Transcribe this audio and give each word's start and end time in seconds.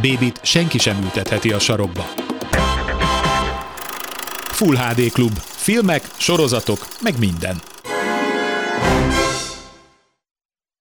Bébit 0.00 0.40
senki 0.42 0.78
sem 0.78 1.02
ültetheti 1.02 1.52
a 1.52 1.58
sarokba. 1.58 2.02
Full 4.44 4.76
HD 4.76 5.12
Klub. 5.12 5.38
Filmek, 5.38 6.02
sorozatok, 6.16 6.88
meg 7.02 7.18
minden. 7.18 7.60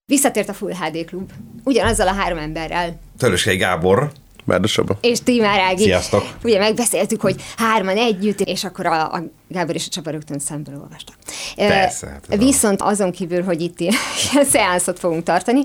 Visszatért 0.05 0.49
a 0.49 0.53
Full 0.53 0.73
HD 0.73 1.05
Klub. 1.05 1.31
Ugyanazzal 1.63 2.07
a 2.07 2.13
három 2.13 2.37
emberrel. 2.37 2.99
Töröskei 3.17 3.57
Gábor. 3.57 4.11
Bárdosabba. 4.45 4.97
És 5.01 5.19
Tímár 5.23 5.59
Ági. 5.59 5.83
Sziasztok. 5.83 6.23
Ugye 6.43 6.59
megbeszéltük, 6.59 7.21
hogy 7.21 7.35
hárman 7.57 7.97
együtt, 7.97 8.39
és 8.39 8.63
akkor 8.63 8.85
a, 8.85 9.13
a 9.13 9.23
Gábor 9.47 9.75
és 9.75 9.85
a 9.85 9.89
Csaba 9.89 10.11
rögtön 10.11 10.39
szemből 10.39 10.75
olvasta. 10.75 11.13
Persze, 11.55 12.07
hát 12.07 12.37
Viszont 12.37 12.81
azon 12.81 13.11
kívül, 13.11 13.43
hogy 13.43 13.61
itt 13.61 13.79
ilyen 13.79 13.95
szeánszot 14.51 14.99
fogunk 14.99 15.23
tartani, 15.23 15.63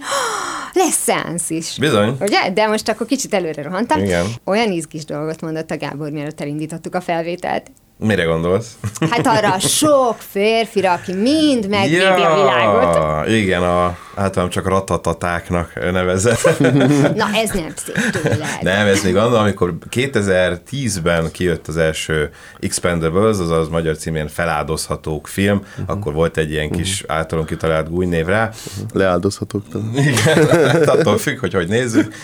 lesz 0.74 1.02
szeánsz 1.02 1.50
is. 1.50 1.76
Bizony. 1.78 2.16
Ugye? 2.20 2.50
De 2.50 2.66
most 2.66 2.88
akkor 2.88 3.06
kicsit 3.06 3.34
előre 3.34 3.62
rohantam. 3.62 3.98
Igen. 3.98 4.26
Olyan 4.44 4.70
izgis 4.70 5.04
dolgot 5.04 5.40
mondott 5.40 5.70
a 5.70 5.76
Gábor, 5.76 6.10
mielőtt 6.10 6.40
elindítottuk 6.40 6.94
a 6.94 7.00
felvételt. 7.00 7.70
Mire 7.98 8.24
gondolsz? 8.24 8.76
Hát 9.10 9.26
arra 9.26 9.52
a 9.52 9.58
sok 9.58 10.16
férfira, 10.18 10.92
aki 10.92 11.12
mind 11.12 11.68
megvédi 11.68 12.00
a 12.00 12.14
világot. 12.14 13.28
Igen, 13.28 13.62
a, 13.62 13.98
általában 14.14 14.50
csak 14.50 14.66
a 14.66 14.68
ratatatáknak 14.68 15.74
nevezett. 15.74 16.58
Na 17.22 17.26
ez 17.34 17.50
nem 17.50 17.72
szép 17.76 18.10
tőled. 18.22 18.58
Nem, 18.60 18.86
ez 18.86 19.02
még 19.02 19.16
annól, 19.16 19.38
amikor 19.38 19.74
2010-ben 19.90 21.30
kijött 21.30 21.68
az 21.68 21.76
első 21.76 22.30
Expendables, 22.60 23.38
azaz 23.38 23.68
magyar 23.68 23.96
címén 23.96 24.28
feláldozhatók 24.28 25.26
film, 25.28 25.56
uh-huh. 25.56 25.96
akkor 25.96 26.12
volt 26.12 26.36
egy 26.36 26.50
ilyen 26.50 26.70
kis 26.70 27.04
általunk 27.06 27.46
kitalált 27.46 27.90
gújnév 27.90 28.26
rá. 28.26 28.50
Leáldozhatók. 28.92 29.68
talán. 29.68 29.94
Igen, 29.94 30.68
hát 30.68 30.88
attól 30.88 31.18
függ, 31.18 31.38
hogy 31.38 31.52
hogy 31.54 31.68
nézzük, 31.68 32.14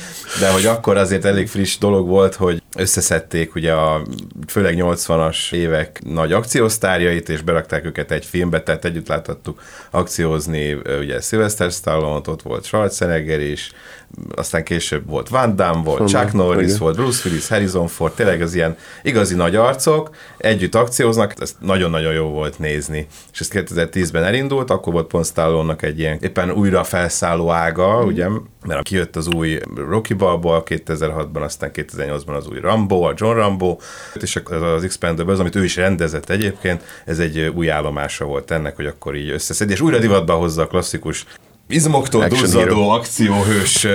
de 0.40 0.50
hogy 0.50 0.66
akkor 0.66 0.96
azért 0.96 1.24
elég 1.24 1.48
friss 1.48 1.78
dolog 1.78 2.08
volt, 2.08 2.34
hogy 2.34 2.62
összeszedték 2.76 3.54
ugye 3.54 3.72
a 3.72 4.02
főleg 4.46 4.74
80-as 4.78 5.52
évek 5.52 6.00
nagy 6.04 6.32
akciósztárjait, 6.32 7.28
és 7.28 7.42
berakták 7.42 7.84
őket 7.84 8.10
egy 8.10 8.24
filmbe, 8.24 8.62
tehát 8.62 8.84
együtt 8.84 9.08
láthattuk 9.08 9.62
akciózni 9.90 10.72
ugye 11.00 11.20
Sylvester 11.20 11.72
stallone 11.80 12.30
ott 12.30 12.42
volt 12.42 12.64
Schwarzenegger 12.64 13.40
is, 13.40 13.72
aztán 14.34 14.64
később 14.64 15.08
volt 15.08 15.28
Van 15.28 15.56
Damme, 15.56 15.82
volt 15.82 15.98
Honnan, 15.98 16.22
Chuck 16.22 16.32
Norris, 16.32 16.66
igen. 16.66 16.78
volt 16.78 16.96
Bruce 16.96 17.28
Willis, 17.28 17.48
Harrison 17.48 17.86
Ford, 17.86 18.12
tényleg 18.12 18.42
az 18.42 18.54
ilyen 18.54 18.76
igazi 19.02 19.34
nagy 19.34 19.56
arcok, 19.56 20.10
együtt 20.36 20.74
akcióznak, 20.74 21.34
ez 21.40 21.56
nagyon-nagyon 21.60 22.12
jó 22.12 22.26
volt 22.26 22.58
nézni. 22.58 23.06
És 23.32 23.40
ez 23.40 23.48
2010-ben 23.52 24.24
elindult, 24.24 24.70
akkor 24.70 24.92
volt 24.92 25.06
pont 25.06 25.26
Stallone-nak 25.26 25.82
egy 25.82 25.98
ilyen 25.98 26.18
éppen 26.20 26.50
újra 26.50 26.84
felszálló 26.84 27.50
ága, 27.50 28.02
mm. 28.02 28.06
ugye, 28.06 28.28
mert 28.66 28.82
kijött 28.82 29.16
az 29.16 29.28
új 29.34 29.58
Rocky 29.74 30.14
Balboa 30.14 30.62
2006-ban, 30.66 31.42
aztán 31.42 31.70
2008-ban 31.74 32.36
az 32.36 32.46
új 32.48 32.60
Rambo, 32.60 33.02
a 33.02 33.14
John 33.16 33.36
Rambo, 33.36 33.78
és 34.20 34.36
akkor 34.36 34.62
az 34.62 34.84
Expendables, 34.84 35.38
amit 35.38 35.56
ő 35.56 35.64
is 35.64 35.76
rendezett 35.76 36.30
egyébként, 36.30 36.82
ez 37.04 37.18
egy 37.18 37.52
új 37.54 37.70
állomása 37.70 38.24
volt 38.24 38.50
ennek, 38.50 38.76
hogy 38.76 38.86
akkor 38.86 39.16
így 39.16 39.30
összeszedi, 39.30 39.72
és 39.72 39.80
újra 39.80 39.98
divatba 39.98 40.34
hozza 40.34 40.62
a 40.62 40.66
klasszikus 40.66 41.24
izmoktól 41.70 42.22
Action 42.22 42.40
duzzadó 42.40 42.62
hero. 42.62 42.88
akcióhős 42.88 43.86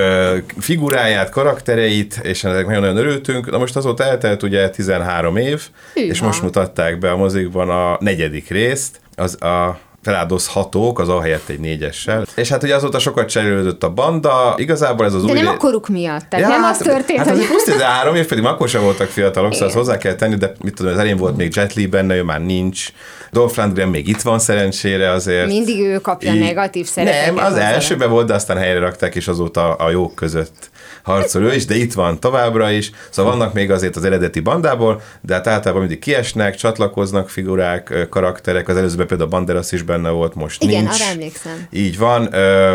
figuráját, 0.59 1.29
karaktereit, 1.29 2.19
és 2.23 2.43
ennek 2.43 2.65
nagyon-nagyon 2.65 2.97
örültünk. 2.97 3.51
Na 3.51 3.57
most 3.57 3.75
azóta 3.75 4.03
eltelt 4.03 4.43
ugye 4.43 4.69
13 4.69 5.37
év, 5.37 5.61
Hűha. 5.93 6.07
és 6.07 6.21
most 6.21 6.41
mutatták 6.41 6.99
be 6.99 7.11
a 7.11 7.15
mozikban 7.15 7.69
a 7.69 7.97
negyedik 7.99 8.49
részt, 8.49 8.99
az 9.15 9.41
a 9.41 9.79
feláldozhatók, 10.05 10.99
az 10.99 11.09
ahelyett 11.09 11.49
egy 11.49 11.59
négyessel. 11.59 12.25
És 12.35 12.49
hát 12.49 12.63
ugye 12.63 12.75
azóta 12.75 12.99
sokat 12.99 13.29
cserélődött 13.29 13.83
a 13.83 13.89
banda, 13.89 14.53
igazából 14.57 15.05
ez 15.05 15.13
az 15.13 15.23
De 15.23 15.31
új... 15.31 15.37
nem 15.37 15.47
a 15.47 15.57
koruk 15.57 15.87
miatt. 15.87 16.25
Tehát 16.29 16.49
nem 16.49 16.63
az 16.63 16.77
történt, 16.77 17.19
hát 17.19 17.27
hogy... 17.27 17.37
azért 17.37 17.49
plusz 17.49 17.63
13 17.63 18.15
év, 18.15 18.25
pedig 18.27 18.45
akkor 18.45 18.69
sem 18.69 18.81
voltak 18.81 19.07
fiatalok, 19.07 19.53
szóval 19.53 19.67
Igen. 19.69 19.79
hozzá 19.79 19.97
kell 19.97 20.15
tenni, 20.15 20.35
de 20.35 20.51
mit 20.63 20.73
tudom, 20.73 20.93
az 20.93 20.99
elén 20.99 21.17
volt 21.17 21.37
még 21.37 21.55
Jet 21.55 21.73
Li 21.73 21.85
benne, 21.85 22.15
ő 22.15 22.23
már 22.23 22.41
nincs. 22.41 22.91
Dolph 23.31 23.57
Lundgren 23.57 23.87
még 23.89 24.07
itt 24.07 24.21
van 24.21 24.39
szerencsére 24.39 25.09
azért. 25.11 25.47
Mindig 25.47 25.79
ő 25.79 25.99
kapja 25.99 26.33
Így- 26.33 26.39
negatív 26.39 26.85
szerepeket. 26.85 27.25
Nem, 27.35 27.45
az 27.45 27.51
hozzá. 27.51 27.71
elsőben 27.71 28.09
volt, 28.09 28.27
de 28.27 28.33
aztán 28.33 28.57
helyre 28.57 28.79
rakták, 28.79 29.15
és 29.15 29.27
azóta 29.27 29.73
a 29.73 29.89
jók 29.89 30.15
között 30.15 30.69
harcol 31.05 31.43
ő 31.43 31.53
is, 31.55 31.65
de 31.65 31.75
itt 31.75 31.93
van 31.93 32.19
továbbra 32.19 32.71
is. 32.71 32.91
Szóval 33.09 33.31
vannak 33.37 33.53
még 33.53 33.71
azért 33.71 33.95
az 33.95 34.03
eredeti 34.03 34.39
bandából, 34.39 35.01
de 35.21 35.33
hát 35.33 35.47
általában 35.47 35.81
mindig 35.81 35.99
kiesnek, 35.99 36.55
csatlakoznak 36.55 37.29
figurák, 37.29 38.07
karakterek. 38.09 38.67
Az 38.67 38.77
előzőben 38.77 39.07
például 39.07 39.29
a 39.29 39.35
Banderas 39.35 39.71
is 39.71 39.81
benne 39.81 40.09
volt, 40.09 40.35
most 40.35 40.63
Igen, 40.63 40.83
nincs. 40.83 41.01
arra 41.01 41.09
emlékszem. 41.11 41.67
Így 41.71 41.97
van, 41.97 42.29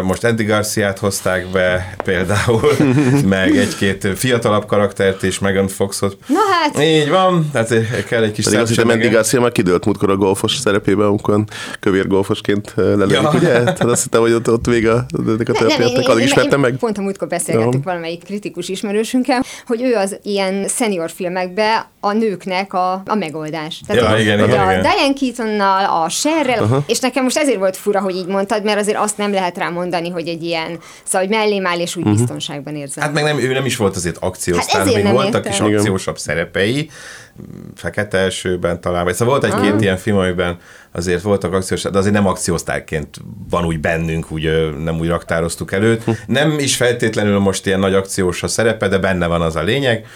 most 0.05 0.25
Andy 0.25 0.45
Garciát 0.45 0.99
hozták 0.99 1.47
be 1.51 1.95
például, 2.05 2.61
meg 3.29 3.57
egy-két 3.57 4.09
fiatalabb 4.15 4.67
karaktert 4.67 5.23
is, 5.23 5.39
Megan 5.39 5.69
Foxot. 5.69 6.17
Na 6.27 6.39
hát, 6.51 6.85
Így 6.85 7.09
van, 7.11 7.49
tehát 7.53 8.05
kell 8.07 8.23
egy 8.23 8.33
kis 8.33 8.45
Pedig 8.45 8.61
azt 8.61 8.69
hiszem, 8.69 8.89
Andy 8.89 9.09
Garcia 9.09 9.41
már 9.41 9.53
kidőlt 9.53 9.85
múltkor 9.85 10.11
a 10.11 10.17
golfos 10.17 10.57
szerepében, 10.57 11.07
amikor 11.07 11.45
kövér 11.81 12.07
golfosként 12.07 12.73
lelődik, 12.77 13.11
Ja. 13.23 13.31
ugye? 13.35 13.49
Tehát 13.53 13.81
azt 13.85 14.03
hittem, 14.03 14.21
hogy 14.21 14.33
ott, 14.33 14.51
ott 14.51 14.67
vége 14.67 14.93
a- 14.93 14.95
a 14.95 15.53
történetnek. 15.53 16.09
Addig 16.09 16.21
én- 16.21 16.27
ismertem 16.27 16.61
meg. 16.61 16.77
Pont 16.77 16.99
a 16.99 17.01
múltkor 17.01 17.29
beszélgettük 17.29 17.73
Jó. 17.75 17.81
Valamelyik 18.21 18.41
kritikus 18.41 18.69
ismerősünkkel, 18.69 19.45
hogy 19.67 19.83
ő 19.83 19.95
az 19.95 20.19
ilyen 20.23 20.69
senior 20.69 21.11
filmekben 21.11 21.85
a 22.01 22.13
nőknek 22.13 22.73
a, 22.73 22.93
a 23.07 23.15
megoldás. 23.15 23.81
Ja, 23.89 24.09
hogy 24.09 24.21
igen, 24.21 24.41
a 24.41 24.45
igen, 24.45 24.71
igen. 24.71 24.83
Diane 24.83 25.13
Keatonnal, 25.13 26.03
a 26.03 26.09
Sherrel, 26.09 26.63
uh-huh. 26.63 26.85
és 26.87 26.99
nekem 26.99 27.23
most 27.23 27.37
ezért 27.37 27.59
volt 27.59 27.77
fura, 27.77 28.01
hogy 28.01 28.17
így 28.17 28.27
mondtad, 28.27 28.65
mert 28.65 28.81
azért 28.81 28.99
azt 28.99 29.17
nem 29.17 29.33
lehet 29.33 29.59
rá 29.59 29.69
mondani, 29.69 30.11
hogy 30.11 30.29
egy 30.29 30.43
ilyen, 30.43 30.79
szóval, 31.05 31.27
hogy 31.27 31.37
mellém 31.37 31.67
áll, 31.67 31.79
és 31.79 31.97
úgy 31.97 32.03
uh-huh. 32.03 32.19
biztonságban 32.19 32.75
érzem. 32.75 33.05
Hát 33.05 33.13
meg 33.13 33.25
nem, 33.25 33.39
ő 33.39 33.53
nem 33.53 33.65
is 33.65 33.77
volt 33.77 33.97
azért 33.97 34.17
akciós, 34.21 34.67
Hát 34.67 34.85
még 34.85 35.03
nem 35.03 35.13
voltak 35.13 35.47
értem. 35.47 35.67
is 35.67 35.75
akciósabb 35.75 36.19
szerepei, 36.19 36.91
Fekete 37.75 38.19
elsőben 38.19 38.81
talán, 38.81 39.05
vagy 39.05 39.15
szóval 39.15 39.39
volt 39.39 39.55
egy-két 39.55 39.81
ilyen 39.81 39.97
film, 39.97 40.17
amiben 40.17 40.59
azért 40.93 41.23
voltak 41.23 41.53
akciós, 41.53 41.83
de 41.83 41.99
azért 41.99 42.15
nem 42.15 42.27
akciósztárként 42.27 43.17
van 43.51 43.65
úgy 43.65 43.81
bennünk, 43.81 44.31
úgy 44.31 44.75
nem 44.83 44.99
úgy 44.99 45.09
raktároztuk 45.09 45.73
előtt. 45.73 46.05
Nem 46.27 46.59
is 46.59 46.77
feltétlenül 46.77 47.39
most 47.39 47.67
ilyen 47.67 47.81
nagy 47.81 47.95
akciós 47.95 48.43
a 48.43 48.49
szerepe, 48.49 48.89
de 48.89 48.99
benne 48.99 49.27
van 49.27 49.43
az 49.43 49.57
a 49.57 49.63
lényeg. 49.63 50.07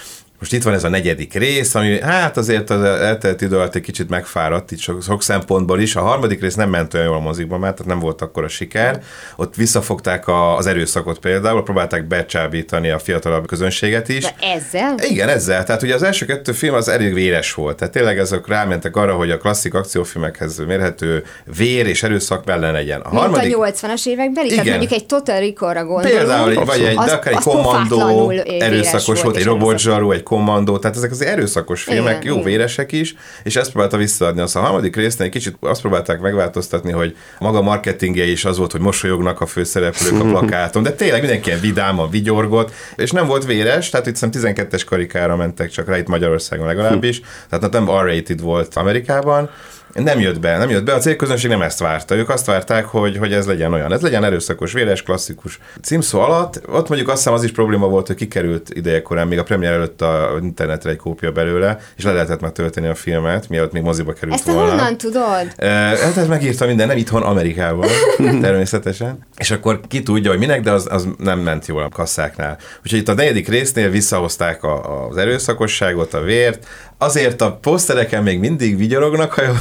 Most 0.45 0.57
itt 0.57 0.63
van 0.63 0.75
ez 0.75 0.85
a 0.85 0.89
negyedik 0.89 1.35
rész, 1.35 1.75
ami 1.75 2.01
hát 2.01 2.37
azért 2.37 2.71
az 2.71 2.83
eltelt 2.83 3.41
idő 3.41 3.57
alatt 3.57 3.75
egy 3.75 3.83
kicsit 3.83 4.09
megfáradt, 4.09 4.71
itt 4.71 4.79
sok, 4.79 5.03
sok 5.03 5.23
szempontból 5.23 5.81
is. 5.81 5.97
A 5.97 6.01
harmadik 6.01 6.41
rész 6.41 6.55
nem 6.55 6.71
ment 6.71 6.95
olyan 6.95 7.07
jól 7.07 7.17
a 7.17 7.21
mozikban, 7.21 7.61
mert 7.61 7.77
tehát 7.77 7.93
nem 7.93 8.01
volt 8.01 8.21
akkor 8.21 8.45
a 8.45 8.49
siker. 8.49 9.03
Ott 9.37 9.55
visszafogták 9.55 10.29
a, 10.29 10.57
az 10.57 10.67
erőszakot 10.67 11.19
például, 11.19 11.63
próbálták 11.63 12.07
becsábítani 12.07 12.91
a 12.91 12.99
fiatalabb 12.99 13.47
közönséget 13.47 14.09
is. 14.09 14.23
De 14.23 14.35
ezzel? 14.41 14.95
Igen, 15.09 15.29
ezzel. 15.29 15.65
Tehát 15.65 15.83
ugye 15.83 15.95
az 15.95 16.03
első 16.03 16.27
kettő 16.27 16.53
film 16.53 16.75
az 16.75 16.89
elég 16.89 17.15
véres 17.15 17.55
volt. 17.55 17.77
Tehát 17.77 17.95
tényleg 17.95 18.19
ezek 18.19 18.47
rámentek 18.47 18.97
arra, 18.97 19.15
hogy 19.15 19.31
a 19.31 19.39
klasszik 19.39 19.75
akciófilmekhez 19.75 20.59
mérhető 20.67 21.25
vér 21.57 21.87
és 21.87 22.03
erőszak 22.03 22.45
benne 22.45 22.71
legyen. 22.71 23.01
A 23.01 23.09
Mint 23.09 23.23
harmadik... 23.23 23.57
a 23.57 23.71
80-as 23.71 24.07
években? 24.07 24.49
Tehát 24.49 24.65
mondjuk 24.65 24.93
egy 24.93 25.07
Total 25.07 25.41
Recall-ra 25.41 25.85
gondolunk. 25.85 26.17
Például, 26.17 26.65
vagy 26.65 26.83
egy, 26.83 26.97
az, 26.97 27.05
de 27.05 27.13
akár 27.13 27.33
egy 27.33 27.39
kommandó, 27.39 28.31
erőszakos 28.59 29.23
volt, 29.23 29.35
egy 29.35 29.41
és 29.41 29.47
robotzsaru, 29.47 30.13
egy 30.13 30.23
kommandó, 30.35 30.79
tehát 30.79 30.97
ezek 30.97 31.11
az 31.11 31.23
erőszakos 31.23 31.83
filmek, 31.83 32.23
Igen, 32.23 32.27
jó 32.27 32.33
igen. 32.33 32.45
véresek 32.45 32.93
is, 32.93 33.15
és 33.43 33.57
ezt 33.57 33.71
próbálta 33.71 33.97
visszaadni. 33.97 34.41
Azt 34.41 34.57
a 34.57 34.61
harmadik 34.61 34.97
résznél 34.97 35.27
egy 35.27 35.33
kicsit 35.33 35.57
azt 35.61 35.81
próbálták 35.81 36.21
megváltoztatni, 36.21 36.93
hogy 36.93 37.17
maga 37.39 37.63
marketingje 37.63 38.25
is 38.25 38.45
az 38.45 38.59
volt, 38.59 38.73
hogy 38.73 38.81
mosolyognak 38.81 39.41
a 39.41 39.47
főszereplők 39.47 40.21
a 40.21 40.25
plakáton, 40.35 40.83
de 40.83 40.93
tényleg 40.93 41.21
mindenki 41.21 41.49
ilyen 41.49 41.61
vidáman 41.61 42.11
vigyorgott, 42.11 42.73
és 42.97 43.11
nem 43.11 43.27
volt 43.27 43.45
véres, 43.45 43.91
tehát 43.91 44.07
itt 44.07 44.13
hiszem 44.13 44.55
12-es 44.55 44.83
karikára 44.87 45.37
mentek 45.37 45.71
csak 45.71 45.89
rá 45.89 45.99
itt 45.99 46.09
Magyarországon 46.09 46.67
legalábbis, 46.67 47.21
tehát 47.49 47.73
nem 47.73 47.85
R-rated 47.85 48.41
volt 48.41 48.75
Amerikában, 48.75 49.51
Nem 49.95 50.21
jött 50.21 50.41
be, 50.41 50.57
nem 50.59 50.71
jött 50.71 50.85
be. 50.85 50.95
A 50.95 50.99
célközönség 50.99 51.51
nem 51.51 51.63
ezt 51.63 51.79
várta. 51.79 52.17
Ők 52.17 52.29
azt 52.29 52.47
várták, 52.47 52.85
hogy, 52.85 53.17
hogy 53.17 53.33
ez 53.33 53.47
legyen 53.47 53.73
olyan. 53.73 53.93
Ez 53.93 54.01
legyen 54.01 54.25
erőszakos, 54.25 54.73
véres, 54.73 55.03
klasszikus. 55.03 55.59
Címszó 55.83 56.21
alatt, 56.21 56.61
ott 56.69 56.89
mondjuk 56.89 57.09
azt 57.09 57.19
hiszem 57.19 57.33
az 57.33 57.43
is 57.45 57.53
probléma 57.53 57.87
volt, 57.87 58.07
hogy 58.07 58.17
kikerült 58.17 58.71
idejekorán, 58.71 59.29
még 59.29 59.39
a 59.39 59.43
premier 59.43 59.73
előtt 59.73 60.03
a 60.03 60.39
internetre 60.43 60.91
egy 60.91 60.97
kópia 60.97 61.33
belőle, 61.33 61.79
és 61.97 62.05
le 62.05 62.13
lehetett 62.13 62.41
már 62.41 62.51
tölteni 62.51 62.87
a 62.87 62.95
filmet, 62.95 63.49
mielőtt 63.49 63.73
még 63.73 63.83
moziba 63.83 64.13
került 64.13 64.35
Ezt 64.35 64.45
volna. 64.47 64.71
honnan 64.71 64.97
tudod? 64.97 65.53
E, 65.57 65.69
hát 65.69 66.17
ez 66.17 66.27
megírta 66.27 66.67
minden, 66.67 66.87
nem 66.87 66.97
itthon, 66.97 67.23
Amerikában, 67.23 67.89
természetesen. 68.41 69.27
És 69.37 69.51
akkor 69.51 69.81
ki 69.89 70.03
tudja, 70.03 70.31
hogy 70.31 70.39
minek, 70.39 70.61
de 70.61 70.71
az, 70.71 70.87
az 70.91 71.09
nem 71.19 71.39
ment 71.39 71.67
jól 71.67 71.83
a 71.83 71.89
kasszáknál. 71.89 72.59
Úgyhogy 72.83 72.99
itt 72.99 73.09
a 73.09 73.15
negyedik 73.15 73.49
résznél 73.49 73.91
visszahozták 73.91 74.63
a, 74.63 75.07
az 75.09 75.17
erőszakosságot, 75.17 76.15
a 76.15 76.21
vért, 76.21 76.67
Azért 76.99 77.41
a 77.41 77.53
posztereken 77.53 78.23
még 78.23 78.39
mindig 78.39 78.77
vigyorognak, 78.77 79.33
ha 79.33 79.43
jól... 79.43 79.59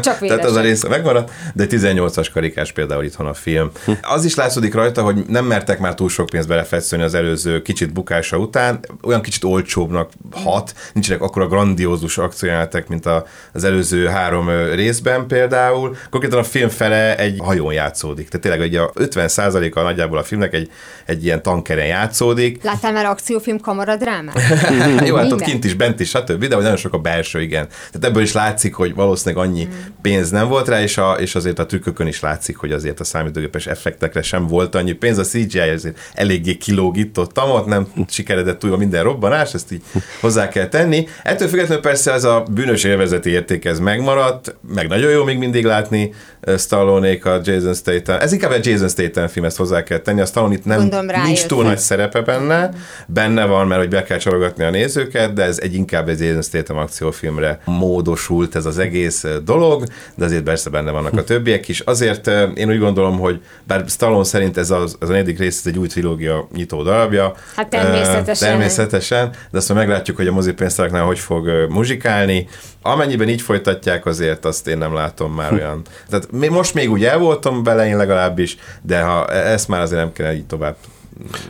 Csak 0.00 0.18
Tehát 0.28 0.44
az 0.44 0.56
a 0.56 0.60
része 0.60 0.88
megmaradt, 0.88 1.30
de 1.54 1.66
18-as 1.68 2.28
karikás 2.32 2.72
például 2.72 3.04
itthon 3.04 3.26
a 3.26 3.34
film. 3.34 3.70
Az 4.02 4.24
is 4.24 4.34
látszódik 4.34 4.74
rajta, 4.74 5.02
hogy 5.02 5.24
nem 5.26 5.44
mertek 5.44 5.78
már 5.78 5.94
túl 5.94 6.08
sok 6.08 6.28
pénzt 6.28 6.48
belefetszölni 6.48 7.04
az 7.04 7.14
előző 7.14 7.62
kicsit 7.62 7.92
bukása 7.92 8.36
után, 8.36 8.80
olyan 9.02 9.22
kicsit 9.22 9.44
olcsóbbnak 9.44 10.10
hat, 10.30 10.74
nincsenek 10.92 11.22
akkora 11.22 11.46
grandiózus 11.46 12.18
akciójátek, 12.18 12.88
mint 12.88 13.06
a, 13.06 13.26
az 13.52 13.64
előző 13.64 14.06
három 14.06 14.48
részben 14.74 15.26
például. 15.26 15.96
Konkrétan 16.10 16.38
a 16.38 16.44
film 16.44 16.68
fele 16.68 17.16
egy 17.16 17.38
hajón 17.38 17.72
játszódik. 17.72 18.28
Tehát 18.28 18.46
tényleg 18.46 18.68
ugye 18.68 18.80
a 18.80 18.92
50%-a 18.94 19.80
nagyjából 19.80 20.18
a 20.18 20.22
filmnek 20.22 20.54
egy, 20.54 20.70
egy 21.06 21.24
ilyen 21.24 21.42
tankeren 21.42 21.86
játszódik. 21.86 22.62
Láttál 22.62 22.92
már 22.92 23.04
akciófilm 23.04 23.60
kamaradrámát? 23.60 24.40
Jó, 25.06 25.16
hát 25.16 25.32
ott 25.32 25.40
kint 25.40 25.64
is, 25.64 25.74
bent 25.74 26.00
is, 26.00 26.08
stb. 26.08 26.44
De 26.44 26.56
hogy 26.62 26.70
nagyon 26.70 26.90
sok 26.90 26.94
a 26.94 26.98
belső, 26.98 27.40
igen. 27.40 27.66
Tehát 27.66 28.04
ebből 28.04 28.22
is 28.22 28.32
látszik, 28.32 28.74
hogy 28.74 28.94
valószínűleg 28.94 29.46
annyi 29.46 29.68
pénz 30.02 30.30
nem 30.30 30.48
volt 30.48 30.68
rá, 30.68 30.82
és, 30.82 30.98
a, 30.98 31.12
és 31.12 31.34
azért 31.34 31.58
a 31.58 31.66
trükkökön 31.66 32.06
is 32.06 32.20
látszik, 32.20 32.56
hogy 32.56 32.72
azért 32.72 33.00
a 33.00 33.04
számítógépes 33.04 33.66
effektekre 33.66 34.22
sem 34.22 34.46
volt 34.46 34.74
annyi 34.74 34.92
pénz. 34.92 35.18
A 35.18 35.22
CGI 35.22 35.58
azért 35.58 35.98
eléggé 36.14 36.54
kilógítottam, 36.54 37.50
ott 37.50 37.66
nem 37.66 37.86
sikeredett 38.08 38.58
túl 38.58 38.76
minden 38.76 39.02
robbanás, 39.02 39.54
ezt 39.54 39.72
így 39.72 39.82
hozzá 40.20 40.48
kell 40.48 40.68
tenni. 40.68 41.06
Ettől 41.22 41.48
függetlenül 41.48 41.82
persze 41.82 42.12
ez 42.12 42.24
a 42.24 42.44
bűnös 42.50 42.84
élvezeti 42.84 43.30
érték 43.30 43.64
ez 43.64 43.78
megmaradt, 43.78 44.56
meg 44.74 44.88
nagyon 44.88 45.10
jó 45.10 45.24
még 45.24 45.38
mindig 45.38 45.64
látni 45.64 46.12
stallone 46.58 47.18
a 47.22 47.40
Jason 47.44 47.74
Statham. 47.74 48.20
Ez 48.20 48.32
inkább 48.32 48.52
egy 48.52 48.66
Jason 48.66 48.88
Statham 48.88 49.28
film, 49.28 49.44
ezt 49.44 49.56
hozzá 49.56 49.82
kell 49.82 49.98
tenni. 49.98 50.20
A 50.20 50.26
Stallone 50.26 50.54
itt 50.54 50.64
nem, 50.64 50.78
Gondolom, 50.78 51.22
nincs 51.22 51.46
túl 51.46 51.62
nagy 51.62 51.78
szerepe 51.78 52.20
benne. 52.20 52.70
Benne 53.06 53.44
van, 53.44 53.66
mert 53.66 53.80
hogy 53.80 53.90
be 53.90 54.02
kell 54.02 54.18
csalogatni 54.18 54.64
a 54.64 54.70
nézőket, 54.70 55.32
de 55.32 55.42
ez 55.42 55.58
egy 55.62 55.74
inkább 55.74 56.08
egy 56.08 56.20
Jason 56.20 56.42
Statham 56.42 56.76
akciófilmre 56.76 57.60
módosult 57.64 58.56
ez 58.56 58.66
az 58.66 58.78
egész 58.78 59.24
eh, 59.24 59.36
dolog, 59.36 59.84
de 60.14 60.24
azért 60.24 60.42
persze 60.42 60.70
benne 60.70 60.90
vannak 60.90 61.16
a 61.18 61.24
többiek 61.24 61.68
is. 61.68 61.80
Azért 61.80 62.28
eh, 62.28 62.50
én 62.54 62.68
úgy 62.68 62.78
gondolom, 62.78 63.18
hogy 63.18 63.40
bár 63.64 63.84
Stallone 63.88 64.24
szerint 64.24 64.56
ez 64.56 64.70
az, 64.70 64.96
az 65.00 65.08
a 65.08 65.12
negyedik 65.12 65.38
rész 65.38 65.58
ez 65.58 65.66
egy 65.66 65.78
új 65.78 65.86
trilógia 65.86 66.48
nyitó 66.54 66.82
darabja. 66.82 67.34
Hát 67.56 67.68
természetesen. 67.68 68.48
Eh, 68.48 68.54
Természetesen, 68.54 69.30
de 69.50 69.58
azt 69.58 69.68
majd 69.68 69.80
meglátjuk, 69.86 70.16
hogy 70.16 70.26
a 70.26 70.32
mozipénztáraknál 70.32 71.04
hogy 71.04 71.18
fog 71.18 71.48
eh, 71.48 71.68
muzsikálni. 71.68 72.48
Amennyiben 72.82 73.28
így 73.28 73.42
folytatják, 73.42 74.06
azért 74.06 74.44
azt 74.44 74.66
én 74.66 74.78
nem 74.78 74.94
látom 74.94 75.32
már 75.32 75.52
olyan. 75.52 75.82
Tehát 76.08 76.50
most 76.50 76.74
még 76.74 76.90
úgy 76.90 77.04
el 77.04 77.18
voltam 77.18 77.62
bele, 77.62 77.86
én 77.86 77.96
legalábbis, 77.96 78.56
de 78.82 79.00
ha 79.02 79.26
e- 79.26 79.52
ezt 79.52 79.68
már 79.68 79.80
azért 79.80 80.00
nem 80.00 80.12
kell 80.12 80.32
így 80.32 80.46
tovább 80.46 80.76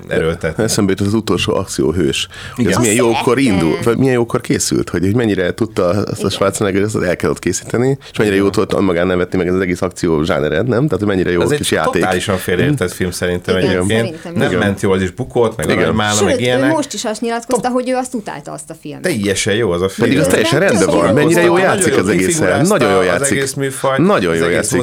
erőltetni. 0.09 0.63
Eszembe 0.63 0.95
jut 0.99 1.07
az 1.07 1.15
utolsó 1.15 1.55
akcióhős. 1.55 2.29
Hogy 2.55 2.65
ez 2.65 2.71
Igen. 2.71 2.81
milyen 2.81 2.97
jókor 2.97 3.39
indul, 3.39 3.77
vagy 3.85 3.97
milyen 3.97 4.15
jókor 4.15 4.41
készült, 4.41 4.91
hogy, 4.91 5.01
hogy 5.01 5.15
mennyire 5.15 5.55
tudta 5.55 5.85
azt 5.89 6.25
a 6.25 6.31
Schwarzenegger 6.31 6.83
ezt 6.83 6.97
el 6.97 7.17
kellett 7.17 7.39
készíteni, 7.39 7.99
és 8.13 8.19
mennyire 8.19 8.37
jó 8.37 8.49
volt 8.53 8.81
magán 8.81 9.07
nevetni 9.07 9.39
meg 9.39 9.47
ez 9.47 9.55
az 9.55 9.61
egész 9.61 9.83
akció 9.83 10.23
zsánered, 10.23 10.69
nem? 10.69 10.85
Tehát, 10.85 10.99
hogy 10.99 11.07
mennyire 11.09 11.31
jó 11.31 11.41
Ez 11.41 11.49
kis 11.51 11.73
egy 11.73 11.77
játék. 11.79 11.93
totálisan 12.03 12.37
félreértett 12.37 12.93
film 12.93 13.11
szerintem 13.11 13.57
Igen, 13.57 13.69
egyébként. 13.69 14.03
szerintem 14.07 14.33
Nem 14.35 14.51
is. 14.51 14.59
ment 14.59 14.81
jól, 14.81 15.01
is 15.01 15.11
bukott, 15.11 15.57
meg 15.57 15.69
Igen. 15.71 15.95
meg 15.95 16.13
Sőt, 16.13 16.35
ő 16.35 16.39
ilyenek. 16.39 16.71
most 16.73 16.93
is 16.93 17.05
azt 17.05 17.21
nyilatkozta, 17.21 17.69
hogy 17.69 17.89
ő 17.89 17.95
azt 17.95 18.15
utálta 18.15 18.53
azt 18.53 18.71
a 18.71 18.75
filmet. 18.81 19.03
Teljesen 19.03 19.55
jó 19.55 19.71
az 19.71 19.83
a 19.83 19.89
film. 19.89 20.09
Pedig 20.09 20.23
az 20.23 20.27
teljesen 20.27 20.61
rendben 20.61 20.87
van. 20.87 21.07
jó 21.09 21.13
Mennyire 21.15 21.43
jó 21.43 21.49
volt. 21.49 21.63
játszik 21.63 21.97
az 21.97 22.09
egészen. 22.09 22.67
Nagyon 22.67 22.93
jó 22.93 23.01
játszik. 23.01 23.23
Az 23.23 23.31
egész 23.33 23.53
műfaj. 23.55 23.99
Nagyon 23.99 24.35
jó 24.35 24.41
az 24.41 24.47
egész 24.49 24.73
játszik. 24.73 24.83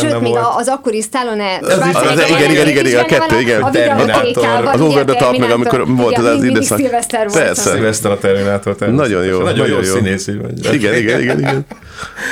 Sőt, 0.00 0.20
még 0.20 0.34
az 0.58 0.68
akkori 0.68 1.00
Stallone... 1.00 1.60
Igen, 2.28 2.50
igen, 2.50 2.68
igen, 2.68 2.86
igen, 2.86 3.02
a 3.02 3.04
kettő, 3.04 3.40
igen. 3.40 3.60
Terminátor. 4.06 4.74
Az 4.74 4.80
Over 4.80 5.04
the 5.04 5.14
Top, 5.18 5.38
meg 5.38 5.50
amikor 5.50 5.86
volt 5.86 6.18
az 6.18 6.44
időszak. 6.44 6.78
Sylvester 6.78 7.28
volt. 7.28 7.44
Persze. 7.44 7.70
Szilveszter 7.70 8.10
a 8.10 8.18
Terminátor. 8.18 8.76
Nagyon 8.78 9.24
jó, 9.24 9.38
Nagyon, 9.38 9.66
jó 9.66 9.74
nagyon 9.74 9.84
jó. 9.84 9.94
színész, 9.94 10.26
így 10.26 10.40
mondja. 10.40 10.72
Igen, 10.72 10.94
igen, 10.94 11.20
igen, 11.20 11.38
igen. 11.38 11.66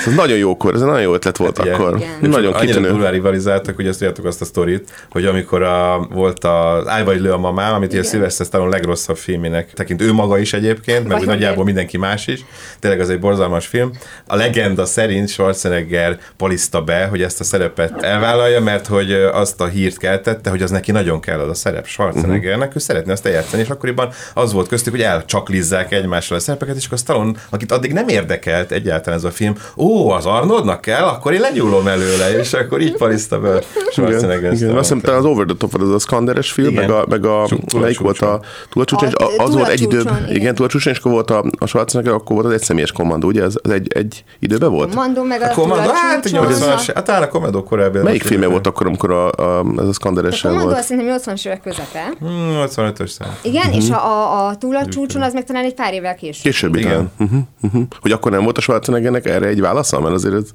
Ez 0.06 0.14
nagyon 0.14 0.38
jókor, 0.38 0.74
ez 0.74 0.80
egy 0.80 0.86
nagyon 0.86 1.02
jó 1.02 1.14
ötlet 1.14 1.36
volt 1.36 1.58
Igen. 1.58 1.74
akkor. 1.74 1.96
Igen. 1.96 2.08
Nagyon 2.20 2.52
Annyira 2.52 2.58
kitűnő. 2.58 2.88
durván 2.88 3.12
rivalizáltak, 3.12 3.76
hogy 3.76 3.86
azt 3.86 3.98
tudjátok 3.98 4.24
azt 4.24 4.40
a 4.40 4.44
sztorit, 4.44 5.06
hogy 5.10 5.24
amikor 5.26 5.62
a, 5.62 6.08
volt 6.12 6.44
a 6.44 6.82
Állj 6.86 7.04
vagy 7.04 7.20
lő 7.20 7.32
a 7.32 7.38
mamám, 7.38 7.74
amit 7.74 7.92
ugye 7.92 8.02
Sylvester 8.02 8.46
Stallone 8.46 8.70
legrosszabb 8.70 9.16
filmének 9.16 9.72
tekint 9.72 10.02
ő 10.02 10.12
maga 10.12 10.38
is 10.38 10.52
egyébként, 10.52 11.08
meg 11.08 11.16
Vajon 11.16 11.26
nagyjából 11.26 11.64
mindenki 11.64 11.98
más 11.98 12.26
is. 12.26 12.44
Tényleg 12.78 13.00
az 13.00 13.10
egy 13.10 13.18
borzalmas 13.18 13.66
film. 13.66 13.90
A 14.26 14.36
legenda 14.36 14.84
szerint 14.84 15.28
Schwarzenegger 15.28 16.18
paliszta 16.36 16.82
be, 16.82 17.06
hogy 17.06 17.22
ezt 17.22 17.40
a 17.40 17.44
szerepet 17.44 18.02
elvállalja, 18.02 18.60
mert 18.60 18.86
hogy 18.86 19.12
azt 19.12 19.60
a 19.60 19.66
hírt 19.66 19.98
keltette, 19.98 20.50
hogy 20.50 20.62
az 20.62 20.70
neki 20.70 20.92
nagyon 20.92 21.20
kell 21.20 21.38
az 21.38 21.48
a 21.48 21.54
szerep 21.54 21.86
Schwarzeneggernek, 21.86 22.76
ő 22.76 22.78
szeretné 22.78 23.12
azt 23.12 23.26
eljátszani, 23.26 23.62
és 23.62 23.68
akkoriban 23.68 24.12
az 24.34 24.52
volt 24.52 24.68
köztük, 24.68 24.92
hogy 24.92 25.02
elcsaklizzák 25.02 25.92
egymással 25.92 26.36
a 26.36 26.40
szerepeket, 26.40 26.76
és 26.76 26.86
akkor 26.86 26.98
Stallone, 26.98 27.32
akit 27.50 27.72
addig 27.72 27.92
nem 27.92 28.08
érdekelt 28.08 28.72
egyáltalán 28.72 29.18
ez 29.18 29.24
a 29.24 29.30
film, 29.30 29.54
ó, 29.76 29.93
az 30.02 30.26
Arnoldnak 30.26 30.80
kell, 30.80 31.02
akkor 31.04 31.32
én 31.32 31.40
legyúlom 31.40 31.86
előle, 31.86 32.38
és 32.38 32.52
akkor 32.52 32.80
így 32.80 32.96
paliszta 32.96 33.40
be 33.40 33.58
Schwarzenegger. 33.90 34.52
Igen, 34.52 34.54
igen. 34.54 34.70
Azt 34.70 34.78
hiszem, 34.80 35.00
talán 35.00 35.18
az 35.18 35.24
Over 35.24 35.46
the 35.46 35.54
Top 35.58 35.70
volt 35.72 35.88
az 35.88 35.94
a 35.94 35.98
Skanderes 35.98 36.52
film, 36.52 36.68
Igen. 36.68 36.80
meg 36.84 36.90
a, 36.90 37.04
meg 37.08 37.24
a 37.26 37.42
a 37.42 37.48
melyik 37.80 37.98
volt 37.98 38.18
a 38.20 38.40
túl 38.70 38.82
a 38.82 38.86
csúcson, 38.86 39.08
és 39.08 39.14
A- 39.14 39.24
a- 39.24 39.44
az 39.44 39.54
volt 39.54 39.66
a 39.66 39.70
egy 39.70 39.80
időben, 39.80 40.16
igen, 40.24 40.36
igen. 40.36 40.54
túl 40.54 40.66
a 40.66 40.68
csúcson, 40.68 40.92
és 40.92 40.98
akkor 40.98 41.12
volt 41.12 41.30
a, 41.30 41.44
a 41.58 41.66
Schwarzenegger, 41.66 42.12
akkor 42.12 42.34
volt 42.36 42.46
az 42.46 42.52
egy 42.52 42.62
személyes 42.62 42.92
kommandó, 42.92 43.26
ugye? 43.28 43.42
Ez, 43.42 43.54
az 43.62 43.70
egy, 43.70 43.92
egy 43.94 44.24
időben 44.38 44.70
volt? 44.70 44.94
Mondom 44.94 45.26
meg 45.26 45.42
a, 45.42 45.44
A 45.50 45.54
Commando, 45.54 45.90
hát 45.92 46.22
Túl 46.22 46.38
a 46.38 46.46
csúcson. 46.46 46.68
80-as, 46.76 46.90
hát 46.94 47.04
talán 47.04 47.22
a 47.22 47.28
Commando 47.28 47.62
korábbi. 47.62 47.98
Melyik 47.98 48.22
filmje 48.22 48.48
volt 48.48 48.66
akkor, 48.66 48.86
amikor 48.86 49.10
a, 49.10 49.26
a, 49.26 49.64
ez 49.78 49.86
a 49.86 49.90
A 49.90 49.92
Commando 50.02 50.62
volt? 50.62 50.76
azt 50.76 50.86
szerintem 50.88 51.16
80-as 51.18 51.46
évek 51.46 51.60
közepe. 51.62 52.12
Hmm, 52.18 52.62
85-ös 52.66 53.08
szám. 53.10 53.28
Igen, 53.42 53.72
és 53.72 53.90
a, 53.90 54.06
a, 54.06 54.46
a 54.46 54.56
túl 54.56 54.76
a 54.76 54.86
csúcson 54.86 55.22
az 55.22 55.32
meg 55.32 55.44
talán 55.44 55.64
egy 55.64 55.74
pár 55.74 55.92
évvel 55.94 56.14
később. 56.14 56.42
Később, 56.42 56.76
igen. 56.76 57.10
Uh-huh, 57.18 57.38
uh-huh. 57.62 57.82
Hogy 58.00 58.12
akkor 58.12 58.30
nem 58.30 58.42
volt 58.44 58.58
a 58.58 58.60
Schwarzeneggernek 58.60 59.26
erre 59.26 59.46
egy 59.46 59.60
válasza, 59.90 60.00
mert 60.00 60.14
azért 60.14 60.34
ez, 60.34 60.50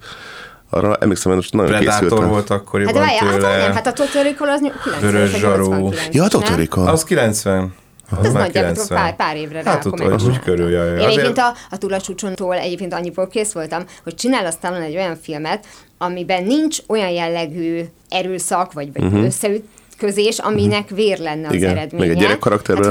arra 0.70 0.96
emlékszem, 0.96 1.32
hogy 1.32 1.42
most 1.42 1.54
nagyon 1.54 1.72
Predator 1.72 2.00
készültem. 2.02 2.30
volt 2.30 2.48
Hát 2.48 2.58
akkoriban 2.60 2.94
de 2.94 3.00
várjál, 3.00 3.26
hát 3.26 3.36
tőle. 3.36 3.58
nem, 3.58 3.72
hát 3.74 3.88
a 3.88 3.94
Total 3.94 4.24
Recall 4.24 4.50
az 4.50 4.60
90 4.84 5.12
Vörös 5.12 5.32
zsarú. 5.32 5.74
Ja, 6.12 6.24
a 6.24 6.28
nem? 6.28 6.30
Totorika. 6.30 6.82
Az 6.82 7.04
90. 7.04 7.74
Az 8.12 8.26
Ez 8.26 8.34
már 8.34 8.42
nagyjából 8.44 8.72
90. 8.74 8.98
pár, 9.04 9.16
pár 9.16 9.36
évre 9.36 9.62
rá 9.62 9.72
Hát 9.72 9.86
ott 9.86 10.00
vagy 10.00 10.24
úgy 10.24 10.40
körül, 10.40 10.70
jaj, 10.70 10.88
jaj. 10.88 11.00
Én 11.00 11.06
egyébként 11.08 11.38
Azért- 11.38 11.38
a, 11.38 11.54
a 11.70 11.78
túlacsúcsontól 11.78 12.56
egyébként 12.56 12.94
annyiból 12.94 13.28
kész 13.28 13.52
voltam, 13.52 13.84
hogy 14.04 14.16
csinál 14.16 14.46
aztán 14.46 14.74
egy 14.74 14.96
olyan 14.96 15.18
filmet, 15.22 15.66
amiben 15.98 16.44
nincs 16.44 16.78
olyan 16.88 17.10
jellegű 17.10 17.82
erőszak, 18.10 18.74
vagy, 18.74 18.94
vagy 18.94 19.04
uh-huh. 19.04 19.30
Összeütközés, 20.04 20.40
aminek 20.40 20.90
vér 20.90 21.20
lenne 21.20 21.48
az 21.48 21.54
Igen, 21.54 21.70
eredménye. 21.70 22.08
meg 22.08 22.18
egy 22.18 22.24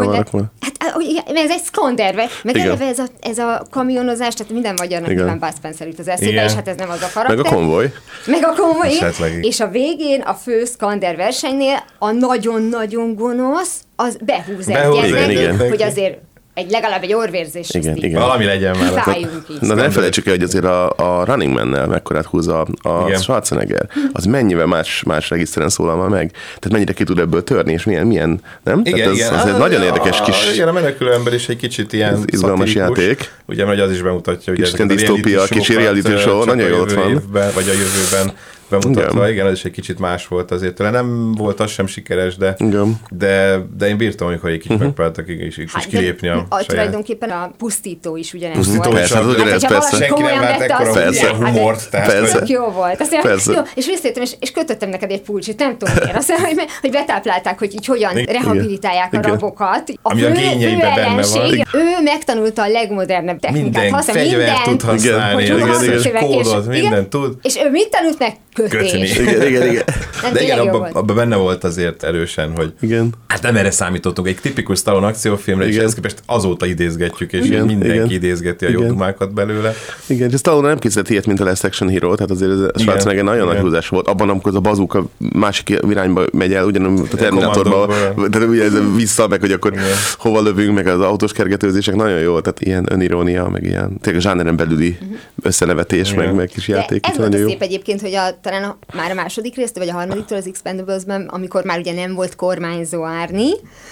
vannak 0.06 0.30
le- 0.32 0.40
már. 0.40 0.44
Hát, 0.60 0.92
hogy 0.92 1.04
igen, 1.04 1.22
mert 1.26 1.38
ez 1.38 1.50
egy 1.50 1.62
szkanderve, 1.62 2.28
meg 2.42 2.54
Igen. 2.54 2.66
eleve 2.66 2.86
ez 2.86 2.98
a, 2.98 3.04
ez 3.20 3.38
a 3.38 3.62
kamionozás, 3.70 4.34
tehát 4.34 4.52
minden 4.52 4.74
magyarnak 4.78 5.10
nyilván 5.10 5.38
Bud 5.38 5.54
Spencer 5.56 5.86
jut 5.86 5.98
az 5.98 6.08
eszébe, 6.08 6.30
Igen. 6.30 6.44
és 6.44 6.52
hát 6.52 6.68
ez 6.68 6.76
nem 6.76 6.90
az 6.90 7.02
a 7.02 7.10
karakter. 7.12 7.36
Meg 7.36 7.46
a 7.46 7.54
konvoj. 7.54 7.92
Meg 8.26 8.44
a. 8.44 8.86
Esetleg. 8.86 9.44
És 9.44 9.60
a 9.60 9.68
végén 9.68 10.20
a 10.20 10.34
fő 10.34 10.64
szkander 10.64 11.16
versenynél 11.16 11.84
a 11.98 12.10
nagyon-nagyon 12.10 13.14
gonosz, 13.14 13.80
az 13.96 14.16
behúz 14.24 14.66
Behúz, 14.66 15.12
egy 15.12 15.68
hogy 15.68 15.82
azért 15.82 16.18
egy 16.58 16.70
legalább 16.70 17.02
egy 17.02 17.12
orvérzés. 17.14 17.68
Igen, 17.70 17.96
igen. 17.96 18.20
Valami 18.20 18.44
legyen 18.44 18.76
már. 18.78 19.16
így. 19.18 19.28
Na 19.60 19.74
nem 19.74 19.90
felejtsük 19.90 20.26
el, 20.26 20.32
hogy 20.32 20.42
azért 20.42 20.64
a, 20.64 20.90
a 20.96 21.24
Running 21.24 21.52
Man-nel 21.52 21.86
mekkorát 21.86 22.24
húz 22.24 22.48
a, 22.48 22.66
a 22.82 23.04
Igen. 23.06 23.20
Schwarzenegger. 23.20 23.88
Az 24.12 24.24
mennyivel 24.24 24.66
más, 24.66 25.02
más 25.06 25.30
regiszteren 25.30 25.68
szólal 25.68 25.96
már 25.96 26.08
meg. 26.08 26.30
Tehát 26.30 26.70
mennyire 26.70 26.92
ki 26.92 27.04
tud 27.04 27.18
ebből 27.18 27.44
törni, 27.44 27.72
és 27.72 27.84
milyen, 27.84 28.06
milyen 28.06 28.40
nem? 28.64 28.80
Igen, 28.84 28.98
Tehát 28.98 29.10
ez, 29.12 29.16
igen. 29.16 29.34
az 29.34 29.46
egy 29.46 29.52
Ah, 29.52 29.58
nagyon 29.58 29.82
érdekes 29.82 30.20
a- 30.20 30.24
kis... 30.24 30.52
Igen, 30.54 30.68
a 30.68 30.72
menekülő 30.72 31.12
ember 31.12 31.34
is 31.34 31.48
egy 31.48 31.56
kicsit 31.56 31.92
ilyen 31.92 32.14
Ez 32.14 32.20
izgalmas 32.26 32.74
játék. 32.74 33.32
Ugye, 33.46 33.64
mert 33.64 33.80
az 33.80 33.90
is 33.90 34.02
bemutatja, 34.02 34.52
hogy 34.52 34.62
Kicsit 34.62 34.74
ezeket 34.74 34.90
a 34.90 34.94
disztópia, 34.94 35.46
show-kat, 35.46 35.66
reality 35.66 36.16
show, 36.16 36.44
nagyon 36.44 36.68
jó 36.68 36.80
ott 36.80 36.92
van. 36.92 37.10
Évben, 37.10 37.50
vagy 37.54 37.68
a 37.68 37.72
jövőben 37.72 38.32
bemutatva, 38.68 39.10
igen. 39.10 39.16
Igen. 39.16 39.32
igen, 39.32 39.46
ez 39.46 39.52
is 39.52 39.64
egy 39.64 39.72
kicsit 39.72 39.98
más 39.98 40.26
volt 40.26 40.50
azért. 40.50 40.74
Tőle 40.74 40.90
nem 40.90 41.32
volt 41.32 41.60
az 41.60 41.70
sem 41.70 41.86
sikeres, 41.86 42.36
de, 42.36 42.54
Igen. 42.58 43.00
de, 43.10 43.58
de 43.76 43.88
én 43.88 43.96
bírtam, 43.96 44.26
amikor 44.28 44.50
egy 44.50 44.56
kicsit 44.56 44.70
uh-huh. 44.70 44.86
megpróbáltak 44.86 45.28
is, 45.28 45.56
is 45.56 45.72
Hát, 45.72 45.82
de 45.82 45.98
kilépni 45.98 46.28
a, 46.28 46.32
a, 46.32 46.46
saját. 46.48 46.66
tulajdonképpen 46.66 47.30
a 47.30 47.50
pusztító 47.58 48.16
is 48.16 48.32
ugyanez 48.32 48.56
Pusztító 48.56 48.90
volt. 48.90 48.92
is 48.92 48.98
Persze, 48.98 49.14
hát 49.16 49.24
ugyanez, 49.24 49.52
hogyha 49.52 49.68
persze. 49.68 49.96
Senki 49.96 50.22
nem 50.22 50.40
lát 50.40 50.60
ekkora 50.60 50.92
Persze. 50.92 51.20
igen, 51.28 51.42
hát 51.42 51.56
humort, 51.56 51.90
tehát 51.90 52.06
Persze. 52.06 52.38
Tök 52.38 52.48
jó 52.48 52.64
volt. 52.64 53.00
Azt 53.00 53.10
mondja, 53.10 53.30
Persze. 53.30 53.52
jó, 53.52 53.60
és 53.74 53.86
visszajöttem, 53.86 54.22
és, 54.22 54.32
és 54.40 54.50
kötöttem 54.50 54.88
neked 54.88 55.10
egy 55.10 55.20
pulcsit, 55.20 55.58
nem 55.58 55.78
tudom 55.78 55.94
miért. 55.94 56.16
Azt 56.16 56.28
mondja, 56.28 56.46
hogy, 56.46 56.68
hogy 56.80 56.90
betáplálták, 56.90 57.58
hogy 57.58 57.74
így 57.74 57.86
hogyan 57.86 58.18
Igen. 58.18 58.34
rehabilitálják 58.34 59.12
a 59.12 59.18
Igen. 59.18 59.30
rabokat. 59.30 59.92
Ami 60.02 60.22
a 60.22 60.30
génjeiben 60.30 60.94
benne 60.94 61.22
van. 61.22 61.50
Ő 61.72 62.02
megtanulta 62.04 62.62
a 62.62 62.68
legmodernebb 62.68 63.40
technikát. 63.40 63.82
Minden 63.82 64.02
fegyvert 64.02 64.62
tud 64.62 64.82
használni, 64.82 65.34
hogy 65.34 65.44
igen, 65.44 65.68
20-as 65.68 66.04
igen. 66.04 66.14
és- 66.14 66.20
kódot, 66.20 66.64
igen. 66.64 66.80
mindent 66.80 67.08
tud. 67.08 67.36
És 67.42 67.56
ő 67.56 67.70
mit 67.70 67.88
tanult 67.90 68.18
meg? 68.18 68.36
Kötés. 68.68 68.90
Kötni. 68.90 69.22
Igen, 69.30 69.46
igen, 69.46 69.68
igen. 69.70 69.84
Nem, 70.22 70.32
De 70.32 70.42
igen, 70.42 70.58
abban 70.58 70.90
abba 70.92 71.14
benne 71.14 71.36
volt 71.36 71.64
azért 71.64 72.02
erősen, 72.02 72.52
hogy 72.56 72.72
Igen. 72.80 73.12
Hát 73.26 73.42
nem 73.42 73.56
erre 73.56 73.70
számítottunk, 73.70 74.28
egy 74.28 74.36
tipikus 74.42 74.78
Stallone 74.78 75.06
akciófilmre, 75.06 75.66
és 75.66 75.72
Igen. 75.74 75.84
ezt 75.84 75.94
képest 75.94 76.22
azóta 76.26 76.66
idézgetjük, 76.66 77.32
és 77.32 77.46
Igen, 77.46 77.64
mindenki 77.66 77.94
igen. 77.94 78.10
idézgeti 78.10 78.64
a 78.64 78.68
jó 78.70 78.78
Igen. 78.78 78.90
dumákat 78.90 79.34
belőle. 79.34 79.74
Igen, 80.06 80.30
és 80.30 80.38
Stallone 80.38 80.68
nem 80.68 80.78
készített 80.78 81.08
ilyet, 81.08 81.26
mint 81.26 81.40
a 81.40 81.44
Last 81.44 81.64
Action 81.64 81.88
Hero, 81.90 82.14
tehát 82.14 82.30
azért 82.30 82.50
ez 82.50 82.58
a 82.60 82.70
Schwarzenegger 82.78 83.24
nagyon 83.24 83.42
igen. 83.42 83.54
nagy 83.54 83.62
húzás 83.64 83.88
volt. 83.88 84.08
Abban, 84.08 84.28
amikor 84.28 84.50
az 84.50 84.56
a 84.56 84.60
bazooka 84.60 85.04
másik 85.32 85.78
irányba 85.88 86.24
megy 86.32 86.52
el, 86.52 86.64
ugyanúgy 86.64 87.08
a 87.12 87.16
Terminátorban, 87.16 87.72
Commandóban. 87.88 88.30
tehát 88.30 88.48
ugye 88.48 88.64
ez 88.64 88.72
vissza, 88.96 89.28
meg 89.28 89.40
hogy 89.40 89.52
akkor 89.52 89.72
Igen. 89.72 89.84
hova 90.18 90.40
lövünk, 90.42 90.74
meg 90.74 90.86
az 90.86 91.00
autós 91.00 91.32
kergetőzések 91.32 91.94
nagyon 91.94 92.18
jó, 92.18 92.40
tehát 92.40 92.60
ilyen 92.60 92.86
önirónia, 92.90 93.48
meg 93.48 93.64
ilyen 93.64 93.98
tényleg 94.00 94.22
zsáneren 94.22 94.56
belüli 94.56 94.98
összenevetés, 95.42 96.14
meg, 96.14 96.24
Igen. 96.24 96.34
meg 96.34 96.48
kis 96.48 96.66
De 96.66 96.76
játék, 96.76 97.06
ez 97.06 97.16
volt 97.16 97.28
a 97.28 97.30
nagyon 97.30 97.40
jó. 97.46 97.48
szép 97.48 97.62
egyébként, 97.62 98.00
hogy 98.00 98.14
a, 98.14 98.38
talán 98.48 98.64
a, 98.64 98.96
már 98.96 99.10
a 99.10 99.14
második 99.14 99.56
résztől, 99.56 99.84
vagy 99.84 99.94
a 99.94 99.96
harmadiktól 99.98 100.38
az 100.38 100.46
Expendables-ben, 100.46 101.26
amikor 101.26 101.64
már 101.64 101.78
ugye 101.78 101.92
nem 101.92 102.14
volt 102.14 102.36
kormányzó 102.36 103.04
Árni, 103.04 103.50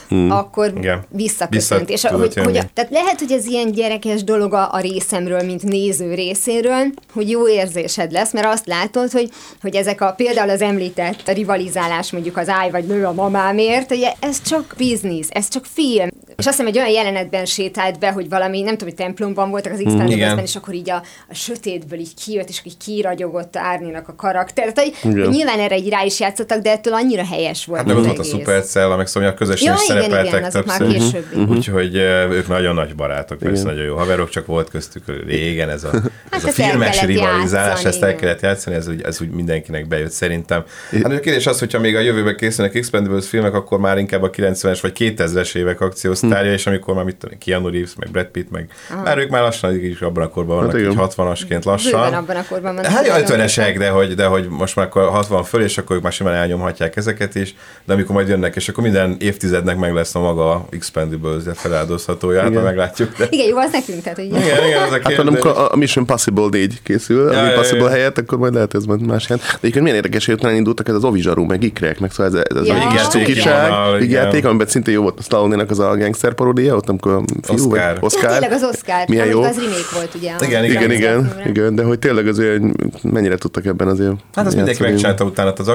hmm. 0.09 0.31
akkor 0.31 0.73
Igen. 0.77 1.05
visszaköszönt. 1.09 1.89
Vissza 1.89 2.09
És 2.09 2.15
a, 2.15 2.19
hogy, 2.19 2.35
hogy, 2.35 2.55
jönni. 2.55 2.71
tehát 2.75 2.91
lehet, 2.91 3.19
hogy 3.19 3.33
ez 3.33 3.47
ilyen 3.47 3.73
gyerekes 3.73 4.25
dolog 4.25 4.55
a, 4.55 4.73
a 4.73 4.79
részemről, 4.81 5.43
mint 5.43 5.63
néző 5.63 6.15
részéről, 6.15 6.85
hogy 7.13 7.31
jó 7.31 7.49
érzésed 7.49 8.13
lesz, 8.13 8.33
mert 8.33 8.47
azt 8.47 8.67
látod, 8.67 9.11
hogy, 9.11 9.31
hogy 9.61 9.75
ezek 9.75 10.01
a 10.01 10.13
például 10.13 10.51
az 10.51 10.63
említett 10.63 11.33
rivalizálás 11.33 12.13
mondjuk 12.13 12.37
az 12.37 12.49
áj 12.49 12.71
vagy 12.71 12.87
nő 12.87 13.05
a 13.05 13.13
mamámért, 13.13 13.91
ugye 13.91 14.13
ez 14.21 14.43
csak 14.43 14.75
biznisz, 14.77 15.29
ez 15.31 15.49
csak 15.49 15.65
film. 15.65 16.09
És 16.37 16.47
azt 16.47 16.57
hiszem, 16.57 16.67
egy 16.67 16.79
olyan 16.79 16.91
jelenetben 16.91 17.45
sétált 17.45 17.99
be, 17.99 18.11
hogy 18.11 18.29
valami, 18.29 18.61
nem 18.61 18.77
tudom, 18.77 18.89
hogy 18.89 19.05
templomban 19.05 19.51
voltak 19.51 19.73
az 19.73 19.81
Igen. 19.81 19.93
Expendables-ben, 19.93 20.45
és 20.45 20.57
akkor 20.57 20.75
így 20.75 20.91
a, 20.91 21.03
a 21.29 21.35
sötétből 21.35 21.99
így 21.99 22.15
kijött, 22.25 22.49
és 22.49 22.61
így 22.65 22.77
kiragyogott 22.77 23.57
Árninak 23.57 24.09
a 24.09 24.15
karakter. 24.55 24.73
Tehát, 24.73 24.95
hogy, 25.03 25.13
Igen. 25.13 25.29
nyilván 25.29 25.59
erre 25.59 25.77
így 25.77 25.89
rá 25.89 26.03
is 26.05 26.21
játszottak, 26.21 26.63
de 26.63 26.71
ettől 26.71 26.95
annyira 26.95 27.25
helyes 27.25 27.65
volt. 27.65 27.79
Hát 27.79 27.89
meg 27.89 27.97
ott 27.97 28.05
volt 28.07 28.19
a. 28.19 28.23
Supercell, 28.23 28.97
meg 28.97 29.07
szóval 29.07 29.35
közösen 29.35 29.67
Ja, 29.67 29.75
is 29.75 29.89
igen, 29.89 30.03
szerepeltek 30.03 30.39
igen, 30.49 30.65
már 30.67 30.79
többször. 30.79 30.93
későbbi. 30.99 31.41
Mhm. 31.41 31.51
Úgyhogy 31.57 31.97
ők 32.31 32.49
nagyon 32.49 32.75
nagy 32.75 32.95
barátok, 32.95 33.39
persze 33.39 33.61
Igen. 33.61 33.75
nagyon 33.75 33.87
jó 33.89 33.97
haverok, 33.97 34.29
csak 34.29 34.47
volt 34.47 34.71
köztük 34.71 35.03
régen 35.27 35.69
ez 35.71 35.85
a, 35.85 35.91
ez 35.95 36.01
Hát 36.31 36.45
a 36.45 36.49
filmes 36.49 37.03
rivalizálás, 37.03 37.69
játszani, 37.69 37.89
ezt 37.89 38.03
el 38.03 38.09
igen. 38.09 38.21
kellett 38.21 38.41
játszani, 38.41 38.77
ez 38.77 38.89
úgy, 38.89 39.03
ez 39.03 39.21
úgy 39.21 39.31
mindenkinek 39.31 39.89
bejött 39.89 40.11
szerintem. 40.11 40.65
Hát 41.03 41.13
a 41.13 41.21
kérdés 41.21 41.47
az, 41.47 41.59
hogyha 41.59 41.79
még 41.79 41.97
a 41.97 42.01
jövőben 42.01 42.37
készülnek 42.37 42.75
Expendables 42.75 43.29
filmek, 43.29 43.55
akkor 43.55 43.79
már 43.79 43.99
inkább 43.99 44.23
a 44.23 44.31
90-es 44.31 44.79
vagy 44.83 44.93
2000-es 44.99 45.55
évek 45.55 45.81
akciósztárja, 45.81 46.53
és 46.53 46.67
amikor 46.67 46.95
már 46.95 47.05
mit 47.05 47.17
tudom, 47.17 47.33
én, 47.33 47.39
Keanu 47.39 47.71
Reeves, 47.71 47.91
meg 47.99 48.11
Brad 48.11 48.27
Pitt, 48.27 48.51
meg 48.51 48.69
már 49.05 49.19
ők 49.19 49.31
már 49.31 49.43
lassan 49.43 49.85
is 49.85 50.01
abban 50.01 50.25
a 50.25 50.29
korban 50.29 50.57
vannak, 50.57 50.71
Hát 50.73 50.81
így 50.81 50.87
igen. 50.93 51.07
60-asként 51.17 51.45
Bőven 51.49 51.61
lassan. 51.65 52.13
abban 52.15 52.37
a 52.37 52.45
korban 52.49 52.75
vannak. 52.75 52.91
Hát 52.91 53.07
Nagyon 53.07 53.23
50-esek, 53.27 53.75
de 53.79 53.89
hogy, 53.89 54.15
de 54.15 54.26
hogy 54.29 54.49
most 54.49 54.77
már 54.77 54.87
akkor 54.87 55.09
60 55.09 55.45
föl, 55.45 55.63
és 55.63 55.79
akkor 55.79 55.97
ők 55.97 56.03
már 56.03 56.13
simán 56.13 56.35
elnyomhatják 56.35 56.97
ezeket 56.97 57.35
is, 57.35 57.55
de 57.85 57.93
amikor 57.93 58.15
majd 58.15 58.29
jönnek, 58.29 58.57
és 58.57 58.69
akkor 58.69 58.83
minden 58.83 59.17
évtizednek 59.19 59.77
meg 59.79 59.95
lesz 59.95 60.15
a 60.15 60.21
maga 60.21 60.67
Expendables 60.71 61.43
feláldozhatója, 61.55 62.41
hát 62.41 62.51
Igen. 62.51 62.63
meglátjuk. 62.63 63.17
De... 63.17 63.27
Igen, 63.31 63.47
jó, 63.49 63.57
az 63.57 63.73
nekünk, 63.73 64.03
tehát, 64.03 64.19
hogy 64.19 64.27
Igen, 64.27 64.41
igen, 64.67 64.83
ez 64.83 64.89
a 64.89 64.93
Hát 64.93 65.01
kérdés. 65.01 65.17
van, 65.17 65.27
amikor 65.27 65.69
a 65.73 65.77
Mission 65.77 66.07
Possible 66.07 66.47
4 66.51 66.83
készül, 66.83 67.33
Ja, 67.33 67.39
a 67.39 67.43
ja, 67.43 67.49
Impossible 67.51 67.85
ja. 67.85 67.91
helyett, 67.91 68.19
akkor 68.19 68.39
majd 68.39 68.55
lehet 68.55 68.75
ez 68.75 68.85
más 68.85 69.27
helyen. 69.27 69.43
De 69.47 69.57
egyébként 69.59 69.81
milyen 69.85 69.97
érdekes, 69.97 70.27
hogy 70.27 70.35
utána 70.35 70.55
indultak 70.55 70.89
ez 70.89 70.95
az 70.95 71.05
Ovizsaru, 71.05 71.45
meg 71.45 71.63
ikrek, 71.63 72.01
meg 72.01 72.11
szóval 72.11 72.27
ez, 72.39 72.57
ez 72.59 72.67
Ja. 72.67 72.75
a 72.75 73.09
cukiság, 73.09 74.11
játék, 74.11 74.45
amiben 74.45 74.67
szintén 74.67 74.95
jó 74.95 75.03
volt 75.03 75.19
a 75.19 75.23
Stallone-nak 75.23 75.71
az 75.71 75.79
a 75.79 75.97
gangster 75.97 76.35
paródia, 76.35 76.75
ott 76.77 76.89
amikor 76.89 77.13
a 77.13 77.23
fiú, 77.43 77.55
Oscar. 77.57 77.95
vagy 77.95 77.99
Oscar. 78.01 78.23
Ja, 78.23 78.31
tényleg 78.39 78.53
az 78.53 78.63
Oscar, 78.73 79.09
Milyen 79.09 79.27
jó. 79.27 79.43
az 79.43 79.57
remake 79.57 79.95
volt 79.95 80.15
ugye. 80.15 80.33
Igen, 80.47 80.65
Igen, 80.65 80.91
igen, 80.91 81.41
igen, 81.47 81.75
de 81.75 81.83
hogy 81.83 81.99
tényleg 81.99 82.27
azért 82.29 82.63
mennyire 83.03 83.37
tudtak 83.37 83.67
ebben 83.67 83.89
azért 83.89 84.13
Hát 84.35 84.47
azt 84.47 84.57
mindenki 84.57 84.83
megcsinálta 84.83 85.25
utána 85.25 85.53
az 85.53 85.69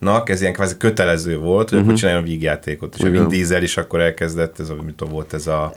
akciósztároknak, 0.00 0.28
ez 0.28 0.40
ilyen 0.40 0.52
kvázi 0.52 0.76
kötelező 0.76 1.38
volt, 1.38 1.68
hogy 1.68 1.78
uh-huh. 1.78 1.88
akkor 1.88 1.98
csináljon 2.00 2.24
vígjátékot. 2.24 2.94
És 2.94 3.00
a 3.00 3.04
Vin 3.04 3.14
Igen. 3.14 3.28
Diesel 3.28 3.62
is 3.62 3.76
akkor 3.76 4.00
elkezdett, 4.00 4.60
ez 4.60 4.68
a, 4.68 4.74
mit 4.84 4.94
tudom, 4.94 5.12
volt 5.12 5.34
ez 5.34 5.46
a 5.46 5.72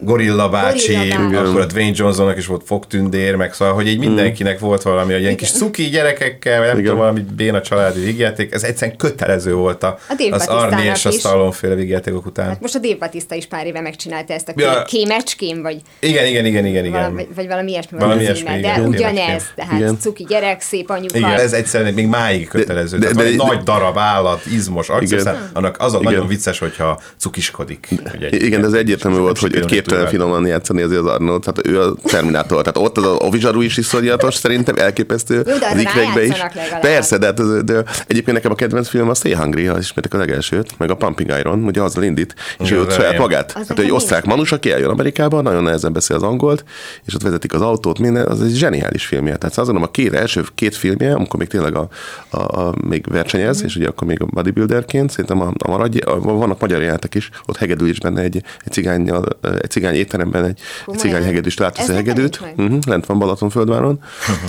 Gorilla 0.00 0.48
bácsi, 0.48 0.94
Gorilla 0.94 1.40
akkor 1.40 1.60
a 1.60 1.64
Dwayne 1.66 1.92
Johnsonnak 1.94 2.36
is 2.36 2.46
volt 2.46 2.62
fogtündér, 2.64 3.34
meg 3.34 3.54
szóval, 3.54 3.74
hogy 3.74 3.88
így 3.88 3.98
mindenkinek 3.98 4.58
volt 4.58 4.82
valami, 4.82 5.12
hogy 5.12 5.22
ilyen 5.22 5.36
kis 5.36 5.50
cuki 5.50 5.82
gyerekekkel, 5.84 6.58
vagy 6.58 6.66
nem 6.66 6.78
Igen. 6.78 6.90
tudom, 6.90 7.00
valami 7.00 7.24
béna 7.36 7.60
családi 7.60 8.00
vígjáték, 8.04 8.52
ez 8.52 8.62
egyszerűen 8.62 8.96
kötelező 8.96 9.54
volt 9.54 9.82
a, 9.82 9.98
A 10.08 10.28
az 10.30 10.46
Arnie 10.46 10.92
és 10.92 11.04
a. 11.04 11.10
Stallone 11.10 11.52
féle 11.52 11.74
vígjátékok 11.74 12.26
után. 12.26 12.46
Hát 12.48 12.60
most 12.60 12.74
a 12.74 12.78
Dave 12.78 12.96
Batista 12.98 13.34
is 13.34 13.46
pár 13.46 13.66
éve 13.66 13.80
megcsinálta 13.80 14.32
ezt 14.32 14.48
a 14.48 14.52
Ja. 14.56 14.82
kémecském, 14.82 15.62
vagy, 15.62 15.80
Igen, 16.00 16.26
igen, 16.26 16.44
igen, 16.44 16.66
igen, 16.66 16.84
igen. 16.84 17.00
valami, 17.00 17.26
vagy 17.34 17.46
valami 17.46 17.70
ilyesmi 17.70 17.98
Valami 17.98 18.22
ilyesmi, 18.22 18.46
címe, 18.46 18.60
de 18.60 18.72
igen, 18.72 18.86
ugyanez, 18.86 19.44
tehát 19.54 19.78
Igen. 19.80 19.98
cuki 19.98 20.24
gyerek, 20.28 20.60
szép 20.60 20.90
anyuka. 20.90 21.18
Igen, 21.18 21.30
ez 21.30 21.52
egyszerűen 21.52 21.94
még 21.94 22.06
máig 22.06 22.48
kötelező. 22.48 22.98
de- 22.98 23.12
de, 23.12 23.22
de- 23.22 23.43
nagy 23.46 23.62
darab 23.62 23.98
állat, 23.98 24.46
izmos 24.46 24.88
akció, 24.88 25.18
Igen. 25.18 25.34
aztán 25.34 25.50
annak 25.52 25.76
az 25.78 25.94
a 25.94 25.98
Igen. 25.98 26.12
nagyon 26.12 26.26
vicces, 26.28 26.58
hogyha 26.58 27.00
cukiskodik. 27.16 27.88
Ugye, 28.14 28.28
Igen, 28.30 28.60
de 28.60 28.66
ez 28.66 28.72
egyértelmű 28.72 29.18
volt, 29.18 29.38
hogy 29.38 29.56
őt 29.56 29.64
képtelen 29.64 30.06
finoman 30.06 30.46
játszani 30.46 30.82
azért 30.82 31.00
az 31.00 31.06
Arnold, 31.06 31.40
tehát 31.40 31.66
ő 31.66 31.80
a 31.80 31.94
Terminátor. 32.04 32.62
Tehát 32.62 32.88
ott 32.88 32.98
az 32.98 33.04
a 33.04 33.08
Ovizsaru 33.08 33.60
is 33.60 33.76
iszonyatos, 33.76 34.34
szerintem 34.34 34.76
elképesztő. 34.76 35.34
Jó, 35.34 35.42
de 35.42 35.52
az 35.52 35.62
azon 35.62 35.78
ikrekbe 35.78 36.24
is. 36.24 36.38
legalább. 36.38 36.80
Persze, 36.80 37.18
de, 37.18 37.26
hát 37.26 37.38
az, 37.38 37.64
de 37.64 37.84
egyébként 38.06 38.36
nekem 38.36 38.50
a 38.50 38.54
kedvenc 38.54 38.88
film 38.88 39.08
a 39.08 39.14
Stay 39.14 39.34
Hungry, 39.34 39.64
ha 39.64 39.78
ismertek 39.78 40.14
a 40.14 40.18
legelsőt, 40.18 40.78
meg 40.78 40.90
a 40.90 40.94
Pumping 40.94 41.32
Iron, 41.38 41.64
ugye 41.64 41.82
azzal 41.82 42.02
indít, 42.02 42.34
és 42.58 42.66
Igen, 42.66 42.78
ő 42.78 42.82
ott 42.82 42.92
saját 42.92 43.18
magát. 43.18 43.52
Az 43.56 43.68
Hát 43.68 43.78
egy 43.78 43.90
osztrák 43.90 44.24
manus, 44.24 44.52
aki 44.52 44.72
eljön 44.72 44.90
Amerikába, 44.90 45.40
nagyon 45.40 45.62
nehezen 45.62 45.92
beszél 45.92 46.16
az 46.16 46.22
angolt, 46.22 46.64
és 47.06 47.14
ott 47.14 47.22
vezetik 47.22 47.54
az 47.54 47.60
autót, 47.60 47.98
minden, 47.98 48.26
az 48.26 48.42
egy 48.42 48.54
zseniális 48.54 49.06
filmje. 49.06 49.36
Tehát 49.36 49.58
azt 49.58 49.66
gondolom, 49.66 49.82
a 49.82 49.90
két 49.90 50.14
első 50.14 50.44
két 50.54 50.76
filmje, 50.76 51.14
amikor 51.14 51.38
még 51.38 51.48
tényleg 51.48 51.76
a, 51.76 51.88
a, 52.30 52.60
a 52.60 52.74
még 52.88 53.04
versenyez, 53.34 53.62
és 53.62 53.76
ugye 53.76 53.88
akkor 53.88 54.06
még 54.06 54.22
a 54.22 54.26
bodybuilderként, 54.26 55.10
szerintem 55.10 55.40
a, 55.40 55.52
a 55.58 55.70
maradj, 55.70 55.98
a, 55.98 56.20
vannak 56.20 56.60
magyar 56.60 56.82
jelentek 56.82 57.14
is, 57.14 57.30
ott 57.46 57.56
hegedű 57.56 57.88
is 57.88 58.00
benne 58.00 58.20
egy, 58.20 58.42
egy 58.64 58.72
cigány, 58.72 59.12
egy 59.60 59.70
cigány 59.70 59.94
étteremben 59.94 60.44
egy, 60.44 60.50
egy 60.50 60.84
Komolyan? 60.84 61.06
cigány 61.06 61.22
hegedűst 61.22 61.58
látsz 61.58 61.78
Ez 61.78 61.88
a 61.88 61.92
nekem 61.92 62.06
hegedűt. 62.06 62.40
Uh-huh, 62.56 62.78
lent 62.86 63.06
van 63.06 63.18
Balatonföldváron. 63.18 64.00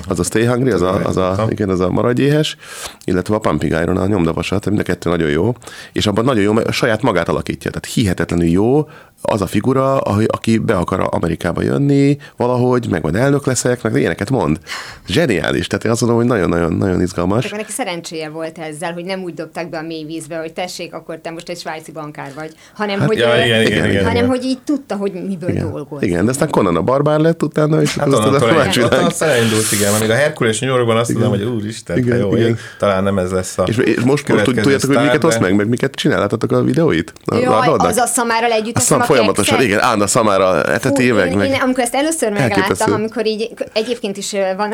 Az 0.07 0.19
a 0.19 0.23
Stay 0.23 0.45
Hungry, 0.45 0.71
az 0.71 0.81
a, 0.81 1.05
az 1.05 1.17
a, 1.17 1.47
igen, 1.49 1.69
az 1.69 1.79
a 1.79 1.89
maradjéhes, 1.89 2.57
illetve 3.03 3.35
a 3.35 3.39
Pumping 3.39 3.71
Iron, 3.71 3.97
a 3.97 4.07
nyomdavasat, 4.07 4.65
mind 4.65 4.79
a 4.79 4.83
kettő 4.83 5.09
nagyon 5.09 5.29
jó. 5.29 5.55
És 5.93 6.07
abban 6.07 6.25
nagyon 6.25 6.43
jó, 6.43 6.53
mert 6.53 6.67
a 6.67 6.71
saját 6.71 7.01
magát 7.01 7.29
alakítja. 7.29 7.71
Tehát 7.71 7.85
hihetetlenül 7.93 8.47
jó 8.47 8.87
az 9.25 9.41
a 9.41 9.47
figura, 9.47 9.97
aki 10.27 10.57
be 10.57 10.75
akar 10.75 11.07
Amerikába 11.11 11.61
jönni 11.61 12.17
valahogy, 12.37 12.87
meg 12.89 13.01
majd 13.01 13.15
elnök 13.15 13.45
leszek, 13.45 13.81
meg 13.81 13.95
ilyeneket 13.95 14.29
mond. 14.29 14.59
Zseniális. 15.07 15.67
Tehát 15.67 15.85
én 15.85 15.91
azt 15.91 16.01
mondom, 16.01 16.19
hogy 16.19 16.27
nagyon-nagyon 16.29 16.73
nagyon 16.73 17.01
izgalmas. 17.01 17.45
Csak 17.45 17.57
neki 17.57 17.71
szerencséje 17.71 18.29
volt 18.29 18.57
ezzel, 18.57 18.93
hogy 18.93 19.05
nem 19.05 19.23
úgy 19.23 19.33
dobták 19.33 19.69
be 19.69 19.77
a 19.77 19.81
mély 19.81 20.03
vízbe, 20.03 20.37
hogy 20.37 20.53
tessék, 20.53 20.93
akkor 20.93 21.17
te 21.21 21.31
most 21.31 21.49
egy 21.49 21.59
svájci 21.59 21.91
bankár 21.91 22.31
vagy, 22.35 22.51
hanem, 22.73 22.99
hogy, 22.99 23.17
ja, 23.17 23.27
ö, 23.29 23.43
igen, 23.43 23.61
igen, 23.61 23.89
igen, 23.89 24.03
hanem 24.03 24.15
igen. 24.15 24.27
hogy 24.27 24.43
így 24.43 24.59
tudta, 24.65 24.95
hogy 24.95 25.11
miből 25.11 25.49
Igen. 25.49 25.71
dolgozni. 25.71 26.07
igen, 26.07 26.25
de 26.25 26.31
aztán 26.31 26.49
Conan 26.49 26.75
a 26.75 26.81
barbár 26.81 27.19
lett 27.19 27.43
utána, 27.43 27.81
és 27.81 27.95
Hát 27.97 28.07
aztán 28.07 28.33
a 28.33 28.49
egy, 28.49 28.55
más 28.55 28.77
ott 28.77 28.89
világ. 28.89 29.05
aztán 29.05 29.29
elindult, 29.29 29.71
igen, 29.71 29.93
még 29.99 30.09
a 30.09 30.15
Herkules 30.15 30.59
New 30.59 30.69
Yorkban 30.69 30.97
azt 30.97 31.11
tudom, 31.11 31.29
hogy 31.29 31.43
úristen, 31.43 31.97
Igen, 31.97 32.15
igen, 32.15 32.27
jó 32.27 32.35
igen. 32.35 32.47
ég, 32.47 32.57
talán 32.79 33.03
nem 33.03 33.17
ez 33.17 33.31
lesz 33.31 33.57
a 33.57 33.63
És, 33.63 33.77
és 33.77 33.99
most, 33.99 34.25
tudjátok, 34.25 34.93
hogy 34.93 35.03
miket 35.03 35.23
osz 35.23 35.37
meg, 35.37 35.55
meg 35.55 35.67
miket 35.67 35.95
csináltatok 35.95 36.51
a 36.51 36.61
videóit? 36.61 37.13
Jaj, 37.25 37.67
az 37.77 37.97
a 37.97 38.05
szamárral 38.05 38.51
együtt 38.51 38.75
a 38.75 38.79
szam 38.79 39.01
a 39.01 39.03
folyamatosan, 39.15 39.61
igen, 39.61 39.79
Anna 39.79 40.07
szamára 40.07 40.63
eteti 40.63 41.11
meg, 41.11 41.31
én, 41.31 41.37
meg. 41.37 41.49
én, 41.49 41.61
amikor 41.61 41.83
ezt 41.83 41.95
először 41.95 42.29
megláttam, 42.29 42.57
Elképesztő. 42.61 42.91
amikor 42.93 43.25
így, 43.25 43.53
egyébként 43.73 44.17
is 44.17 44.35
van 44.57 44.73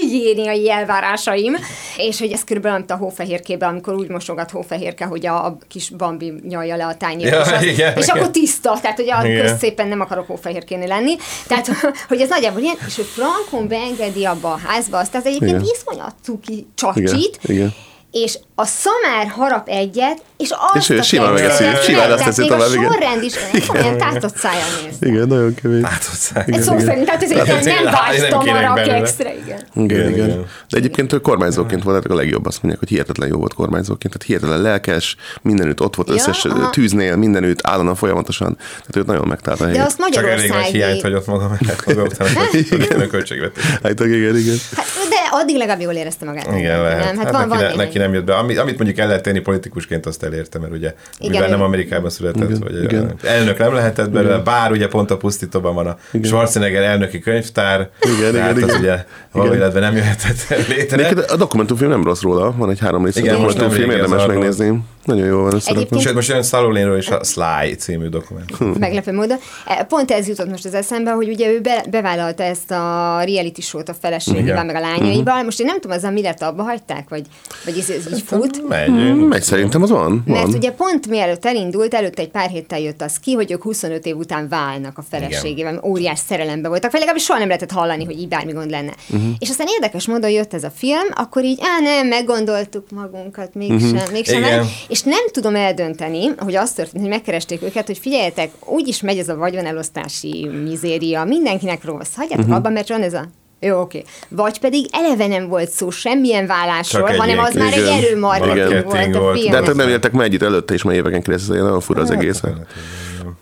higiéniai 0.00 0.70
elvárásaim, 0.70 1.56
és 1.96 2.18
hogy 2.18 2.32
ez 2.32 2.44
körülbelül 2.44 2.78
mint 2.78 2.90
a 2.90 2.96
hófehérkében, 2.96 3.68
amikor 3.68 3.94
úgy 3.94 4.08
mosogat 4.08 4.50
hófehérke, 4.50 5.04
hogy 5.04 5.26
a, 5.26 5.46
a 5.46 5.58
kis 5.68 5.90
bambi 5.90 6.32
nyalja 6.48 6.76
le 6.76 6.86
a 6.86 6.94
tányért, 6.96 7.30
Ja, 7.32 7.40
és, 7.40 7.52
az, 7.52 7.62
igen, 7.62 7.96
és 7.96 8.04
igen. 8.04 8.16
akkor 8.16 8.30
tiszta, 8.30 8.78
tehát 8.82 8.96
hogy 8.96 9.10
a 9.10 9.56
szépen 9.58 9.88
nem 9.88 10.00
akarok 10.00 10.26
hófehérkénél 10.26 10.88
lenni, 10.88 11.16
tehát 11.46 11.68
hogy 12.08 12.20
ez 12.20 12.28
nagyjából 12.28 12.60
ilyen, 12.60 12.76
és 12.86 12.96
hogy 12.96 13.04
Frankon 13.04 13.68
beengedi 13.68 14.24
abba 14.24 14.52
a 14.52 14.60
házba 14.66 14.98
azt 14.98 15.14
az 15.14 15.26
egyébként 15.26 15.60
Igen. 15.60 15.74
iszonyat 15.74 16.14
cuki 16.22 16.66
csacsit, 16.74 17.38
Igen, 17.42 17.56
igen. 17.56 17.74
És 18.12 18.38
a 18.54 18.64
szamár 18.64 19.28
harap 19.28 19.68
egyet, 19.68 20.22
és 20.38 20.50
azt 20.50 20.76
És 20.76 20.88
ő 20.90 20.98
a 20.98 21.02
simán 21.02 21.32
megeszi, 21.32 21.64
meg, 21.64 21.76
simán 21.76 22.10
azt 22.12 22.24
teszi 22.24 22.40
még 22.40 22.50
a 22.50 22.54
tovább, 22.56 22.72
igen. 22.74 22.92
sorrend 22.92 23.22
is, 23.22 23.34
olyan 23.74 23.96
tátott 23.98 24.36
szájjal 24.36 24.68
néz. 24.84 24.96
Igen, 25.00 25.28
nagyon 25.28 25.54
kemény. 25.54 25.84
Hát, 25.84 26.10
ott 26.12 26.46
Egy 26.46 26.62
szó 26.62 26.78
szerint, 26.78 27.04
tehát 27.06 27.22
ez 27.22 27.30
egy 27.30 27.64
nem 27.64 27.84
vágytam 27.84 28.44
belőle. 28.44 28.94
extra, 28.94 29.28
igen. 29.44 29.60
Igen, 29.74 29.98
Igen, 29.98 30.12
igen. 30.12 30.26
igen. 30.28 30.46
De 30.70 30.76
egyébként 30.76 31.12
ő 31.12 31.20
kormányzóként 31.20 31.82
volt 31.82 32.04
a 32.04 32.14
legjobb, 32.14 32.46
azt 32.46 32.56
mondják, 32.62 32.78
hogy 32.78 32.88
hihetetlen 32.88 33.28
jó 33.28 33.38
volt 33.38 33.54
kormányzóként, 33.54 34.12
tehát 34.12 34.26
hihetetlen 34.28 34.60
lelkes, 34.62 35.16
mindenütt 35.42 35.80
ott 35.80 35.94
volt 35.94 36.08
Ja, 36.08 36.14
összes 36.14 36.44
aha. 36.44 36.70
tűznél, 36.70 37.16
mindenütt 37.16 37.66
állandóan 37.66 37.96
folyamatosan, 37.96 38.56
tehát 38.56 38.96
őt 38.96 39.06
nagyon 39.06 39.26
megtalálta 39.28 39.64
a 39.64 39.66
De 39.66 39.72
helyét. 39.72 39.86
azt 39.86 40.12
Csak 40.12 40.26
elég 40.28 40.50
nagy 40.50 40.64
hiányt 40.64 41.02
hagyott 41.02 41.26
maga 41.26 41.48
mellett 41.48 41.86
maga 41.86 42.02
után, 42.02 42.28
hogy 42.90 43.02
a 43.02 43.06
költségvetés. 43.06 43.64
Hát 43.82 44.00
igen, 44.00 44.36
igen. 44.36 44.56
Hát, 44.76 44.86
addig 45.30 45.56
legalább 45.56 45.80
jól 45.80 45.92
érezte 45.92 46.24
magát. 46.24 46.46
Igen, 46.58 46.82
lehet. 46.82 47.04
Nem, 47.04 47.16
Hát, 47.16 47.24
hát 47.24 47.32
van, 47.32 47.48
neki, 47.48 47.62
van 47.62 47.70
ne, 47.70 47.84
neki 47.84 47.98
nem 47.98 48.12
jött 48.14 48.24
be. 48.24 48.34
Ami, 48.34 48.56
amit 48.56 48.76
mondjuk 48.78 48.98
el 48.98 49.06
lehet 49.06 49.22
tenni 49.22 49.40
politikusként, 49.40 50.06
azt 50.06 50.22
elérte, 50.22 50.58
mert 50.58 50.72
ugye, 50.72 50.94
Igen, 51.18 51.30
mivel 51.32 51.48
nem 51.48 51.60
ő- 51.60 51.62
Amerikában 51.62 52.10
született, 52.10 52.48
Igen, 52.48 52.60
vagy 52.60 52.82
igen. 52.82 53.14
elnök 53.24 53.58
nem 53.58 53.74
lehetett 53.74 54.10
belőle, 54.10 54.38
bár 54.38 54.70
ugye 54.70 54.88
pont 54.88 55.10
a 55.10 55.16
pusztítóban 55.16 55.74
van 55.74 55.86
a 55.86 55.96
Schwarzenegger 56.22 56.82
elnöki 56.82 57.18
könyvtár, 57.18 57.88
Igen, 58.18 58.32
tehát 58.32 58.56
igen, 58.56 58.68
az 58.68 58.74
igen. 58.78 58.80
ugye 58.80 59.04
való 59.32 59.54
életben 59.54 59.82
nem 59.82 59.96
jöhetett 59.96 60.66
létre. 60.68 61.04
Egyébként 61.06 61.30
a 61.30 61.36
dokumentumfilm 61.36 61.90
nem 61.90 62.04
rossz 62.04 62.20
róla, 62.22 62.54
van 62.56 62.70
egy 62.70 62.78
három 62.78 63.04
részes 63.04 63.22
Igen, 63.22 63.34
most 63.40 63.56
dokumentumfilm, 63.56 63.88
nem 63.88 63.98
érdemes 63.98 64.26
megnézni. 64.26 64.78
Nagyon 65.04 65.26
jó 65.26 65.40
van 65.40 65.54
összerakva. 65.54 66.00
Sőt, 66.00 66.14
most 66.14 66.28
jön 66.28 66.42
Stallonéről 66.42 66.98
is 66.98 67.08
a 67.08 67.24
Sly 67.24 67.74
című 67.78 68.06
dokumentum. 68.06 68.74
Meglepő 68.78 69.12
módon. 69.12 69.36
E, 69.66 69.84
Pont 69.84 70.10
ez 70.10 70.28
jutott 70.28 70.48
most 70.48 70.64
az 70.64 70.74
eszembe, 70.74 71.10
hogy 71.10 71.28
ugye 71.28 71.50
ő 71.50 71.60
be, 71.60 71.84
bevállalta 71.90 72.42
ezt 72.42 72.70
a 72.70 73.22
reality 73.24 73.60
show-t 73.60 73.88
a 73.88 73.94
feleségével, 73.94 74.46
Igen. 74.46 74.66
meg 74.66 74.74
a 74.74 74.80
lányaival. 74.80 75.42
Most 75.42 75.60
én 75.60 75.66
nem 75.66 75.80
tudom, 75.80 75.96
azzal 75.96 76.10
mi 76.10 76.22
lett, 76.22 76.42
abba 76.42 76.62
hagyták, 76.62 77.08
vagy, 77.08 77.26
vagy 77.64 77.78
ez, 77.78 77.90
ez 77.90 78.12
így 78.12 78.22
fut. 78.26 78.68
Megyünk. 78.68 79.28
Megy, 79.28 79.42
szerintem 79.42 79.82
az 79.82 79.90
van. 79.90 80.22
Mert 80.26 80.46
van. 80.46 80.54
ugye 80.54 80.70
pont 80.70 81.08
mielőtt 81.08 81.44
elindult, 81.44 81.94
előtte 81.94 82.22
egy 82.22 82.30
pár 82.30 82.48
héttel 82.48 82.80
jött 82.80 83.02
az 83.02 83.16
ki, 83.18 83.32
hogy 83.32 83.52
ők 83.52 83.62
25 83.62 84.06
év 84.06 84.16
után 84.16 84.48
válnak 84.48 84.98
a 84.98 85.02
feleségével, 85.10 85.80
óriás 85.84 86.18
szerelembe 86.28 86.68
voltak, 86.68 86.90
vagy 86.90 87.00
legalábbis 87.00 87.24
soha 87.24 87.38
nem 87.38 87.48
lehetett 87.48 87.70
hallani, 87.70 88.04
hogy 88.04 88.18
így 88.18 88.28
bármi 88.28 88.52
gond 88.52 88.70
lenne. 88.70 88.92
Uh-huh. 89.08 89.30
És 89.38 89.48
aztán 89.48 89.66
érdekes 89.66 90.06
módon 90.06 90.30
jött 90.30 90.54
ez 90.54 90.64
a 90.64 90.72
film, 90.76 91.06
akkor 91.14 91.44
így, 91.44 91.58
á 91.60 91.80
nem, 91.80 92.06
meggondoltuk 92.06 92.90
magunkat, 92.90 93.54
mégsem, 93.54 93.90
uh-huh. 93.90 94.12
mégsem. 94.12 94.42
Igen. 94.42 94.66
Igen. 94.92 95.12
És 95.12 95.18
nem 95.18 95.28
tudom 95.30 95.56
eldönteni, 95.56 96.30
hogy 96.38 96.56
azt 96.56 96.76
történt, 96.76 97.02
hogy 97.02 97.12
megkeresték 97.12 97.62
őket, 97.62 97.86
hogy 97.86 97.98
figyeljetek, 97.98 98.50
úgyis 98.64 99.00
megy 99.00 99.18
ez 99.18 99.28
a 99.28 99.36
vagyonelosztási 99.36 100.48
mizéria, 100.64 101.24
mindenkinek 101.24 101.84
rossz, 101.84 102.14
hagyjátok 102.14 102.44
uh-huh. 102.44 102.56
abban, 102.56 102.72
mert 102.72 102.88
van 102.88 103.02
ez 103.02 103.14
a 103.14 103.28
jó, 103.64 103.80
oké. 103.80 104.04
Vagy 104.28 104.58
pedig 104.58 104.86
eleve 104.92 105.26
nem 105.26 105.48
volt 105.48 105.70
szó 105.70 105.90
semmilyen 105.90 106.46
vállásról, 106.46 107.08
Csak 107.08 107.16
hanem 107.16 107.38
az 107.38 107.54
már 107.54 107.72
egy 107.72 107.78
igen, 107.78 107.92
erőmarketing 107.92 108.56
marketing 108.56 108.84
volt 108.84 109.14
a 109.14 109.18
volt. 109.18 109.38
film. 109.38 109.50
De 109.50 109.56
hát 109.56 109.74
nem 109.74 109.88
értek 109.88 110.12
meg 110.12 110.26
együtt 110.26 110.42
előtte 110.42 110.74
is, 110.74 110.82
mert 110.82 110.98
éveken 110.98 111.22
keresztül 111.22 111.62
nagyon 111.62 111.80
fura 111.80 112.02
az 112.02 112.10
egész. 112.10 112.40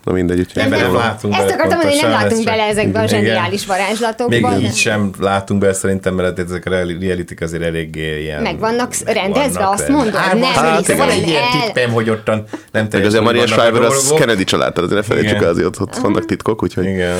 Na 0.05 0.13
mindegy, 0.13 0.39
úgyhogy. 0.39 0.63
Ebben 0.63 0.79
nem 0.79 0.93
Nem, 0.93 1.01
látunk 1.01 1.35
Ezt 1.35 1.43
bele 1.43 1.55
akartam 1.55 1.79
mondani, 1.79 2.01
hogy 2.01 2.11
nem 2.11 2.21
látunk 2.21 2.45
bele 2.45 2.63
ezekbe 2.63 3.01
a 3.01 3.07
zseniális 3.07 3.67
varázslatokba. 3.67 4.51
Még 4.51 4.63
így 4.63 4.75
sem 4.75 5.11
látunk 5.19 5.61
be 5.61 5.73
szerintem, 5.73 6.15
mert 6.15 6.39
ezek 6.39 6.67
a 6.67 6.71
reality 6.71 7.35
azért 7.41 7.63
eléggé 7.63 8.23
ilyen... 8.23 8.43
Meg 8.43 8.59
vannak 8.59 8.95
rendezve, 9.07 9.69
azt 9.69 9.89
mondod? 9.89 10.15
Hát, 10.15 10.33
Nem 10.33 10.43
hát, 10.43 10.87
van 10.97 11.11
egy 11.11 11.29
ilyen 11.29 11.43
tippem, 11.51 11.91
hogy 11.91 12.11
ottan 12.11 12.45
nem 12.73 12.83
Meg 12.83 12.89
teljesen 12.89 13.05
azért 13.05 13.23
Maria 13.23 13.47
Shriver 13.47 13.83
az. 13.83 14.15
Kennedy 14.19 14.45
család, 14.45 14.73
tehát 14.73 14.91
ne 14.91 15.03
felejtsük 15.03 15.43
el, 15.43 15.49
azért 15.49 15.81
ott 15.81 15.97
vannak 15.97 16.25
titkok, 16.25 16.63
úgyhogy 16.63 16.85
Igen. 16.85 17.17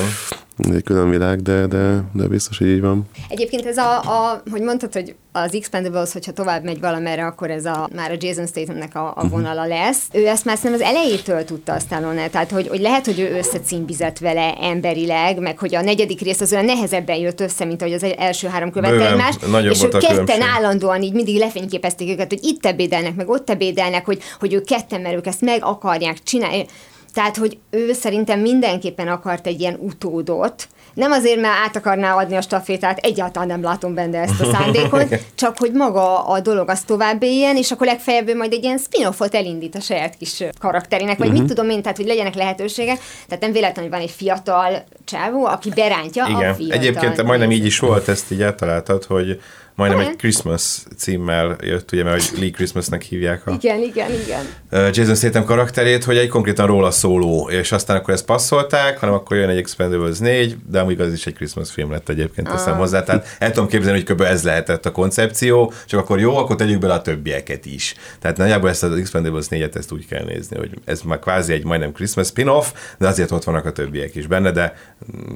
Ez 0.57 0.75
egy 0.75 0.83
külön 0.83 1.09
világ, 1.09 1.41
de, 1.41 1.67
de, 1.67 2.03
de 2.13 2.27
biztos, 2.27 2.57
hogy 2.57 2.67
így 2.67 2.81
van. 2.81 3.09
Egyébként 3.29 3.65
ez 3.65 3.77
a, 3.77 3.99
a, 3.99 4.41
hogy 4.51 4.61
mondtad, 4.61 4.93
hogy 4.93 5.15
az 5.31 5.53
Expendables, 5.53 6.11
hogyha 6.13 6.31
tovább 6.31 6.63
megy 6.63 6.79
valamerre, 6.79 7.25
akkor 7.25 7.49
ez 7.51 7.65
a, 7.65 7.89
már 7.95 8.11
a 8.11 8.15
Jason 8.19 8.47
Stathamnek 8.47 8.95
a, 8.95 9.13
Mhm. 9.15 9.25
a 9.25 9.29
vonala 9.29 9.65
lesz. 9.65 10.01
Ő 10.13 10.27
ezt 10.27 10.45
már 10.45 10.57
szerintem 10.57 10.87
az 10.87 10.93
elejétől 10.95 11.43
tudta 11.43 11.73
a 11.73 11.79
Stallone, 11.79 12.27
tehát 12.27 12.51
hogy, 12.51 12.67
hogy 12.67 12.79
lehet, 12.79 13.05
hogy 13.05 13.19
ő 13.19 13.37
összecímbizett 13.37 14.17
vele 14.17 14.53
emberileg, 14.61 15.39
meg 15.39 15.57
hogy 15.57 15.75
a 15.75 15.81
negyedik 15.81 16.21
rész 16.21 16.41
az 16.41 16.51
olyan 16.51 16.65
nehezebben 16.65 17.15
jött 17.17 17.39
össze, 17.39 17.65
mint 17.65 17.81
ahogy 17.81 17.93
az 17.93 18.03
első 18.17 18.47
három 18.47 18.71
követte 18.71 19.09
egymást, 19.11 19.39
és 19.71 19.83
ők 19.83 19.93
a 19.93 19.97
ketten 19.97 20.25
különbség. 20.25 20.49
állandóan 20.55 21.01
így 21.01 21.13
mindig 21.13 21.37
lefényképezték 21.37 22.09
őket, 22.09 22.29
hogy 22.29 22.43
itt 22.43 22.65
ebédelnek, 22.65 23.15
meg 23.15 23.29
ott 23.29 23.49
ebédelnek, 23.49 24.05
hogy, 24.05 24.19
hogy 24.39 24.53
ők 24.53 24.65
ketten, 24.65 25.01
mert 25.01 25.15
ők 25.15 25.27
ezt 25.27 25.41
meg 25.41 25.59
akarják 25.63 26.23
csinálni. 26.23 26.65
Tehát, 27.13 27.37
hogy 27.37 27.57
ő 27.69 27.93
szerintem 27.93 28.39
mindenképpen 28.39 29.07
akart 29.07 29.47
egy 29.47 29.59
ilyen 29.59 29.77
utódot, 29.79 30.67
nem 30.93 31.11
azért, 31.11 31.41
mert 31.41 31.57
át 31.65 31.75
akarná 31.75 32.15
adni 32.15 32.35
a 32.35 32.41
stafétát, 32.41 32.97
egyáltalán 32.97 33.47
nem 33.47 33.61
látom 33.61 33.93
benne 33.93 34.19
ezt 34.19 34.41
a 34.41 34.51
szándékot, 34.51 35.07
csak 35.35 35.57
hogy 35.57 35.71
maga 35.71 36.25
a 36.25 36.39
dolog 36.39 36.69
az 36.69 36.81
tovább 36.81 37.23
éljen, 37.23 37.55
és 37.55 37.71
akkor 37.71 37.87
legfeljebb 37.87 38.27
ő 38.27 38.35
majd 38.35 38.53
egy 38.53 38.63
ilyen 38.63 38.77
spin-offot 38.77 39.35
elindít 39.35 39.75
a 39.75 39.79
saját 39.79 40.17
kis 40.17 40.43
karakterének, 40.59 41.17
vagy 41.17 41.31
mit 41.31 41.45
tudom 41.45 41.69
én, 41.69 41.81
tehát 41.81 41.97
hogy 41.97 42.05
legyenek 42.05 42.35
lehetőségek. 42.35 42.99
Tehát 43.27 43.43
nem 43.43 43.51
véletlen, 43.51 43.83
hogy 43.83 43.93
van 43.93 44.01
egy 44.01 44.11
fiatal 44.11 44.83
csávó, 45.05 45.45
aki 45.45 45.69
berántja 45.75 46.25
a 46.25 46.29
Igen. 46.29 46.55
fiatal. 46.55 46.77
Egyébként 46.77 47.23
majdnem 47.23 47.51
így 47.51 47.65
is 47.65 47.79
volt, 47.79 48.07
ezt 48.07 48.31
így 48.31 48.41
eltaláltad, 48.41 49.03
hogy 49.03 49.41
majdnem 49.81 50.07
egy 50.07 50.15
Christmas 50.15 50.77
címmel 50.97 51.55
jött, 51.61 51.91
ugye, 51.91 52.03
mert 52.03 52.29
hogy 52.29 52.39
Lee 52.39 52.51
Christmasnek 52.51 53.01
hívják 53.01 53.47
a 53.47 53.51
Igen, 53.51 53.81
igen, 53.81 54.11
igen. 54.11 54.45
Jason 54.93 55.15
Statham 55.15 55.45
karakterét, 55.45 56.03
hogy 56.03 56.17
egy 56.17 56.27
konkrétan 56.27 56.67
róla 56.67 56.91
szóló, 56.91 57.49
és 57.49 57.71
aztán 57.71 57.97
akkor 57.97 58.13
ezt 58.13 58.25
passzolták, 58.25 58.99
hanem 58.99 59.15
akkor 59.15 59.37
jön 59.37 59.49
egy 59.49 59.57
Expendables 59.57 60.17
4, 60.17 60.57
de 60.69 60.79
amúgy 60.79 60.99
az 60.99 61.13
is 61.13 61.25
egy 61.25 61.33
Christmas 61.33 61.71
film 61.71 61.91
lett 61.91 62.09
egyébként, 62.09 62.47
teszem 62.47 62.77
hozzá. 62.77 63.03
Tehát 63.03 63.35
el 63.39 63.51
tudom 63.51 63.69
képzelni, 63.69 64.03
hogy 64.05 64.15
kb. 64.15 64.21
ez 64.21 64.43
lehetett 64.43 64.85
a 64.85 64.91
koncepció, 64.91 65.73
csak 65.85 65.99
akkor 65.99 66.19
jó, 66.19 66.37
akkor 66.37 66.55
tegyük 66.55 66.79
bele 66.79 66.93
a 66.93 67.01
többieket 67.01 67.65
is. 67.65 67.95
Tehát 68.19 68.37
nagyjából 68.37 68.69
ezt 68.69 68.83
az 68.83 68.97
Expendables 68.97 69.45
4-et 69.49 69.75
ezt 69.75 69.91
úgy 69.91 70.07
kell 70.07 70.23
nézni, 70.23 70.57
hogy 70.57 70.69
ez 70.85 71.01
már 71.01 71.19
kvázi 71.19 71.53
egy 71.53 71.65
majdnem 71.65 71.91
Christmas 71.91 72.27
spin-off, 72.27 72.71
de 72.97 73.07
azért 73.07 73.31
ott 73.31 73.43
vannak 73.43 73.65
a 73.65 73.71
többiek 73.71 74.15
is 74.15 74.27
benne, 74.27 74.51
de, 74.51 74.73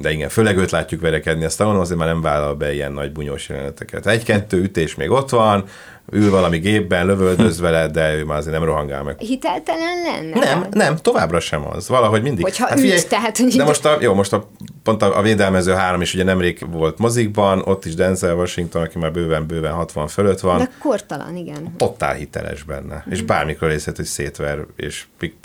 de 0.00 0.12
igen, 0.12 0.28
főleg 0.28 0.56
őt 0.56 0.70
látjuk 0.70 1.00
verekedni, 1.00 1.44
a 1.44 1.48
Stallone 1.48 1.80
azért 1.80 1.98
már 1.98 2.08
nem 2.08 2.20
vállal 2.20 2.54
be 2.54 2.74
ilyen 2.74 2.92
nagy 2.92 3.12
bunyós 3.12 3.48
jeleneteket. 3.48 4.06
Egy-kettő 4.36 4.62
ütés 4.62 4.94
még 4.94 5.10
ott 5.10 5.30
van, 5.30 5.64
ül 6.12 6.30
valami 6.30 6.58
gépben, 6.58 7.06
lövöldöz 7.06 7.60
vele, 7.60 7.88
de 7.88 8.14
ő 8.14 8.24
már 8.24 8.38
azért 8.38 8.54
nem 8.54 8.64
rohangál 8.64 9.02
meg. 9.02 9.18
Hiteltelen 9.18 10.02
lenne? 10.02 10.38
Nem, 10.38 10.66
nem, 10.70 10.96
továbbra 10.96 11.40
sem 11.40 11.68
az. 11.68 11.88
Valahogy 11.88 12.22
mindig. 12.22 12.44
Hogyha 12.44 12.78
üt, 12.78 13.08
tehát, 13.08 13.38
hogy 13.38 13.56
de 13.56 13.64
most 13.64 13.84
a, 13.84 13.96
jó, 14.00 14.14
most 14.14 14.32
a, 14.32 14.48
pont 14.82 15.02
a, 15.02 15.18
a 15.18 15.22
Védelmező 15.22 15.72
3 15.72 16.00
is 16.00 16.14
ugye 16.14 16.24
nemrég 16.24 16.66
volt 16.70 16.98
mozikban, 16.98 17.62
ott 17.64 17.84
is 17.84 17.94
Denzel 17.94 18.34
Washington, 18.34 18.82
aki 18.82 18.98
már 18.98 19.12
bőven-bőven 19.12 19.72
60 19.72 20.08
fölött 20.08 20.40
van. 20.40 20.58
De 20.58 20.70
kortalan, 20.78 21.36
igen. 21.36 21.74
Totál 21.76 22.14
hiteles 22.14 22.62
benne. 22.62 23.04
És 23.10 23.22
bármikor 23.22 23.68
részlet, 23.68 23.96
hogy 23.96 24.04
szétver, 24.04 24.58
és 24.76 25.04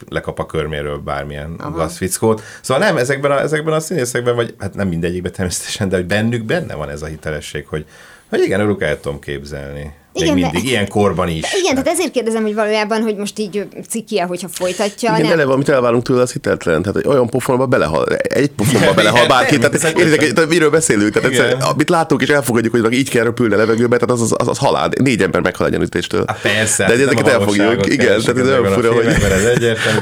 lekap 0.10 0.40
a 0.40 0.46
körméről 0.46 0.98
bármilyen 0.98 1.56
glassz 1.74 1.98
fickót. 1.98 2.42
Szóval 2.62 2.84
nem, 2.84 2.98
ezekben 2.98 3.32
a, 3.32 3.40
ezekben 3.40 3.74
a 3.74 3.80
színészekben, 3.80 4.36
vagy 4.36 4.56
hát 4.60 4.74
nem 4.74 4.88
mindegyikben 4.88 5.32
természetesen, 5.32 5.90
de 5.90 5.96
hogy 5.96 6.06
bennük 6.06 6.44
benne 6.44 6.76
van 6.76 6.90
ez 6.90 7.02
a 7.02 7.06
hitelesség, 7.06 7.68
hogy, 7.68 7.86
hogy 8.32 8.44
igen, 8.44 8.60
örök 8.60 8.82
el 8.82 9.00
tudom 9.00 9.20
képzelni. 9.20 9.94
Még 10.14 10.24
Igen, 10.24 10.40
de- 10.40 10.50
mindig, 10.52 10.70
ilyen 10.70 10.88
korban 10.88 11.28
is. 11.28 11.42
De 11.42 11.48
igen, 11.62 11.76
tehát 11.76 11.88
ezért 11.88 12.12
kérdezem, 12.12 12.42
hogy 12.42 12.56
valójában, 12.56 13.02
hogy 13.02 13.16
most 13.16 13.40
így 13.40 13.68
cikia, 13.90 14.26
hogyha 14.26 14.48
folytatja. 14.48 15.10
Igen, 15.12 15.22
nem. 15.22 15.32
eleve, 15.32 15.54
amit 15.54 15.70
elvárunk 15.70 16.04
tőle, 16.04 16.22
az 16.22 16.32
hiteltelen. 16.32 16.82
Tehát 16.82 16.96
hogy 16.96 17.08
olyan 17.08 17.30
pofonba 17.30 17.66
belehal, 17.66 18.06
egy 18.16 18.50
pofonba 18.50 18.94
belehal 18.94 19.28
bárki. 19.28 19.58
Tehát, 19.58 19.72
természetesen. 19.72 20.08
értitek, 20.08 20.34
tehát 20.34 20.50
miről 20.50 20.70
beszélünk? 20.70 21.14
Tehát 21.14 21.32
Igen. 21.32 21.46
egyszer, 21.46 21.70
amit 21.70 21.90
látunk 21.90 22.22
és 22.22 22.30
elfogadjuk, 22.30 22.76
hogy 22.76 22.94
így 22.94 23.10
kell 23.10 23.24
röpülni 23.24 23.54
a 23.54 23.58
levegőbe, 23.58 23.98
tehát 23.98 24.12
az, 24.12 24.22
az, 24.22 24.34
az, 24.38 24.48
az 24.48 24.58
halál. 24.58 24.90
Négy 25.02 25.22
ember 25.22 25.42
meghal 25.42 25.68
egy 25.68 25.82
ütéstől. 25.82 26.24
Hát 26.28 26.42
persze. 26.42 26.86
De 26.86 26.96
nem 26.96 27.02
ezeket 27.02 27.28
a 27.28 27.32
elfogjuk. 27.32 27.88
Igen, 27.88 28.22
tehát 28.22 28.38
ez 28.38 28.48
olyan 28.48 28.66
a 28.66 28.70
fura, 28.70 28.94
hogy. 28.94 29.06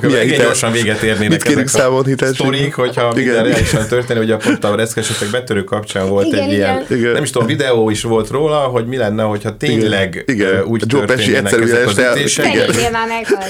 Milyen 0.02 0.24
hitel- 0.24 0.46
gyorsan 0.46 0.72
véget 0.72 1.02
érnének 1.02 1.30
Mit 1.30 1.44
kérünk 1.44 1.68
számon 1.68 2.06
a 2.18 2.26
sztorik, 2.26 2.74
hogyha 2.74 3.12
Igen. 3.16 3.24
minden 3.24 3.44
reálisan 3.44 3.88
történik, 3.88 4.24
ugye 4.24 4.36
pont 4.36 4.64
a 4.64 4.76
reszkesetek 4.76 5.30
betörő 5.30 5.64
kapcsán 5.64 6.10
volt 6.10 6.26
Igen, 6.26 6.40
egy 6.40 6.52
igen. 6.54 6.60
ilyen, 6.60 7.00
Igen. 7.00 7.12
nem 7.12 7.24
is 7.24 7.30
tudom, 7.30 7.48
videó 7.48 7.90
is 7.90 8.02
volt 8.02 8.30
róla, 8.30 8.58
hogy 8.58 8.86
mi 8.86 8.98
lenne, 8.98 9.24
hogyha 9.24 9.58
tényleg 9.58 9.99
Igen. 10.26 10.48
ö, 10.48 10.62
úgy 10.62 10.84
Joe 10.88 11.06
Pesci 11.06 11.32
történnének 11.32 11.54
egyszer 11.54 11.82
ezek 11.82 11.88
az 11.88 12.18
ütések. 12.18 12.54
Igen. 12.54 12.94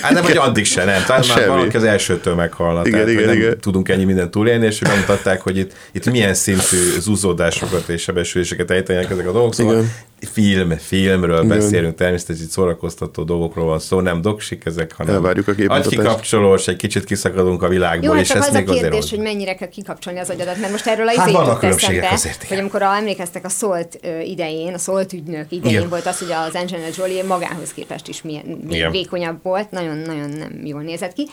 Hát 0.02 0.12
nem, 0.12 0.24
vagy 0.24 0.38
addig 0.38 0.66
se, 0.66 0.84
nem. 0.84 1.04
Talán 1.06 1.24
már 1.36 1.48
valaki 1.48 1.76
az 1.76 1.84
elsőtől 1.84 2.36
meghalna. 2.36 2.80
Igen, 2.80 2.92
tehát, 2.92 3.06
hogy 3.06 3.14
igen, 3.14 3.28
nem 3.28 3.38
igen. 3.38 3.60
tudunk 3.60 3.90
ennyi 3.90 4.04
mindent 4.04 4.32
túlélni, 4.32 4.66
és 4.66 4.80
bemutatták, 4.80 5.42
hogy 5.42 5.58
itt, 5.58 5.74
itt 5.92 6.12
milyen 6.12 6.34
szintű 6.34 6.78
zúzódásokat 7.00 7.90
és 7.90 8.02
sebesüléseket 8.02 8.72
ejtenek 8.72 9.10
ezek 9.10 9.28
a 9.28 9.32
dolgok. 9.32 9.54
Szóval 9.54 9.74
Igen. 9.74 9.92
Film, 10.32 10.78
filmről 10.78 11.44
Igen. 11.44 11.58
beszélünk, 11.58 11.96
természetesen 11.96 12.44
itt 12.44 12.50
szórakoztató 12.50 13.24
dolgokról 13.24 13.66
van 13.66 13.80
szó, 13.80 14.00
nem 14.00 14.22
doksik 14.22 14.66
ezek, 14.66 14.94
hanem 14.96 15.14
Elvárjuk 15.16 15.48
a 15.48 15.54
agykikapcsolós, 15.68 16.68
egy 16.68 16.76
kicsit 16.76 17.04
kiszakadunk 17.04 17.64
a 17.64 17.68
világból, 17.68 18.08
Jó, 18.08 18.12
hát 18.12 18.22
és 18.22 18.30
ezt 18.30 18.50
az 18.50 18.56
a 18.56 18.58
még 18.58 18.70
kérdés, 18.70 19.10
hogy 19.10 19.20
mennyire 19.20 19.56
kell 19.56 19.68
kikapcsolni 19.68 20.20
az 20.20 20.30
agyadat, 20.30 20.60
mert 20.60 20.72
most 20.72 20.88
erről 20.88 21.08
a 21.08 21.20
Hát 21.20 21.32
vannak 21.32 21.60
különbségek 21.60 21.96
eszembe, 21.96 22.14
azért, 22.14 22.44
hogy 22.44 22.58
amikor 22.58 22.82
a, 22.82 22.96
emlékeztek 22.96 23.46
a 23.46 23.50
Szólt 23.50 24.00
idején, 24.26 24.74
a 24.74 24.78
Szólt 24.78 25.14
ügynök 25.14 25.46
idején 25.50 25.78
Igen. 25.78 25.90
volt 25.90 26.06
az, 26.06 26.20
hogy 26.20 26.32
az 26.32 26.56
Angelina 26.56 26.88
Jolie 26.98 27.24
magához 27.24 27.74
képest 27.74 28.08
is 28.08 28.22
milyen, 28.22 28.46
milyen 28.68 28.92
vékonyabb 28.92 29.40
volt, 29.44 29.72
nagyon-nagyon 29.72 30.30
nem 30.30 30.62
jól 30.66 30.82
nézett 30.82 31.14
ki. 31.14 31.28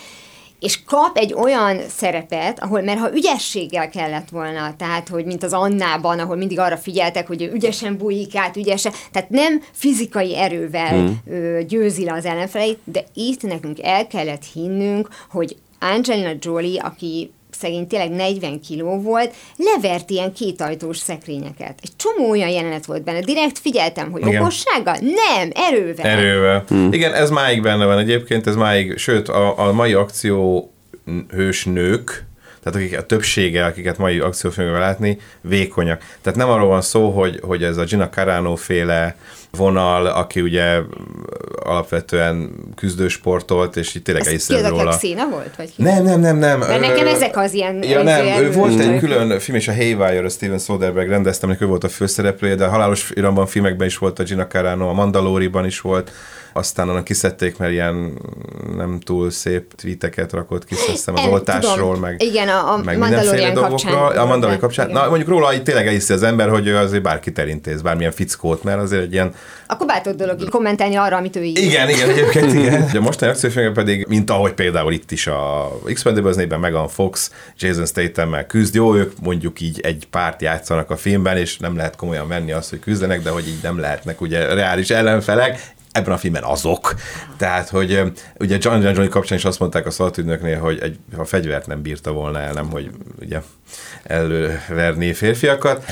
És 0.67 0.85
kap 0.85 1.17
egy 1.17 1.33
olyan 1.33 1.81
szerepet, 1.89 2.63
ahol, 2.63 2.83
mert 2.83 2.99
ha 2.99 3.15
ügyességgel 3.15 3.89
kellett 3.89 4.29
volna, 4.29 4.77
tehát, 4.77 5.09
hogy 5.09 5.25
mint 5.25 5.43
az 5.43 5.53
Annában, 5.53 6.19
ahol 6.19 6.37
mindig 6.37 6.59
arra 6.59 6.77
figyeltek, 6.77 7.27
hogy 7.27 7.43
ő 7.43 7.53
ügyesen 7.53 7.97
bújik 7.97 8.37
át, 8.37 8.57
ügyesen, 8.57 8.93
tehát 9.13 9.31
nem 9.31 9.63
fizikai 9.73 10.37
erővel 10.37 10.97
mm. 10.97 11.59
győzi 11.67 12.05
le 12.05 12.13
az 12.13 12.25
ellenfeleit, 12.25 12.79
de 12.85 13.05
itt 13.15 13.43
nekünk 13.43 13.83
el 13.83 14.07
kellett 14.07 14.45
hinnünk, 14.53 15.09
hogy 15.31 15.57
Angelina 15.81 16.33
Jolie, 16.41 16.81
aki 16.81 17.31
szegény 17.61 17.87
tényleg 17.87 18.11
40 18.11 18.61
kiló 18.61 19.01
volt, 19.01 19.35
levert 19.57 20.11
ilyen 20.11 20.33
kétajtós 20.33 20.97
szekrényeket. 20.97 21.79
Egy 21.83 21.91
csomó 21.97 22.31
olyan 22.31 22.49
jelenet 22.49 22.87
volt 22.87 23.05
benne. 23.05 23.21
Direkt 23.21 23.59
figyeltem, 23.59 24.11
hogy 24.11 24.27
Igen. 24.27 24.41
okossággal? 24.41 24.97
Nem, 25.01 25.51
erővel. 25.55 26.07
Erővel. 26.07 26.65
Hmm. 26.69 26.93
Igen, 26.93 27.15
ez 27.15 27.31
máig 27.31 27.63
benne 27.63 27.85
van 27.85 27.99
egyébként, 27.99 28.47
ez 28.47 28.57
máig, 28.57 28.97
sőt, 28.99 29.29
a, 29.29 29.69
a 29.69 29.73
mai 29.73 29.93
akció 29.93 30.71
hős 31.31 31.65
nők, 31.65 32.27
tehát 32.67 32.81
akik 32.81 32.99
a 32.99 33.03
többsége, 33.03 33.65
akiket 33.65 33.99
mai 33.99 34.19
akciófilmben 34.19 34.81
látni, 34.81 35.19
vékonyak. 35.41 36.03
Tehát 36.23 36.39
nem 36.39 36.49
arról 36.49 36.69
van 36.69 36.83
szó, 36.83 37.11
hogy, 37.11 37.41
hogy 37.43 37.63
ez 37.63 37.77
a 37.77 37.85
Gina 37.85 38.09
Carano 38.09 38.57
féle 38.57 39.17
vonal, 39.51 40.07
aki 40.07 40.41
ugye 40.41 40.81
alapvetően 41.63 42.51
küzdősportolt, 42.77 43.77
és 43.77 43.95
itt 43.95 44.05
tényleg 44.05 44.27
elhiszem 44.27 44.67
róla. 44.67 44.97
Xena 44.97 45.29
volt? 45.29 45.57
Vagy 45.57 45.75
ki? 45.75 45.83
Nem, 45.83 46.03
nem, 46.03 46.21
nem, 46.21 46.37
nem. 46.37 46.59
Mert 46.59 46.81
nekem 46.81 47.07
ezek 47.07 47.37
az 47.37 47.53
ilyen 47.53 47.83
Ja, 47.83 48.03
nem, 48.03 48.27
izé 48.27 48.41
ő 48.41 48.53
volt 48.53 48.81
egy 48.81 48.99
külön 48.99 49.39
film, 49.39 49.57
és 49.57 49.69
a 49.69 49.75
Haywire, 49.75 50.25
a 50.25 50.29
Steven 50.29 50.59
Soderbergh 50.59 51.11
rendeztem, 51.11 51.49
neki 51.49 51.65
ő 51.65 51.67
volt 51.67 51.85
a 51.85 51.89
főszereplője, 51.89 52.55
de 52.55 52.65
a 52.65 52.69
Halálos 52.69 53.11
Iramban 53.15 53.47
filmekben 53.47 53.87
is 53.87 53.99
volt 53.99 54.19
a 54.19 54.23
Gina 54.23 54.47
Carano, 54.47 54.89
a 54.89 54.93
Mandaloriban 54.93 55.67
is 55.67 55.81
volt, 55.81 56.11
aztán 56.57 56.89
annak 56.89 57.05
kiszedték, 57.05 57.59
mert 57.59 57.73
ilyen 57.73 58.19
nem 58.77 59.01
túl 59.01 59.31
szép 59.31 59.75
tweeteket 59.75 60.33
rakott 60.33 60.65
ki, 60.65 60.75
azt 60.75 60.85
hiszem 60.87 61.15
az 61.15 61.21
El- 61.21 61.31
oltásról, 61.31 61.75
tudom. 61.77 62.01
meg, 62.01 62.23
Igen, 62.23 62.49
a- 62.49 62.73
a 62.73 62.77
meg 62.85 62.99
Mandalorian 62.99 63.35
mindenféle 63.35 63.69
kapcsán 63.69 63.91
dolgokról. 63.93 64.19
A 64.23 64.27
Mandalorian 64.27 64.61
kapcsán. 64.61 64.89
igen. 64.89 65.03
Na, 65.03 65.09
mondjuk 65.09 65.29
róla 65.29 65.55
így 65.55 65.63
tényleg 65.63 65.87
elhiszi 65.87 66.13
az 66.13 66.23
ember, 66.23 66.49
hogy 66.49 66.67
ő 66.67 66.77
azért 66.77 67.03
bárkit 67.03 67.39
elintéz, 67.39 67.83
bármilyen 67.83 68.13
fickót, 68.13 68.63
mert 68.63 68.81
azért 68.81 69.03
egy 69.03 69.13
ilyen 69.13 69.35
Akkor 69.67 69.87
bátor 69.87 70.15
dolog 70.15 70.41
így 70.41 70.49
kommentálni 70.49 70.95
arra, 70.95 71.17
amit 71.17 71.37
ő 71.37 71.43
ír. 71.43 71.59
igen, 71.59 71.89
igen, 71.89 72.09
egyébként 72.09 72.53
igen. 72.61 72.91
A 72.95 73.01
mostani 73.01 73.31
akciófilmek 73.31 73.73
pedig, 73.73 74.07
mint 74.09 74.31
ahogy 74.31 74.53
például 74.53 74.93
itt 74.93 75.11
is 75.11 75.27
a 75.27 75.71
Expendables 75.87 76.37
néven 76.37 76.61
Megan 76.61 76.89
Fox, 76.89 77.31
Jason 77.59 77.87
Statham-mel 77.87 78.47
küzd, 78.47 78.75
jó, 78.75 78.95
ők 78.97 79.13
mondjuk 79.23 79.61
így 79.61 79.81
egy 79.81 80.07
párt 80.11 80.43
játszanak 80.43 80.91
a 80.91 80.97
filmben, 80.97 81.37
és 81.37 81.59
nem 81.59 81.77
lehet 81.77 81.97
komolyan 81.97 82.29
venni 82.29 82.53
azt, 82.53 82.71
hogy 82.71 82.79
küzdenek, 82.81 83.23
de 83.23 83.31
hogy 83.31 83.49
így 83.49 83.59
nem 83.63 83.79
lehetnek 83.79 84.21
ugye 84.21 84.55
reális 84.55 84.91
ellenfelek, 84.91 85.75
ebben 85.97 86.13
a 86.13 86.17
filmben 86.17 86.43
azok. 86.43 86.95
Tehát, 87.37 87.69
hogy 87.69 88.03
ugye 88.39 88.57
John 88.61 88.83
John 88.83 88.95
Johnny 88.95 89.09
kapcsán 89.09 89.39
is 89.39 89.45
azt 89.45 89.59
mondták 89.59 89.87
a 89.87 89.91
szaltűnöknél, 89.91 90.59
hogy 90.59 90.79
egy, 90.83 90.99
a 91.17 91.25
fegyvert 91.25 91.67
nem 91.67 91.83
bírta 91.83 92.13
volna 92.13 92.39
el, 92.41 92.53
nem, 92.53 92.71
hogy 92.71 92.91
ugye 93.21 93.41
előverni 94.03 95.13
férfiakat. 95.13 95.85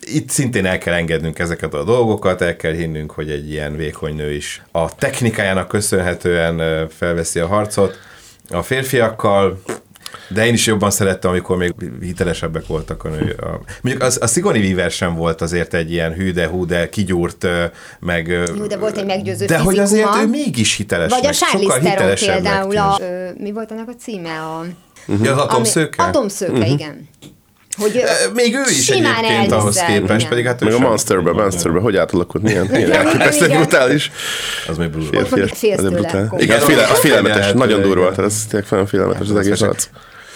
Itt 0.00 0.30
szintén 0.30 0.66
el 0.66 0.78
kell 0.78 0.94
engednünk 0.94 1.38
ezeket 1.38 1.74
a 1.74 1.84
dolgokat, 1.84 2.42
el 2.42 2.56
kell 2.56 2.72
hinnünk, 2.72 3.10
hogy 3.10 3.30
egy 3.30 3.50
ilyen 3.50 3.76
vékony 3.76 4.14
nő 4.14 4.32
is 4.32 4.62
a 4.70 4.94
technikájának 4.94 5.68
köszönhetően 5.68 6.88
felveszi 6.88 7.40
a 7.40 7.46
harcot 7.46 7.98
a 8.50 8.62
férfiakkal, 8.62 9.62
de 10.28 10.46
én 10.46 10.52
is 10.52 10.66
jobban 10.66 10.90
szerettem, 10.90 11.30
amikor 11.30 11.56
még 11.56 11.74
hitelesebbek 12.00 12.66
voltak 12.66 13.04
a 13.04 13.08
nő. 13.08 13.36
A, 13.40 13.60
mondjuk 13.82 14.04
az, 14.04 14.18
a 14.20 14.26
Sigourney 14.26 14.62
Weaver 14.62 14.90
sem 14.90 15.14
volt 15.14 15.40
azért 15.40 15.74
egy 15.74 15.92
ilyen 15.92 16.12
hű 16.12 16.32
de 16.32 16.46
hú, 16.46 16.66
de 16.66 16.88
kigyúrt, 16.88 17.46
meg... 18.00 18.26
Jó, 18.56 18.66
de 18.66 18.76
volt 18.76 18.96
egy 18.96 19.06
meggyőző 19.06 19.46
De 19.46 19.58
hogy 19.58 19.78
azért 19.78 20.16
ő 20.22 20.26
mégis 20.26 20.76
hiteles. 20.76 21.10
Vagy 21.10 21.24
a 21.24 21.24
meg, 21.24 21.34
Charlize 21.34 21.74
sokkal 21.74 21.90
Theron 21.92 22.14
például, 22.14 22.76
a, 22.76 22.98
ö, 23.00 23.28
mi 23.38 23.52
volt 23.52 23.70
annak 23.70 23.88
a 23.88 23.94
címe? 23.94 24.40
A, 24.40 24.64
Ja, 25.22 25.32
az 25.32 25.38
atomszőke? 25.38 26.02
Ami, 26.02 26.10
atomszőke, 26.10 26.66
igen. 26.66 27.08
Hogy 27.78 28.02
Még 28.34 28.54
ő 28.54 28.70
is 28.70 28.84
simán 28.84 29.24
egyébként 29.24 29.52
ahhoz 29.52 29.76
elhiszem, 29.76 30.00
képest, 30.00 30.18
igen. 30.18 30.28
pedig 30.28 30.46
hát 30.46 30.60
Meg 30.60 30.72
a 30.72 30.78
Monsterbe, 30.78 31.32
Monsterbe, 31.32 31.80
hogy 31.80 31.96
átalakult, 31.96 32.42
milyen, 32.42 32.66
milyen 32.70 32.92
elképesztő 33.06 33.46
brutális. 33.46 34.10
Az 34.68 34.76
még 34.76 34.90
mondjuk 34.90 35.26
félsz 35.54 35.80
tőle. 35.80 36.28
Igen, 36.38 36.58
az, 36.58 36.64
féle, 36.64 36.84
az 36.86 36.98
félelmetes, 36.98 37.52
nagyon 37.52 37.82
durva, 37.82 38.10
tehát 38.10 38.30
ez 38.30 38.44
tényleg 38.48 38.86
félelmetes 38.88 39.28
az 39.28 39.36
egész 39.36 39.60
arc. 39.60 39.88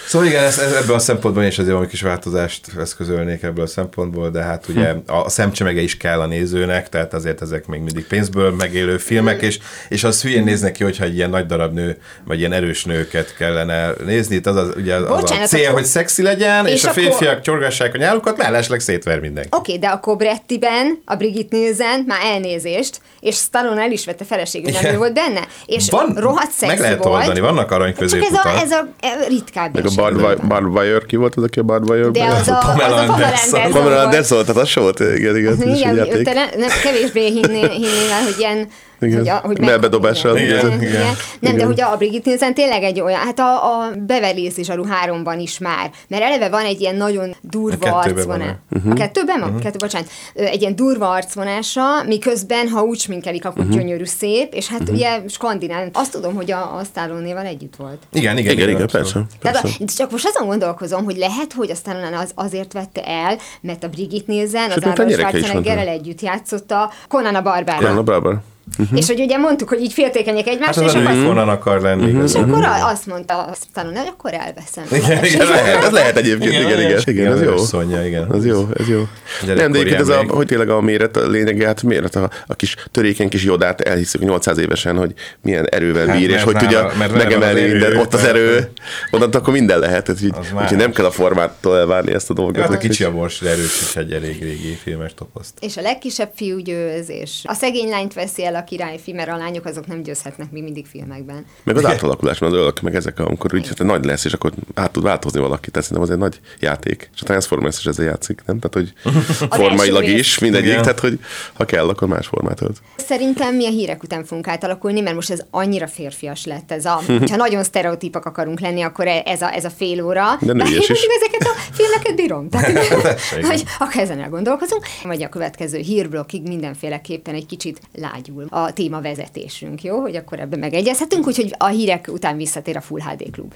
Szóval 0.06 0.26
igen, 0.28 0.44
ez, 0.44 0.58
ez, 0.58 0.72
ebből 0.72 0.94
a 0.94 0.98
szempontból 0.98 1.44
is 1.44 1.54
azért 1.58 1.72
valami 1.72 1.86
kis 1.88 2.02
változást 2.02 2.66
eszközölnék 2.78 3.42
ebből 3.42 3.64
a 3.64 3.66
szempontból, 3.68 4.30
de 4.30 4.42
hát 4.42 4.68
ugye 4.68 4.94
a 5.06 5.28
szemcsemege 5.28 5.80
is 5.80 5.96
kell 5.96 6.20
a 6.20 6.26
nézőnek, 6.26 6.88
tehát 6.88 7.14
azért 7.14 7.42
ezek 7.42 7.66
még 7.66 7.80
mindig 7.80 8.06
pénzből 8.06 8.50
megélő 8.50 8.98
filmek, 8.98 9.42
és, 9.42 9.58
és 9.88 10.04
az 10.04 10.22
hülyén 10.22 10.44
néznek 10.44 10.72
ki, 10.72 10.84
hogyha 10.84 11.04
egy 11.04 11.14
ilyen 11.14 11.30
nagy 11.30 11.46
darab 11.46 11.72
nő, 11.74 11.98
vagy 12.24 12.38
ilyen 12.38 12.52
erős 12.52 12.84
nőket 12.84 13.36
kellene 13.36 13.90
nézni. 14.04 14.34
Itt 14.34 14.46
az, 14.46 14.56
az, 14.56 14.68
ugye 14.76 14.94
az 14.94 15.08
Bocsánat, 15.20 15.44
a 15.44 15.46
cél, 15.46 15.62
akkor- 15.64 15.74
hogy 15.74 15.84
szexi 15.84 16.22
legyen, 16.22 16.66
és, 16.66 16.72
És 16.72 16.84
a 16.84 16.90
akkor- 16.90 17.02
férfiak 17.02 17.40
csorgassák 17.40 17.94
a 17.94 17.98
nyálukat, 17.98 18.36
mellesleg 18.36 18.80
szétver 18.80 19.20
mindenki. 19.20 19.48
Oké, 19.52 19.76
de 19.76 19.86
a 19.88 19.98
Cobrettiben 20.00 21.02
a 21.04 21.14
Brigitte 21.14 21.56
Nielsen 21.56 22.04
már 22.06 22.20
elnézést, 22.24 23.00
és 23.20 23.36
Stallone 23.36 23.82
el 23.82 23.90
is 23.92 24.04
vette 24.04 24.24
feleségül, 24.24 24.72
nem 24.82 24.96
volt 24.96 25.14
benne. 25.14 25.40
És 25.66 25.90
Van, 25.90 26.14
rohadt 26.16 26.50
szexi 26.50 26.66
meg 26.66 26.78
lehet 26.78 27.04
volt. 27.04 27.18
oldani, 27.20 27.40
vannak 27.40 27.70
arany 27.70 27.94
Csak 27.94 28.02
ez 28.02 28.12
a, 28.12 28.16
középutak. 28.16 28.60
ez 28.62 28.70
a 28.70 28.88
ritkább 29.28 29.72
Eset. 29.96 30.46
Bard, 30.46 31.06
ki 31.06 31.16
volt 31.16 31.34
az, 31.34 31.42
aki 31.42 31.58
a 31.58 31.62
Bard 31.62 31.90
Wire? 31.90 32.08
De 32.10 32.24
az 32.24 32.48
a, 32.48 32.58
az 32.58 32.64
a 32.64 32.66
Pamela 32.66 32.96
Pamela 32.96 33.12
Anderson. 33.12 33.60
Pamela 33.60 33.94
volt. 33.94 34.04
Anderson, 34.04 34.44
tehát 34.44 34.62
az 34.62 34.68
se 34.68 34.80
volt, 34.80 35.00
igen, 35.00 35.14
igen, 35.16 35.36
igen, 35.36 35.52
ez 35.52 35.58
is 35.58 35.64
egy 35.64 35.76
Igen, 35.76 35.94
játék. 35.94 36.24
te 36.24 36.32
ne, 36.32 36.44
nem, 36.56 36.68
kevésbé 36.82 37.26
hinnél, 37.26 37.68
hinnél 37.68 38.10
el, 38.10 38.22
hogy 38.22 38.34
ilyen 38.38 38.68
Igen. 39.02 39.18
Hogy, 39.18 39.28
a, 39.28 39.40
hogy 39.44 39.60
Melbedobással. 39.60 40.36
Igen, 40.36 40.48
Igen, 40.48 40.66
igen, 40.66 40.80
igen. 40.80 40.90
igen. 40.90 41.14
Nem, 41.40 41.56
de 41.56 41.64
hogy 41.64 41.80
a 41.80 41.96
Brigitte 41.96 42.22
Nielsen 42.24 42.54
tényleg 42.54 42.82
egy 42.82 43.00
olyan, 43.00 43.20
hát 43.20 43.38
a, 43.38 43.54
a 43.54 43.90
Beverly 44.06 44.40
Hills 44.40 44.56
is 44.56 44.68
a 44.68 44.86
háromban 44.86 45.38
is 45.38 45.58
már, 45.58 45.90
mert 46.08 46.22
eleve 46.22 46.48
van 46.48 46.64
egy 46.64 46.80
ilyen 46.80 46.94
nagyon 46.94 47.34
durva 47.40 47.90
A 47.90 47.98
arcvonás. 47.98 48.24
van-e? 48.24 48.58
Uh-huh. 48.70 48.92
A 48.92 48.94
kettőben 48.94 49.40
van? 49.40 49.48
Uh-huh. 49.48 49.62
Kettő, 49.62 49.78
bocsánat. 49.78 50.08
Egy 50.34 50.60
ilyen 50.60 50.76
durva 50.76 51.10
arcvonása, 51.10 52.02
miközben, 52.06 52.68
ha 52.68 52.82
úgy 52.82 52.98
sminkelik, 52.98 53.44
akkor 53.44 53.64
uh-huh. 53.64 53.76
gyönyörű 53.76 54.04
szép, 54.04 54.54
és 54.54 54.68
hát 54.68 54.80
uh-huh. 54.80 54.96
ugye 54.96 55.20
skandináv. 55.28 55.88
Azt 55.92 56.12
tudom, 56.12 56.34
hogy 56.34 56.50
a, 56.50 56.76
a 56.76 56.84
Stallone-néval 56.84 57.44
együtt 57.44 57.76
volt. 57.76 57.98
Igen, 58.12 58.38
igen, 58.38 58.52
Igen, 58.52 58.68
igen, 58.68 58.82
abszolút. 58.82 59.12
persze. 59.12 59.26
Tehát 59.42 59.60
persze. 59.62 59.76
a, 59.80 59.86
csak 59.96 60.10
most 60.10 60.26
azon 60.26 60.46
gondolkozom, 60.46 61.04
hogy 61.04 61.16
lehet, 61.16 61.52
hogy 61.52 61.70
aztán 61.70 62.14
az 62.14 62.30
azért 62.34 62.72
vette 62.72 63.02
el, 63.02 63.36
mert 63.60 63.84
a 63.84 63.88
Brigitte 63.88 64.32
Nielsen 64.32 64.70
az 64.70 64.84
a 64.84 64.90
Arnold 64.90 65.12
Schwarzeneggerrel 65.12 65.88
együtt 65.88 66.20
játszotta 66.20 66.90
Conan 67.08 67.34
a 67.34 67.42
Barbárral. 67.42 67.88
Jan 67.88 67.98
a 67.98 68.02
Barber. 68.02 68.36
Uh-huh. 68.78 68.98
És 68.98 69.06
hogy 69.06 69.20
ugye 69.20 69.36
mondtuk, 69.36 69.68
hogy 69.68 69.80
így 69.80 69.92
féltékenyek 69.92 70.44
Hát 70.44 70.54
egymásra, 70.54 70.84
az 70.84 70.94
és 70.94 71.00
akkor, 71.00 71.24
honnan 71.26 71.48
akar 71.48 71.80
lenni. 71.80 72.02
és 72.06 72.10
igazából. 72.12 72.54
akkor 72.54 72.64
a- 72.64 72.86
azt 72.88 73.06
mondta 73.06 73.42
a 73.42 73.54
Stallone, 73.70 73.98
hogy 73.98 74.08
akkor 74.08 74.32
elveszem. 74.34 74.84
Igen, 74.90 75.24
igen, 75.24 75.40
Ez 75.40 75.48
lehet, 75.48 75.84
ez 75.84 75.90
lehet 75.90 76.16
egyébként, 76.16 76.52
igen, 76.52 76.80
igen. 76.80 77.00
Igen, 77.04 77.32
ez 77.32 77.42
jó. 77.42 77.56
Szonya, 77.56 78.06
igen. 78.06 78.34
Ez 78.34 78.46
jó, 78.46 78.68
ez 78.78 78.88
jó. 78.88 79.02
Nem, 79.46 79.56
de 79.56 79.62
egyébként 79.78 80.00
ez 80.00 80.08
a, 80.08 80.24
hogy 80.28 80.46
tényleg 80.46 80.68
a 80.68 80.80
méret, 80.80 81.16
a 81.16 81.26
lényege, 81.28 81.66
hát 81.66 81.82
méret 81.82 82.14
a, 82.16 82.30
a 82.46 82.54
kis 82.54 82.76
törékeny 82.90 83.28
kis 83.28 83.44
jodát 83.44 83.80
elhiszük 83.80 84.20
800 84.22 84.58
évesen, 84.58 84.96
hogy 84.96 85.12
milyen 85.42 85.66
erővel 85.70 86.06
Hát, 86.06 86.16
bír, 86.18 86.28
és 86.30 86.34
mert 86.34 86.44
hogy 86.44 86.56
tudja 86.56 86.92
megemelni 86.98 87.44
az 87.60 87.66
erő, 87.66 87.70
mindent, 87.72 87.96
ott 87.96 88.14
az 88.14 88.24
erő, 88.24 88.70
onnantól 89.10 89.40
akkor 89.40 89.52
minden 89.52 89.78
lehet, 89.78 90.08
úgyhogy 90.08 90.76
nem 90.76 90.92
kell 90.92 91.04
a 91.04 91.10
formától 91.10 91.78
elvárni 91.78 92.12
ezt 92.12 92.30
a 92.30 92.34
dolgot. 92.34 92.62
Hát 92.66 92.78
kicsi 92.78 93.04
a 93.04 93.12
bors, 93.12 93.38
de 93.38 93.50
erős 93.50 93.80
is 93.80 93.96
egy 93.96 94.12
elég 94.12 94.42
régi 94.42 94.78
filmes 94.82 95.14
toposzt. 95.14 95.52
És 95.60 95.76
a 95.76 95.80
legkisebb 95.80 96.30
fiú 96.34 96.58
győz, 96.58 97.10
és 97.10 97.30
a 97.44 97.54
szegény 97.54 97.88
lányt 97.88 98.14
veszi 98.14 98.44
el 98.44 98.54
a 98.54 98.61
királyfi, 98.64 99.12
mert 99.12 99.30
a 99.30 99.36
lányok 99.36 99.64
azok 99.64 99.86
nem 99.86 100.02
győzhetnek 100.02 100.50
még 100.50 100.62
mindig 100.62 100.86
filmekben. 100.86 101.46
Meg 101.62 101.76
az 101.76 101.84
átalakulás, 101.84 102.38
mert 102.38 102.52
az 102.52 102.58
ölök, 102.58 102.80
meg 102.80 102.94
ezek, 102.94 103.18
amikor 103.18 103.54
úgy 103.54 103.68
hát 103.68 103.82
nagy 103.82 104.04
lesz, 104.04 104.24
és 104.24 104.32
akkor 104.32 104.52
át 104.74 104.90
tud 104.90 105.02
változni 105.02 105.40
valaki. 105.40 105.70
Tehát 105.70 105.88
szerintem 105.88 106.12
az 106.12 106.14
egy 106.14 106.30
nagy 106.30 106.40
játék. 106.60 107.10
És 107.14 107.20
a 107.20 107.24
Transformers 107.24 107.78
is 107.78 107.86
ezzel 107.86 108.04
játszik, 108.04 108.42
nem? 108.46 108.58
Tehát, 108.58 108.74
hogy 108.74 109.12
formailag 109.60 110.04
is, 110.04 110.38
mindegyik, 110.38 110.68
Igen. 110.68 110.82
tehát, 110.82 111.00
hogy 111.00 111.18
ha 111.52 111.64
kell, 111.64 111.88
akkor 111.88 112.08
más 112.08 112.26
formát 112.26 112.60
ölt. 112.60 112.82
Szerintem 112.96 113.54
mi 113.54 113.66
a 113.66 113.70
hírek 113.70 114.02
után 114.02 114.24
fogunk 114.24 114.48
átalakulni, 114.48 115.00
mert 115.00 115.14
most 115.14 115.30
ez 115.30 115.42
annyira 115.50 115.86
férfias 115.86 116.44
lett. 116.44 116.72
Ez 116.72 116.84
a, 116.84 117.02
ha 117.30 117.36
nagyon 117.36 117.64
sztereotípak 117.64 118.24
akarunk 118.24 118.60
lenni, 118.60 118.82
akkor 118.82 119.06
e- 119.06 119.22
ez 119.24 119.42
a, 119.42 119.54
ez 119.54 119.64
a 119.64 119.70
fél 119.70 120.04
óra. 120.04 120.36
De 120.40 120.52
nőies 120.52 120.88
én 120.88 120.96
is. 120.96 121.06
ezeket 121.20 121.40
a 121.40 121.72
filmeket 121.72 122.16
bírom. 122.16 122.48
Tehát, 122.48 122.88
hogy 123.50 123.64
akkor 123.78 124.02
ezen 124.02 124.20
elgondolkozunk. 124.20 124.84
Vagy 125.02 125.22
a 125.22 125.28
következő 125.28 125.78
hírblokkig 125.78 126.42
mindenféleképpen 126.42 127.34
egy 127.34 127.46
kicsit 127.46 127.80
lágyul 127.94 128.41
a 128.48 128.72
témavezetésünk, 128.72 129.82
jó? 129.82 130.00
Hogy 130.00 130.16
akkor 130.16 130.40
ebben 130.40 130.58
megegyezhetünk, 130.58 131.26
úgyhogy 131.26 131.54
a 131.58 131.66
hírek 131.66 132.08
után 132.08 132.36
visszatér 132.36 132.76
a 132.76 132.80
Full 132.80 133.00
HD 133.00 133.30
Klub. 133.30 133.54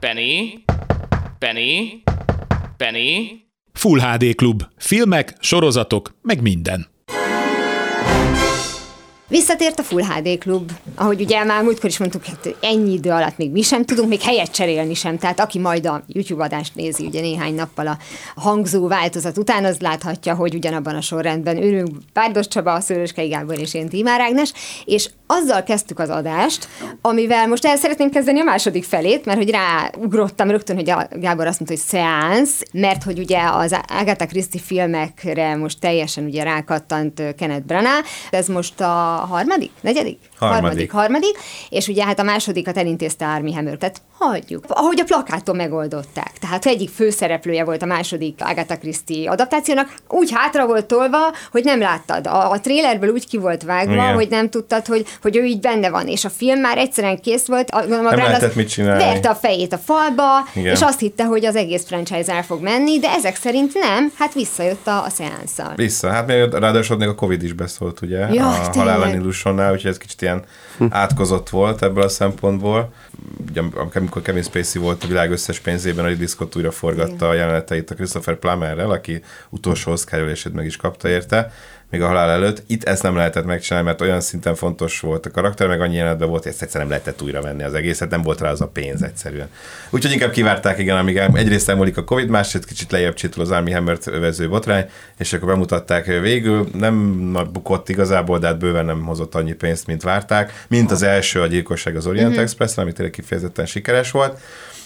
Penny? 0.00 0.64
Penny? 1.38 2.02
Penny? 2.76 3.42
Full 3.72 4.00
HD 4.00 4.34
Klub. 4.34 4.62
Filmek, 4.76 5.34
sorozatok, 5.40 6.14
meg 6.22 6.42
minden. 6.42 6.86
Visszatért 9.28 9.78
a 9.78 9.82
Full 9.82 10.02
HD 10.02 10.38
Klub, 10.38 10.70
ahogy 10.94 11.20
ugye 11.20 11.44
már 11.44 11.62
múltkor 11.62 11.90
is 11.90 11.98
mondtuk, 11.98 12.24
hát 12.24 12.56
ennyi 12.60 12.92
idő 12.92 13.10
alatt 13.10 13.36
még 13.36 13.50
mi 13.50 13.62
sem 13.62 13.84
tudunk, 13.84 14.08
még 14.08 14.20
helyet 14.20 14.50
cserélni 14.50 14.94
sem. 14.94 15.18
Tehát 15.18 15.40
aki 15.40 15.58
majd 15.58 15.86
a 15.86 16.02
YouTube 16.06 16.44
adást 16.44 16.74
nézi, 16.74 17.06
ugye 17.06 17.20
néhány 17.20 17.54
nappal 17.54 17.86
a 17.86 17.98
hangzó 18.36 18.88
változat 18.88 19.38
után, 19.38 19.64
az 19.64 19.78
láthatja, 19.78 20.34
hogy 20.34 20.54
ugyanabban 20.54 20.94
a 20.94 21.00
sorrendben 21.00 21.62
ülünk. 21.62 21.96
Bárdos 22.12 22.48
Csaba, 22.48 22.80
Szőröskei 22.80 23.28
Gábor 23.28 23.58
és 23.58 23.74
én 23.74 23.88
Tímár 23.88 24.20
Ágnes, 24.20 24.52
és 24.84 25.10
azzal 25.26 25.62
kezdtük 25.62 25.98
az 25.98 26.08
adást, 26.08 26.68
amivel 27.00 27.48
most 27.48 27.66
el 27.66 27.76
szeretném 27.76 28.10
kezdeni 28.10 28.40
a 28.40 28.44
második 28.44 28.84
felét, 28.84 29.24
mert 29.24 29.38
hogy 29.38 29.50
ráugrottam 29.50 30.50
rögtön, 30.50 30.76
hogy 30.76 30.90
a 30.90 31.08
Gábor 31.10 31.46
azt 31.46 31.60
mondta, 31.60 31.76
hogy 31.76 31.86
szeánsz, 31.86 32.62
mert 32.72 33.02
hogy 33.02 33.18
ugye 33.18 33.40
az 33.42 33.76
Agatha 33.88 34.26
Christie 34.26 34.60
filmekre 34.60 35.56
most 35.56 35.80
teljesen 35.80 36.24
ugye 36.24 36.42
rákattant 36.42 37.22
Kenneth 37.36 37.64
Branagh, 37.64 38.06
ez 38.30 38.48
most 38.48 38.80
a 38.80 39.13
harmadik, 39.14 39.70
negyedik? 39.80 40.18
Harmadik. 40.38 40.62
harmadik, 40.62 40.90
harmadik, 40.90 41.38
és 41.68 41.88
ugye 41.88 42.04
hát 42.04 42.18
a 42.18 42.22
másodikat 42.22 42.78
elintézte 42.78 43.26
Army 43.26 43.52
Hammer, 43.52 43.76
tehát 43.76 44.00
hagyjuk. 44.18 44.64
Ahogy 44.68 45.00
a 45.00 45.04
plakáton 45.04 45.56
megoldották. 45.56 46.32
Tehát 46.40 46.66
egyik 46.66 46.88
főszereplője 46.88 47.64
volt 47.64 47.82
a 47.82 47.86
második 47.86 48.38
Agatha 48.38 48.78
Christie 48.78 49.30
adaptációnak, 49.30 49.94
úgy 50.08 50.30
hátra 50.32 50.66
volt 50.66 50.86
tolva, 50.86 51.18
hogy 51.50 51.64
nem 51.64 51.80
láttad. 51.80 52.26
A, 52.26 52.50
a 52.50 52.60
trélerből 52.60 53.10
úgy 53.10 53.26
ki 53.28 53.38
volt 53.38 53.62
vágva, 53.62 53.92
Igen. 53.92 54.14
hogy 54.14 54.28
nem 54.28 54.50
tudtad, 54.50 54.86
hogy, 54.86 55.06
hogy 55.22 55.36
ő 55.36 55.44
így 55.44 55.60
benne 55.60 55.90
van. 55.90 56.06
És 56.06 56.24
a 56.24 56.30
film 56.30 56.60
már 56.60 56.78
egyszerűen 56.78 57.20
kész 57.20 57.46
volt. 57.46 57.70
A, 57.70 57.78
gondolom, 57.78 58.06
a 58.06 58.10
Brand 58.10 58.42
az 58.42 58.54
mit 58.54 58.68
csinálni. 58.68 59.04
Verte 59.04 59.28
a 59.28 59.34
fejét 59.34 59.72
a 59.72 59.78
falba, 59.78 60.48
Igen. 60.54 60.74
és 60.74 60.82
azt 60.82 61.00
hitte, 61.00 61.24
hogy 61.24 61.44
az 61.44 61.56
egész 61.56 61.84
franchise 61.86 62.32
el 62.32 62.42
fog 62.42 62.62
menni, 62.62 62.98
de 62.98 63.10
ezek 63.10 63.36
szerint 63.36 63.74
nem, 63.74 64.12
hát 64.18 64.34
visszajött 64.34 64.86
a, 64.86 65.04
a 65.04 65.10
szeánszal. 65.10 65.72
Vissza. 65.76 66.10
Hát 66.10 66.26
még 66.26 66.52
ráadásul 66.52 66.96
még 66.96 67.08
a 67.08 67.14
Covid 67.14 67.42
is 67.42 67.52
beszólt, 67.52 68.00
ugye? 68.00 68.18
Jaj, 68.18 68.38
a 68.38 68.70
halál 68.74 69.03
a 69.08 69.16
Nílusonnál, 69.16 69.72
úgyhogy 69.72 69.90
ez 69.90 69.98
kicsit 69.98 70.22
ilyen 70.22 70.42
átkozott 70.88 71.48
volt 71.48 71.82
ebből 71.82 72.02
a 72.02 72.08
szempontból. 72.08 72.92
Ugye, 73.50 73.60
am- 73.60 73.90
amikor 73.94 74.22
Kevin 74.22 74.42
Spacey 74.42 74.82
volt 74.82 75.04
a 75.04 75.06
világ 75.06 75.30
összes 75.30 75.58
pénzében, 75.60 76.04
a 76.04 76.08
Ridley 76.08 76.26
Scott 76.26 76.56
újra 76.56 76.70
forgatta 76.70 77.28
a 77.28 77.34
jeleneteit 77.34 77.90
a 77.90 77.94
Christopher 77.94 78.36
Plummerrel, 78.36 78.90
aki 78.90 79.22
utolsó 79.48 79.92
Oscar 79.92 80.18
jelölését 80.18 80.52
meg 80.52 80.66
is 80.66 80.76
kapta 80.76 81.08
érte, 81.08 81.52
még 81.94 82.02
a 82.02 82.06
halál 82.06 82.30
előtt. 82.30 82.62
Itt 82.66 82.84
ezt 82.84 83.02
nem 83.02 83.16
lehetett 83.16 83.44
megcsinálni, 83.44 83.86
mert 83.86 84.00
olyan 84.00 84.20
szinten 84.20 84.54
fontos 84.54 85.00
volt 85.00 85.26
a 85.26 85.30
karakter, 85.30 85.68
meg 85.68 85.80
annyi 85.80 85.94
jelenetben 85.94 86.28
volt, 86.28 86.42
hogy 86.42 86.52
ezt 86.52 86.62
egyszerűen 86.62 86.88
nem 86.88 86.98
lehetett 86.98 87.22
újra 87.22 87.40
venni 87.40 87.62
az 87.62 87.74
egészet, 87.74 88.10
nem 88.10 88.22
volt 88.22 88.40
rá 88.40 88.50
az 88.50 88.60
a 88.60 88.66
pénz 88.66 89.02
egyszerűen. 89.02 89.48
Úgyhogy 89.90 90.12
inkább 90.12 90.30
kivárták, 90.30 90.78
igen, 90.78 90.96
amíg 90.96 91.16
egyrészt 91.16 91.68
elmúlik 91.68 91.96
a 91.96 92.04
Covid, 92.04 92.28
másrészt 92.28 92.66
kicsit 92.66 92.90
lejjebb 92.90 93.14
csitul 93.14 93.42
az 93.42 93.50
Army 93.50 93.72
Hammert 93.72 94.06
övező 94.06 94.48
botrány, 94.48 94.86
és 95.18 95.32
akkor 95.32 95.48
bemutatták 95.48 96.06
végül, 96.06 96.68
nem 96.72 97.32
bukott 97.52 97.88
igazából, 97.88 98.38
de 98.38 98.46
hát 98.46 98.58
bőven 98.58 98.84
nem 98.84 99.04
hozott 99.04 99.34
annyi 99.34 99.52
pénzt, 99.52 99.86
mint 99.86 100.02
várták, 100.02 100.64
mint 100.68 100.90
az 100.90 101.02
első 101.02 101.40
a 101.40 101.46
gyilkosság 101.46 101.96
az 101.96 102.06
Orient 102.06 102.36
Express, 102.36 102.76
ami 102.76 102.92
tényleg 102.92 103.12
kifejezetten 103.12 103.66
sikeres 103.66 104.10
volt. 104.10 104.38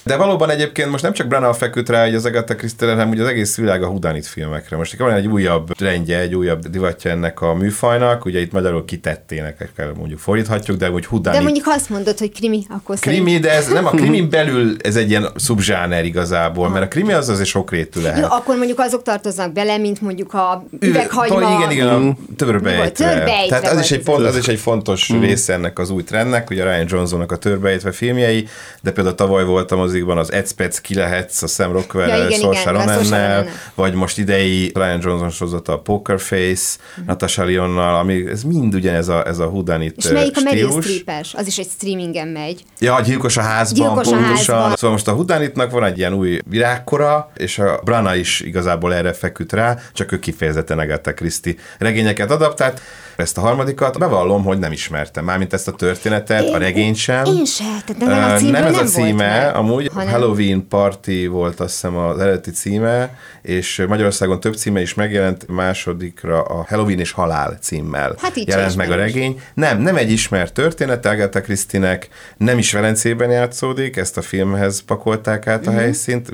De 0.08 0.16
valóban 0.16 0.50
egyébként 0.50 0.90
most 0.90 1.02
nem 1.02 1.12
csak 1.12 1.26
Branagh 1.26 1.56
feküdt 1.56 1.88
rá, 1.88 2.04
hogy 2.04 2.14
az 2.14 2.24
Agatha 2.24 2.54
Christie, 2.54 2.88
hanem 2.88 3.08
ugye 3.08 3.22
az 3.22 3.28
egész 3.28 3.56
világ 3.56 3.82
a 3.82 3.86
Hudanit 3.86 4.26
filmekre. 4.26 4.76
Most 4.76 4.96
van 4.96 5.12
egy 5.12 5.26
újabb 5.26 5.80
rendje, 5.80 6.18
egy 6.18 6.34
újabb 6.34 6.66
divatja 6.66 7.10
ennek 7.10 7.40
a 7.40 7.54
műfajnak, 7.54 8.24
ugye 8.24 8.40
itt 8.40 8.52
magyarul 8.52 8.84
kitettének, 8.84 9.70
kell 9.76 9.92
mondjuk 9.96 10.18
fordíthatjuk, 10.18 10.76
de 10.76 10.90
úgy 10.90 11.06
Hudanit 11.06 11.38
De 11.38 11.44
mondjuk 11.44 11.66
azt 11.66 11.90
mondod, 11.90 12.18
hogy 12.18 12.32
krimi, 12.32 12.66
akkor 12.68 12.98
Krimi, 12.98 13.38
de 13.38 13.50
ez 13.50 13.68
nem 13.68 13.86
a 13.86 13.90
krimin 14.00 14.30
belül, 14.30 14.76
ez 14.82 14.96
egy 14.96 15.10
ilyen 15.10 15.26
szubzsáner 15.36 16.04
igazából, 16.04 16.68
mert 16.68 16.84
a 16.84 16.88
krimi 16.88 17.12
az 17.12 17.28
azért 17.28 17.48
sokrétű 17.48 18.00
lehet. 18.02 18.18
Jó, 18.18 18.26
akkor 18.30 18.56
mondjuk 18.56 18.78
azok 18.78 19.02
tartoznak 19.02 19.52
bele, 19.52 19.76
mint 19.76 20.00
mondjuk 20.00 20.34
a 20.34 20.64
üveghagyma. 20.80 21.36
Üveg- 21.36 21.58
Igen, 21.58 21.70
igen, 21.70 21.88
a 21.88 22.16
törbejtve. 22.36 23.24
Tehát 23.48 23.66
az 23.66 23.80
is, 23.80 23.90
egy 23.90 23.98
ez. 23.98 24.04
pont, 24.04 24.26
az 24.26 24.36
is 24.36 24.48
egy 24.48 24.58
fontos 24.58 25.08
része 25.08 25.52
ennek 25.52 25.78
az 25.78 25.90
új 25.90 26.02
trendnek, 26.02 26.50
ugye 26.50 26.62
Ryan 26.62 26.86
Johnsonnak 26.88 27.32
a 27.32 27.36
törbejtve 27.36 27.92
filmjei, 27.92 28.48
de 28.80 28.90
például 28.90 29.14
tavaly 29.14 29.44
volt 29.44 29.72
a 29.72 29.76
mozikban 29.98 30.18
az 30.18 30.32
Edspec 30.32 30.80
ki 30.80 30.94
lehetsz 30.94 31.42
a 31.42 31.46
Sam 31.46 31.72
rockwell 31.72 32.08
Ja, 32.08 32.30
Saoirse 32.30 33.46
vagy 33.74 33.94
most 33.94 34.18
idei 34.18 34.70
Ryan 34.74 35.00
Johnson 35.02 35.30
sorozata 35.30 35.72
a 35.72 35.78
Poker 35.78 36.20
Face, 36.20 36.76
Natasha 37.06 37.44
Lyonnal, 37.44 37.96
ami 37.96 38.26
ez 38.30 38.42
mind 38.42 38.74
ugyanez 38.74 39.08
a, 39.08 39.26
ez 39.26 39.38
a 39.38 39.46
hudanit 39.46 39.96
És 39.96 40.08
melyik 40.08 40.36
a 40.36 40.40
Meryl 40.40 40.66
stílus. 40.66 40.84
Streepes? 40.84 41.34
Az 41.34 41.46
is 41.46 41.58
egy 41.58 41.68
streamingen 41.68 42.28
megy. 42.28 42.64
Ja, 42.78 42.94
a 42.94 43.00
gyilkos 43.00 43.36
a 43.36 43.40
házban, 43.40 43.86
Gyilkos 43.86 44.12
a 44.12 44.16
házban. 44.16 44.76
Szóval 44.76 44.90
most 44.90 45.08
a 45.08 45.12
Hudanitnak 45.12 45.70
van 45.70 45.84
egy 45.84 45.98
ilyen 45.98 46.12
új 46.12 46.40
virágkora, 46.48 47.30
és 47.36 47.58
a 47.58 47.80
Brana 47.84 48.14
is 48.14 48.40
igazából 48.40 48.94
erre 48.94 49.12
feküdt 49.12 49.52
rá, 49.52 49.78
csak 49.92 50.12
ő 50.12 50.18
kifejezetten 50.18 50.78
Agatha 50.78 51.14
Christie 51.14 51.54
regényeket 51.78 52.30
adaptált. 52.30 52.80
Ezt 53.18 53.38
a 53.38 53.40
harmadikat 53.40 53.98
bevallom, 53.98 54.44
hogy 54.44 54.58
nem 54.58 54.72
ismertem. 54.72 55.24
Mármint 55.24 55.52
ezt 55.52 55.68
a 55.68 55.72
történetet, 55.72 56.48
a 56.48 56.58
regényt 56.58 56.96
sem. 56.96 57.24
Én 57.24 57.44
se, 57.44 57.64
tehát 57.64 57.98
nekem 57.98 58.08
a 58.08 58.16
nem 58.16 58.34
ez 58.34 58.42
a 58.42 58.50
nem 58.50 58.72
volt 58.72 58.88
címe, 58.88 59.44
meg, 59.44 59.54
amúgy 59.54 59.90
hanem- 59.94 60.12
Halloween 60.12 60.66
Party 60.68 61.26
volt 61.26 61.60
azt 61.60 61.72
hiszem 61.72 61.96
az 61.96 62.18
eredeti 62.18 62.50
címe, 62.50 63.18
és 63.42 63.84
Magyarországon 63.88 64.40
több 64.40 64.54
címe 64.54 64.80
is 64.80 64.94
megjelent, 64.94 65.48
másodikra 65.48 66.42
a 66.42 66.64
Halloween 66.68 66.98
és 66.98 67.10
Halál 67.10 67.58
címmel 67.60 68.14
Hát 68.18 68.36
jelent 68.36 68.76
meg 68.76 68.90
a 68.90 68.96
regény. 68.96 69.40
Nem, 69.54 69.80
nem 69.80 69.96
egy 69.96 70.10
ismert 70.10 70.52
történet, 70.52 71.06
Agatha 71.06 71.40
Christie-nek 71.40 72.08
nem 72.36 72.58
is 72.58 72.72
Velencében 72.72 73.30
játszódik, 73.30 73.96
ezt 73.96 74.16
a 74.16 74.22
filmhez 74.22 74.80
pakolták 74.80 75.46
át 75.46 75.66
a 75.66 75.70
helyszínt, 75.70 76.30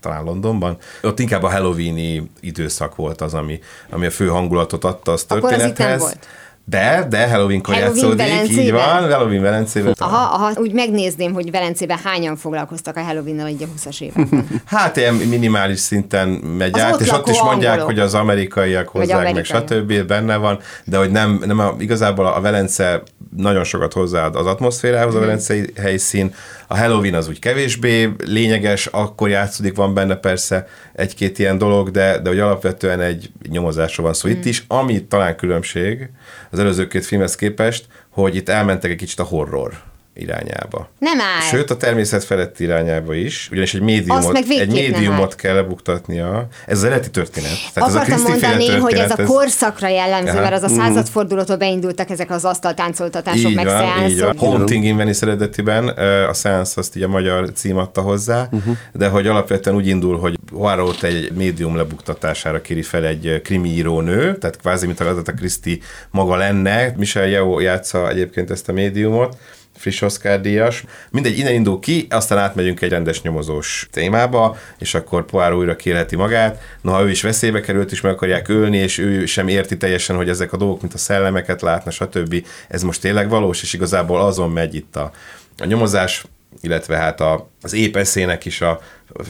talán 0.00 0.24
Londonban. 0.24 0.76
Ott 1.02 1.18
inkább 1.20 1.42
a 1.42 1.48
halloweeni 1.50 2.30
időszak 2.40 2.96
volt 2.96 3.20
az, 3.20 3.34
ami, 3.34 3.58
ami 3.90 4.06
a 4.06 4.10
fő 4.10 4.26
hangulatot 4.28 4.84
adta 4.84 5.12
az 5.12 5.24
Akkor 5.28 5.42
az 5.52 5.58
történethez. 5.58 6.00
volt. 6.00 6.26
De, 6.68 7.06
de 7.10 7.28
Halloween-kor 7.28 7.74
Halloween 7.74 7.96
játszódik, 7.96 8.20
így 8.26 8.28
Velencében? 8.30 8.74
van, 9.02 9.12
Halloween 9.12 9.42
Velencében. 9.42 9.94
Aha, 9.98 10.34
aha, 10.34 10.52
úgy 10.60 10.72
megnézném, 10.72 11.32
hogy 11.32 11.50
Velencében 11.50 11.98
hányan 12.04 12.36
foglalkoztak 12.36 12.96
a 12.96 13.00
Halloween-nal 13.02 13.48
így 13.48 13.62
a 13.62 13.66
20-as 13.88 14.00
években. 14.00 14.46
Hát 14.64 14.96
ilyen 14.96 15.14
minimális 15.14 15.78
szinten 15.78 16.28
megy 16.28 16.74
Az 16.74 16.80
át, 16.80 16.94
ott 16.94 17.00
és 17.00 17.10
ott 17.12 17.28
is 17.28 17.42
mondják, 17.42 17.70
angolok. 17.72 17.90
hogy 17.90 17.98
az 18.00 18.14
amerikaiak 18.14 18.88
hozzák, 18.88 19.16
meg 19.16 19.26
amerikaiak. 19.26 19.68
stb. 19.72 20.06
benne 20.06 20.36
van, 20.36 20.58
de 20.84 20.98
hogy 20.98 21.10
nem, 21.10 21.42
nem 21.46 21.58
a, 21.58 21.74
igazából 21.78 22.26
a 22.26 22.40
Velence 22.40 23.02
nagyon 23.36 23.64
sokat 23.64 23.92
hozzáad 23.92 24.36
az 24.36 24.46
atmoszférához, 24.46 25.12
Mhm. 25.14 25.22
a 25.22 25.26
velencei 25.26 25.72
helyszín, 25.80 26.34
a 26.66 26.76
Halloween 26.76 27.14
az 27.14 27.28
úgy 27.28 27.38
kevésbé 27.38 28.10
lényeges, 28.24 28.86
akkor 28.86 29.28
játszódik, 29.28 29.76
van 29.76 29.94
benne 29.94 30.16
persze 30.16 30.66
egy-két 30.92 31.38
ilyen 31.38 31.58
dolog, 31.58 31.90
de, 31.90 32.18
de 32.18 32.28
hogy 32.28 32.38
alapvetően 32.38 33.00
egy 33.00 33.30
nyomozásról 33.48 34.06
van 34.06 34.14
szó. 34.14 34.28
Itt 34.28 34.44
is, 34.44 34.64
ami 34.68 35.04
talán 35.04 35.36
különbség 35.36 36.10
az 36.50 36.58
előző 36.58 36.86
két 36.86 37.06
filmhez 37.06 37.34
képest, 37.34 37.86
hogy 38.10 38.34
itt 38.34 38.48
elmentek 38.48 38.90
egy 38.90 38.96
kicsit 38.96 39.20
a 39.20 39.24
horror 39.24 39.85
irányába. 40.16 40.88
Nem 40.98 41.20
áll. 41.20 41.40
Sőt, 41.50 41.70
a 41.70 41.76
természet 41.76 42.24
felett 42.24 42.60
irányába 42.60 43.14
is, 43.14 43.48
ugyanis 43.50 43.74
egy 43.74 43.80
médiumot, 43.80 44.36
egy 44.36 44.70
médiumot 44.72 45.34
kell 45.34 45.54
lebuktatnia. 45.54 46.48
Ez 46.66 46.78
az 46.78 46.84
eredeti 46.84 47.10
történet. 47.10 47.58
Tehát 47.72 47.90
Akartam 47.90 48.12
ez 48.12 48.24
a 48.24 48.28
mondani, 48.28 48.68
hogy 48.68 48.92
ez 48.92 49.04
a 49.04 49.06
történet, 49.06 49.30
korszakra 49.30 49.88
jellemző, 49.88 50.30
Aha. 50.30 50.40
mert 50.40 50.54
az 50.54 50.62
a 50.62 50.68
századfordulótól 50.68 51.56
beindultak 51.56 52.10
ezek 52.10 52.30
az 52.30 52.44
asztaltáncoltatások, 52.44 53.50
így 53.50 53.56
meg 53.56 53.64
van, 53.64 53.74
így 53.74 53.88
van. 53.88 54.08
szeánszok. 54.08 54.38
Haunting 54.38 54.84
in 54.84 54.96
Venice 54.96 55.26
eredetiben, 55.26 55.88
a 56.28 56.32
Seance 56.32 56.80
azt 56.80 56.96
így 56.96 57.02
a 57.02 57.08
magyar 57.08 57.52
cím 57.52 57.76
adta 57.76 58.00
hozzá, 58.00 58.48
uh-huh. 58.50 58.76
de 58.92 59.08
hogy 59.08 59.26
alapvetően 59.26 59.76
úgy 59.76 59.86
indul, 59.86 60.18
hogy 60.18 60.38
Poirot 60.50 61.02
egy 61.02 61.32
médium 61.32 61.76
lebuktatására 61.76 62.60
kéri 62.60 62.82
fel 62.82 63.04
egy 63.04 63.40
krimi 63.44 63.68
írónő, 63.68 64.38
tehát 64.38 64.56
kvázi, 64.56 64.86
mint 64.86 65.00
a 65.00 65.32
Christie 65.36 65.76
maga 66.10 66.36
lenne. 66.36 66.94
Michelle 66.96 67.28
Yeoh 67.28 67.62
játsza 67.62 68.08
egyébként 68.08 68.50
ezt 68.50 68.68
a 68.68 68.72
médiumot, 68.72 69.36
friss 69.76 70.02
Oscar 70.02 70.40
díjas. 70.40 70.84
Mindegy, 71.10 71.38
innen 71.38 71.52
indul 71.52 71.80
ki, 71.80 72.06
aztán 72.10 72.38
átmegyünk 72.38 72.80
egy 72.80 72.90
rendes 72.90 73.22
nyomozós 73.22 73.88
témába, 73.90 74.56
és 74.78 74.94
akkor 74.94 75.24
Poirot 75.24 75.58
újra 75.58 75.76
kérheti 75.76 76.16
magát. 76.16 76.62
Noha 76.80 77.02
ő 77.02 77.10
is 77.10 77.22
veszélybe 77.22 77.60
került, 77.60 77.92
is 77.92 78.00
meg 78.00 78.12
akarják 78.12 78.48
ölni, 78.48 78.76
és 78.76 78.98
ő 78.98 79.26
sem 79.26 79.48
érti 79.48 79.76
teljesen, 79.76 80.16
hogy 80.16 80.28
ezek 80.28 80.52
a 80.52 80.56
dolgok, 80.56 80.80
mint 80.80 80.94
a 80.94 80.98
szellemeket 80.98 81.62
látna, 81.62 81.90
stb. 81.90 82.46
Ez 82.68 82.82
most 82.82 83.00
tényleg 83.00 83.28
valós, 83.28 83.62
és 83.62 83.72
igazából 83.72 84.20
azon 84.20 84.50
megy 84.50 84.74
itt 84.74 84.96
a, 84.96 85.10
a 85.58 85.64
nyomozás, 85.64 86.24
illetve 86.60 86.96
hát 86.96 87.20
a, 87.20 87.50
az 87.62 87.72
épp 87.72 87.96
eszének 87.96 88.44
is 88.44 88.60
a 88.60 88.80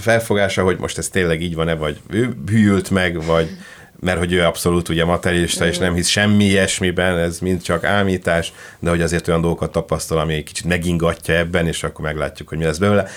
felfogása, 0.00 0.62
hogy 0.62 0.78
most 0.78 0.98
ez 0.98 1.08
tényleg 1.08 1.42
így 1.42 1.54
van-e, 1.54 1.74
vagy 1.74 2.00
ő 2.10 2.36
hűlt 2.46 2.90
meg, 2.90 3.24
vagy 3.24 3.48
mert 4.00 4.18
hogy 4.18 4.32
ő 4.32 4.42
abszolút 4.44 4.88
ugye 4.88 5.04
materialista, 5.04 5.66
és 5.66 5.78
nem 5.78 5.94
hisz 5.94 6.08
semmi 6.08 6.44
ilyesmiben, 6.44 7.18
ez 7.18 7.38
mind 7.38 7.62
csak 7.62 7.84
ámítás, 7.84 8.52
de 8.78 8.90
hogy 8.90 9.00
azért 9.00 9.28
olyan 9.28 9.40
dolgokat 9.40 9.72
tapasztal, 9.72 10.18
ami 10.18 10.34
egy 10.34 10.44
kicsit 10.44 10.64
megingatja 10.64 11.34
ebben, 11.34 11.66
és 11.66 11.82
akkor 11.82 12.04
meglátjuk, 12.04 12.48
hogy 12.48 12.58
mi 12.58 12.64
lesz 12.64 12.78
belőle. 12.78 13.08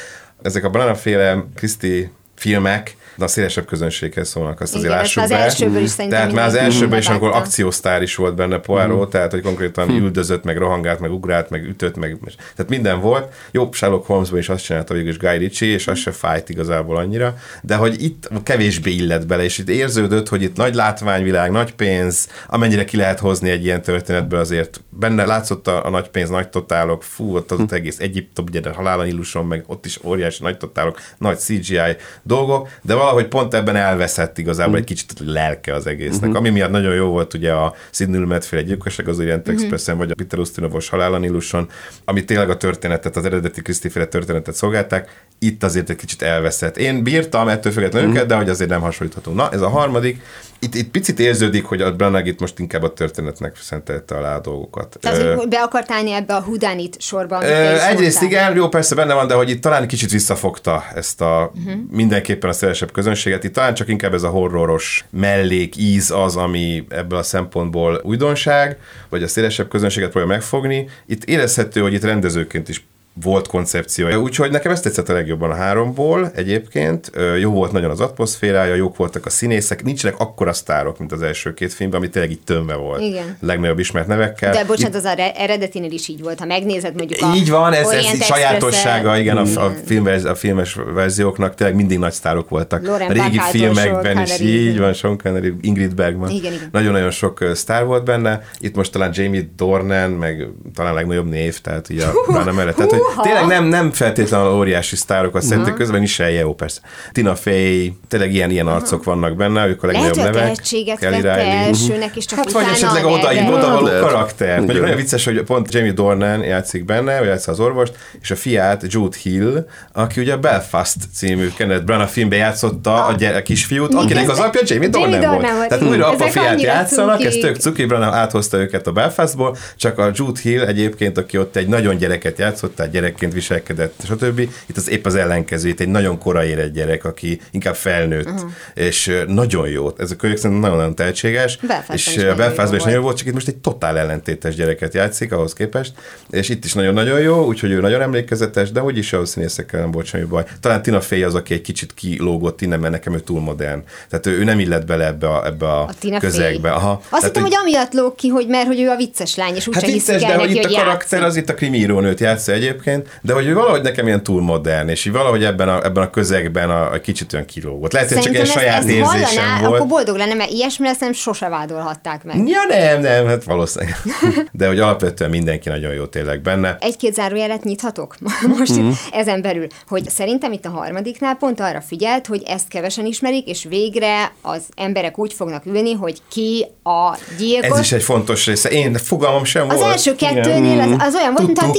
Ezek 0.41 0.63
a 0.63 0.69
Branagh 0.69 0.99
féle 0.99 1.45
Christie 1.55 2.11
filmek, 2.35 2.97
de 3.19 3.25
a 3.25 3.27
szélesebb 3.27 3.65
közönséghez 3.65 4.29
szólnak, 4.29 4.61
azt 4.61 4.75
azért 4.75 4.89
Igen, 4.89 4.97
lássuk 4.97 5.23
az 5.23 5.29
be. 5.29 5.37
elsőből 5.37 5.81
is 5.81 5.89
szerintem 5.89 6.19
Tehát 6.19 6.35
már 6.35 6.47
az 6.47 6.55
elsőben 6.55 6.99
is, 6.99 7.07
amikor 7.07 7.29
akciósztár 7.29 8.01
is 8.01 8.15
volt 8.15 8.35
benne 8.35 8.57
Poirot, 8.57 9.09
tehát 9.09 9.31
hogy 9.31 9.41
konkrétan 9.41 9.89
üldözött, 9.89 10.43
meg 10.43 10.57
rohangált, 10.57 10.99
meg 10.99 11.11
ugrált, 11.11 11.49
meg 11.49 11.63
ütött, 11.63 11.95
meg 11.95 12.17
tehát 12.55 12.69
minden 12.69 12.99
volt. 13.01 13.33
Jobb 13.51 13.73
Sherlock 13.73 14.05
Holmesban 14.05 14.39
is 14.39 14.49
azt 14.49 14.63
csinálta 14.63 14.93
végül 14.93 15.09
is 15.09 15.17
Guy 15.17 15.37
Ritchie, 15.37 15.73
és 15.73 15.87
az 15.87 15.97
se 15.97 16.11
fájt 16.11 16.49
igazából 16.49 16.97
annyira, 16.97 17.35
de 17.61 17.75
hogy 17.75 18.03
itt 18.03 18.29
kevésbé 18.43 18.91
illet 18.91 19.27
bele, 19.27 19.43
és 19.43 19.57
itt 19.57 19.69
érződött, 19.69 20.29
hogy 20.29 20.41
itt 20.41 20.55
nagy 20.55 20.75
látványvilág, 20.75 21.51
nagy 21.51 21.73
pénz, 21.73 22.27
amennyire 22.47 22.85
ki 22.85 22.97
lehet 22.97 23.19
hozni 23.19 23.49
egy 23.49 23.63
ilyen 23.63 23.81
történetből 23.81 24.39
azért. 24.39 24.81
Benne 24.89 25.25
látszott 25.25 25.67
a, 25.67 25.85
a 25.85 25.89
nagy 25.89 26.09
pénz, 26.09 26.29
nagy 26.29 26.49
totálok, 26.49 27.03
fú, 27.03 27.35
ott 27.35 27.51
az, 27.51 27.59
ott 27.59 27.71
egész 27.71 27.99
Egyiptom, 27.99 28.45
ugye 28.47 28.59
de 28.59 28.69
halálon 28.69 29.07
illuson, 29.07 29.45
meg 29.45 29.63
ott 29.67 29.85
is 29.85 29.99
óriási 30.03 30.43
nagy 30.43 30.57
totálok, 30.57 30.99
nagy 31.17 31.37
CGI 31.37 31.95
dolgok, 32.23 32.69
de 32.81 32.93
valahogy 33.09 33.27
pont 33.27 33.53
ebben 33.53 33.75
elveszett 33.75 34.37
igazából 34.37 34.77
egy 34.77 34.83
kicsit 34.83 35.13
a 35.19 35.23
lelke 35.25 35.73
az 35.73 35.87
egésznek. 35.87 36.35
Ami 36.35 36.49
miatt 36.49 36.71
nagyon 36.71 36.93
jó 36.93 37.07
volt 37.07 37.33
ugye 37.33 37.51
a 37.51 37.73
Sidney 37.91 38.19
Lumet 38.19 38.45
féle 38.45 38.61
gyilkosság 38.61 39.07
az 39.07 39.19
Orient 39.19 39.49
Expressen, 39.49 39.97
vagy 39.97 40.11
a 40.11 40.15
Peter 40.15 40.39
Ustinovos 40.39 40.89
halálon 40.89 41.23
illuson, 41.23 41.69
ami 42.05 42.25
tényleg 42.25 42.49
a 42.49 42.57
történetet, 42.57 43.15
az 43.15 43.25
eredeti 43.25 43.61
Christie 43.61 43.89
féle 43.89 44.05
történetet 44.05 44.55
szolgálták, 44.55 45.25
itt 45.39 45.63
azért 45.63 45.89
egy 45.89 45.95
kicsit 45.95 46.21
elveszett. 46.21 46.77
Én 46.77 47.03
bírtam 47.03 47.47
ettől 47.47 47.71
függetlenül 47.71 48.09
őket, 48.09 48.25
de 48.25 48.35
hogy 48.35 48.49
azért 48.49 48.69
nem 48.69 48.81
hasonlítható. 48.81 49.31
Na, 49.31 49.49
ez 49.51 49.61
a 49.61 49.69
harmadik, 49.69 50.21
itt, 50.59 50.75
itt 50.75 50.91
picit 50.91 51.19
érződik, 51.19 51.65
hogy 51.65 51.81
a 51.81 51.95
Branagh 51.95 52.27
itt 52.27 52.39
most 52.39 52.59
inkább 52.59 52.83
a 52.83 52.93
történetnek 52.93 53.55
szentelte 53.61 54.15
alá 54.15 54.35
a 54.35 54.39
dolgokat. 54.39 54.97
Tehát, 54.99 55.17
Ö, 55.17 55.35
hogy 55.35 55.47
be 55.47 55.61
akart 55.61 55.91
állni 55.91 56.11
ebbe 56.11 56.35
a 56.35 56.41
Hudánit 56.41 57.01
sorba, 57.01 57.35
amit 57.35 57.49
Ö, 57.49 57.79
egyrészt 57.79 58.21
igen, 58.21 58.55
jó, 58.55 58.67
persze 58.67 58.95
benne 58.95 59.13
van, 59.13 59.27
de 59.27 59.33
hogy 59.33 59.49
itt 59.49 59.61
talán 59.61 59.87
kicsit 59.87 60.11
visszafogta 60.11 60.83
ezt 60.95 61.21
a 61.21 61.51
uh-huh. 61.55 61.81
mindenképpen 61.91 62.49
a 62.49 62.53
szélesebb 62.53 62.91
közönséget. 62.91 63.43
Itt 63.43 63.53
talán 63.53 63.73
csak 63.73 63.87
inkább 63.87 64.13
ez 64.13 64.23
a 64.23 64.29
horroros 64.29 65.05
mellék 65.09 65.77
íz 65.77 66.11
az, 66.11 66.35
ami 66.35 66.85
ebből 66.89 67.19
a 67.19 67.23
szempontból 67.23 68.01
újdonság, 68.03 68.77
vagy 69.09 69.23
a 69.23 69.27
szélesebb 69.27 69.67
közönséget 69.67 70.09
próbálja 70.09 70.35
megfogni. 70.35 70.89
Itt 71.05 71.23
érezhető, 71.23 71.81
hogy 71.81 71.93
itt 71.93 72.03
rendezőként 72.03 72.69
is 72.69 72.83
volt 73.21 73.47
koncepciója. 73.47 74.19
Úgyhogy 74.19 74.51
nekem 74.51 74.71
ezt 74.71 74.83
tetszett 74.83 75.09
a 75.09 75.13
legjobban 75.13 75.51
a 75.51 75.55
háromból 75.55 76.31
egyébként. 76.35 77.11
Jó 77.39 77.51
volt 77.51 77.71
nagyon 77.71 77.89
az 77.89 77.99
atmoszférája, 77.99 78.75
jók 78.75 78.95
voltak 78.97 79.25
a 79.25 79.29
színészek, 79.29 79.83
nincsenek 79.83 80.19
akkora 80.19 80.53
sztárok, 80.53 80.99
mint 80.99 81.11
az 81.11 81.21
első 81.21 81.53
két 81.53 81.73
filmben, 81.73 81.99
ami 81.99 82.09
tényleg 82.09 82.31
így 82.31 82.41
tömve 82.45 82.75
volt. 82.75 83.01
Igen. 83.01 83.37
Legnagyobb 83.41 83.79
ismert 83.79 84.07
nevekkel. 84.07 84.51
De 84.51 84.65
bocsánat, 84.65 84.93
Itt- 84.95 84.99
az 84.99 85.05
a 85.05 85.13
re- 85.13 85.31
eredetinél 85.35 85.91
is 85.91 86.07
így 86.07 86.21
volt. 86.21 86.39
Ha 86.39 86.45
megnézed 86.45 86.95
mondjuk 86.95 87.21
a 87.21 87.35
így 87.35 87.49
van, 87.49 87.73
ez, 87.73 87.87
ez 87.89 88.23
sajátossága, 88.23 89.17
igen, 89.17 89.37
a, 89.37 89.65
a, 89.65 89.73
filmverz, 89.85 90.25
a 90.25 90.35
filmes 90.35 90.77
verzióknak 90.93 91.55
tényleg 91.55 91.75
mindig 91.75 91.97
nagy 91.97 92.11
sztárok 92.13 92.49
voltak. 92.49 92.85
Lauren 92.85 93.09
a 93.09 93.13
régi 93.13 93.37
Bacall-tól 93.37 93.49
filmekben 93.73 94.13
Sean 94.13 94.23
is 94.23 94.31
Connery. 94.37 94.67
így 94.67 94.79
van, 94.79 94.93
Sean 94.93 95.17
Connery, 95.17 95.53
Ingrid 95.61 95.95
Bergman. 95.95 96.29
Igen, 96.29 96.53
igen. 96.53 96.69
Nagyon-nagyon 96.71 97.11
sok 97.11 97.45
sztár 97.53 97.85
volt 97.85 98.03
benne. 98.03 98.41
Itt 98.59 98.75
most 98.75 98.91
talán 98.91 99.11
Jamie 99.13 99.49
Dornan, 99.55 100.11
meg 100.11 100.47
talán 100.75 100.93
legnagyobb 100.93 101.29
név, 101.29 101.59
tehát 101.59 101.89
így 101.89 101.99
a 101.99 102.11
Branagh 102.27 102.55
mellett. 102.55 102.75
Tehát, 102.75 102.91
hogy 102.91 103.01
húha! 103.09 103.21
tényleg 103.21 103.45
nem, 103.45 103.63
nem 103.63 103.91
feltétlenül 103.91 104.51
óriási 104.51 104.95
sztárokat 104.95 105.41
szerintem, 105.41 105.75
közben 105.75 106.01
is 106.01 106.21
jó 106.41 106.53
persze. 106.53 106.79
Tina 107.11 107.35
Fey, 107.35 107.93
tényleg 108.07 108.33
ilyen, 108.33 108.49
ilyen 108.51 108.67
arcok 108.67 109.03
vannak 109.03 109.35
benne, 109.35 109.67
ők 109.67 109.83
a 109.83 109.87
legnagyobb 109.87 110.15
nevek. 110.15 110.33
tehetséget 110.33 110.99
Kelly 110.99 111.21
Reilly. 111.21 111.49
elsőnek, 111.51 112.15
és 112.15 112.25
csak 112.25 112.37
Hát 112.39 112.51
vagy 112.51 112.65
esetleg 112.71 113.05
oda, 113.05 113.29
oda 113.53 113.69
való 113.69 113.85
Lehet. 113.85 114.01
karakter. 114.01 114.57
Mondjuk 114.57 114.83
olyan 114.83 114.95
vicces, 114.95 115.25
hogy 115.25 115.41
pont 115.41 115.73
Jamie 115.73 115.91
Dornan 115.91 116.43
játszik 116.43 116.85
benne, 116.85 117.21
ő 117.21 117.25
játsza 117.25 117.51
az 117.51 117.59
orvost, 117.59 117.93
és 118.21 118.31
a 118.31 118.35
fiát 118.35 118.83
Jude 118.87 119.17
Hill, 119.23 119.67
aki 119.93 120.21
ugye 120.21 120.33
a 120.33 120.37
Belfast 120.37 120.95
című 121.13 121.49
Kenneth 121.57 121.83
Branagh 121.83 122.09
filmben 122.09 122.39
játszotta 122.39 123.05
a, 123.05 123.13
gyere, 123.13 123.37
a 123.37 123.41
kisfiút, 123.41 123.93
akinek 123.93 124.29
az 124.29 124.39
apja 124.39 124.61
Jamie 124.63 124.87
Dornan, 124.89 125.19
volt. 125.19 125.51
Volt, 125.51 125.67
Tehát 125.67 125.83
újra 125.83 126.07
apa 126.07 126.27
fiát 126.27 126.61
játszanak, 126.61 127.23
ez 127.23 127.35
tök 127.35 127.55
cuki, 127.55 127.85
Branagh 127.85 128.15
áthozta 128.15 128.57
őket 128.57 128.87
a 128.87 128.91
Belfastból, 128.91 129.57
csak 129.77 129.97
a 129.97 130.11
Jude 130.13 130.39
Hill 130.43 130.65
egyébként, 130.65 131.17
aki 131.17 131.37
ott 131.37 131.55
egy 131.55 131.67
nagyon 131.67 131.97
gyereket 131.97 132.37
játszott, 132.37 132.75
tehát 132.75 132.91
gyerekként 132.99 133.33
viselkedett, 133.33 134.01
stb. 134.05 134.39
Itt 134.39 134.77
az 134.77 134.89
épp 134.89 135.05
az 135.05 135.15
ellenkező, 135.15 135.69
itt 135.69 135.79
egy 135.79 135.87
nagyon 135.87 136.17
korai 136.17 136.47
érett 136.47 136.73
gyerek, 136.73 137.05
aki 137.05 137.41
inkább 137.51 137.75
felnőtt, 137.75 138.29
uh-huh. 138.29 138.51
és 138.73 139.23
nagyon 139.27 139.67
jó. 139.67 139.89
Ez 139.97 140.11
a 140.11 140.15
kölyök 140.15 140.37
szerintem 140.37 140.61
nagyon-nagyon 140.61 140.95
tehetséges, 140.95 141.57
Belfastban 141.57 141.95
és 141.95 142.15
is 142.15 142.23
Belfastban 142.23 142.75
is 142.75 142.83
nagyon 142.83 142.97
jó 142.97 143.01
volt. 143.01 143.17
csak 143.17 143.27
itt 143.27 143.33
most 143.33 143.47
egy 143.47 143.57
totál 143.57 143.97
ellentétes 143.97 144.55
gyereket 144.55 144.93
játszik 144.93 145.31
ahhoz 145.31 145.53
képest, 145.53 145.93
és 146.29 146.49
itt 146.49 146.65
is 146.65 146.73
nagyon-nagyon 146.73 147.19
jó, 147.19 147.45
úgyhogy 147.45 147.71
ő 147.71 147.79
nagyon 147.79 148.01
emlékezetes, 148.01 148.71
de 148.71 148.83
úgyis 148.83 149.13
ahhoz 149.13 149.29
színészekkel 149.29 149.79
nem 149.79 149.91
volt 149.91 150.05
semmi 150.05 150.23
baj. 150.23 150.43
Talán 150.59 150.81
Tina 150.81 151.01
Fey 151.01 151.23
az, 151.23 151.35
aki 151.35 151.53
egy 151.53 151.61
kicsit 151.61 151.93
kilógott 151.93 152.61
innen, 152.61 152.79
mert 152.79 152.93
nekem 152.93 153.13
ő 153.13 153.19
túl 153.19 153.39
modern. 153.39 153.83
Tehát 154.09 154.25
ő, 154.25 154.31
ő 154.31 154.43
nem 154.43 154.59
illet 154.59 154.85
bele 154.85 155.05
ebbe 155.05 155.27
a, 155.29 155.45
ebbe 155.45 155.67
a, 155.67 155.81
A 155.81 155.93
Tina 155.99 156.19
közegbe. 156.19 156.71
Aha. 156.71 156.91
Azt 156.91 157.09
Tehát, 157.09 157.25
hittem, 157.25 157.43
hogy 157.43 157.55
amiatt 157.61 157.93
lóg 157.93 158.15
ki, 158.15 158.27
hogy 158.27 158.47
mert 158.47 158.67
hogy 158.67 158.79
ő 158.81 158.89
a 158.89 158.95
vicces 158.95 159.35
lány, 159.35 159.55
és 159.55 159.67
úgyse 159.67 159.79
Hát 159.79 159.89
vicces, 159.89 160.23
el 160.23 160.29
de 160.29 160.37
hogy 160.37 160.47
neki, 160.47 160.57
itt 160.57 160.65
hogy 160.65 160.75
a 160.75 160.77
karakter 160.77 161.23
az 161.23 161.35
itt 161.35 161.49
a 161.49 161.53
krimiírónőt 161.53 162.19
játsza 162.19 162.51
egyébként, 162.51 162.78
de 163.21 163.33
hogy 163.33 163.47
ő 163.47 163.53
valahogy 163.53 163.81
nekem 163.81 164.07
ilyen 164.07 164.23
túl 164.23 164.41
modern, 164.41 164.87
és 164.87 165.05
így 165.05 165.13
valahogy 165.13 165.43
ebben 165.43 165.69
a, 165.69 165.83
ebben 165.83 166.03
a 166.03 166.09
közegben 166.09 166.69
a, 166.69 166.91
a 166.93 167.01
kicsit 167.01 167.33
olyan 167.33 167.45
kilógott. 167.45 167.93
Lehet, 167.93 168.11
hogy 168.11 168.21
csak 168.21 168.35
egy 168.35 168.47
saját 168.47 168.77
ezt 168.77 168.87
érzésem 168.87 169.43
hallaná, 169.43 169.59
volt. 169.59 169.75
akkor 169.75 169.87
boldog 169.87 170.15
lenne, 170.15 170.33
mert 170.33 170.51
ilyesmi 170.51 170.85
lesz, 170.85 170.99
nem 170.99 171.13
sose 171.13 171.49
vádolhatták 171.49 172.23
meg. 172.23 172.47
Ja 172.47 172.59
nem, 172.69 173.01
nem, 173.01 173.27
hát 173.27 173.43
valószínűleg. 173.43 173.95
De 174.51 174.67
hogy 174.67 174.79
alapvetően 174.79 175.29
mindenki 175.29 175.69
nagyon 175.69 175.93
jó 175.93 176.05
tényleg 176.05 176.41
benne. 176.41 176.77
Egy-két 176.79 177.13
zárójelet 177.13 177.63
nyithatok 177.63 178.15
most 178.57 178.79
mm. 178.79 178.89
ezen 179.11 179.41
belül, 179.41 179.67
hogy 179.87 180.09
szerintem 180.09 180.51
itt 180.51 180.65
a 180.65 180.69
harmadiknál 180.69 181.35
pont 181.35 181.59
arra 181.59 181.81
figyelt, 181.81 182.27
hogy 182.27 182.43
ezt 182.45 182.67
kevesen 182.67 183.05
ismerik, 183.05 183.47
és 183.47 183.65
végre 183.69 184.31
az 184.41 184.61
emberek 184.75 185.17
úgy 185.17 185.33
fognak 185.33 185.65
ülni, 185.65 185.93
hogy 185.93 186.21
ki 186.29 186.65
a 186.83 187.17
gyilkos. 187.37 187.69
Ez 187.69 187.79
is 187.79 187.91
egy 187.91 188.03
fontos 188.03 188.45
része. 188.45 188.69
Én 188.69 188.93
fogalmam 188.93 189.43
sem 189.43 189.69
Az 189.69 189.79
volt. 189.79 189.91
első 189.91 190.11
Igen. 190.11 190.33
kettőnél 190.33 190.79
az, 190.79 191.07
az 191.07 191.15
olyan 191.15 191.33
volt, 191.33 191.45
mint 191.45 191.59
a 191.59 191.71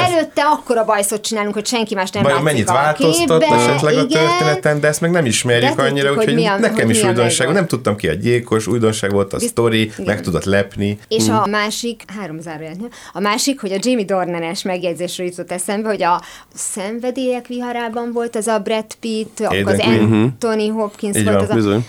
Igen. 0.00 0.12
Előtte 0.18 0.42
akkora 0.42 0.84
bajszot 0.84 1.20
csinálunk, 1.20 1.54
hogy 1.54 1.66
senki 1.66 1.94
más 1.94 2.10
nem 2.10 2.22
Vajon 2.22 2.38
látszik 2.42 2.52
mennyit 2.54 2.68
a 2.68 2.72
változtat 2.72 3.38
képbe. 3.40 3.54
esetleg 3.56 3.96
a 3.96 4.00
Igen. 4.02 4.26
történeten, 4.26 4.80
de 4.80 4.88
ezt 4.88 5.00
meg 5.00 5.10
nem 5.10 5.24
ismerjük 5.24 5.74
De 5.76 5.82
annyira, 5.82 6.10
úgyhogy 6.12 6.44
a- 6.44 6.58
nekem 6.58 6.86
hogy 6.86 6.96
is 6.96 7.02
a 7.02 7.06
újdonság. 7.08 7.52
Nem 7.52 7.66
tudtam 7.66 7.96
ki 7.96 8.08
a 8.08 8.12
gyilkos, 8.12 8.66
újdonság 8.66 9.10
volt 9.12 9.32
a 9.32 9.36
Bizt- 9.36 9.50
sztori, 9.50 9.80
igen. 9.80 10.04
meg 10.04 10.20
tudott 10.20 10.44
lepni. 10.44 10.98
És 11.08 11.28
a 11.28 11.46
másik, 11.46 12.02
három 12.18 12.40
zárójelnél, 12.40 12.88
a 13.12 13.20
másik, 13.20 13.60
hogy 13.60 13.72
a 13.72 13.76
Jamie 13.80 14.04
Dornanes 14.04 14.62
megjegyzésről 14.62 15.26
jutott 15.26 15.52
eszembe, 15.52 15.88
hogy 15.88 16.02
a 16.02 16.22
szenvedélyek 16.54 17.46
viharában 17.46 18.12
volt 18.12 18.36
az 18.36 18.46
a 18.46 18.58
Brad 18.58 18.94
Pitt, 19.00 19.40
akkor 19.40 19.72
az. 19.72 19.78
Anthony 19.78 20.70
Hopkins 20.70 21.16
Így 21.16 21.24
volt 21.24 21.34
van, 21.36 21.44
az 21.44 21.50
a 21.50 21.54
bizony. 21.54 21.86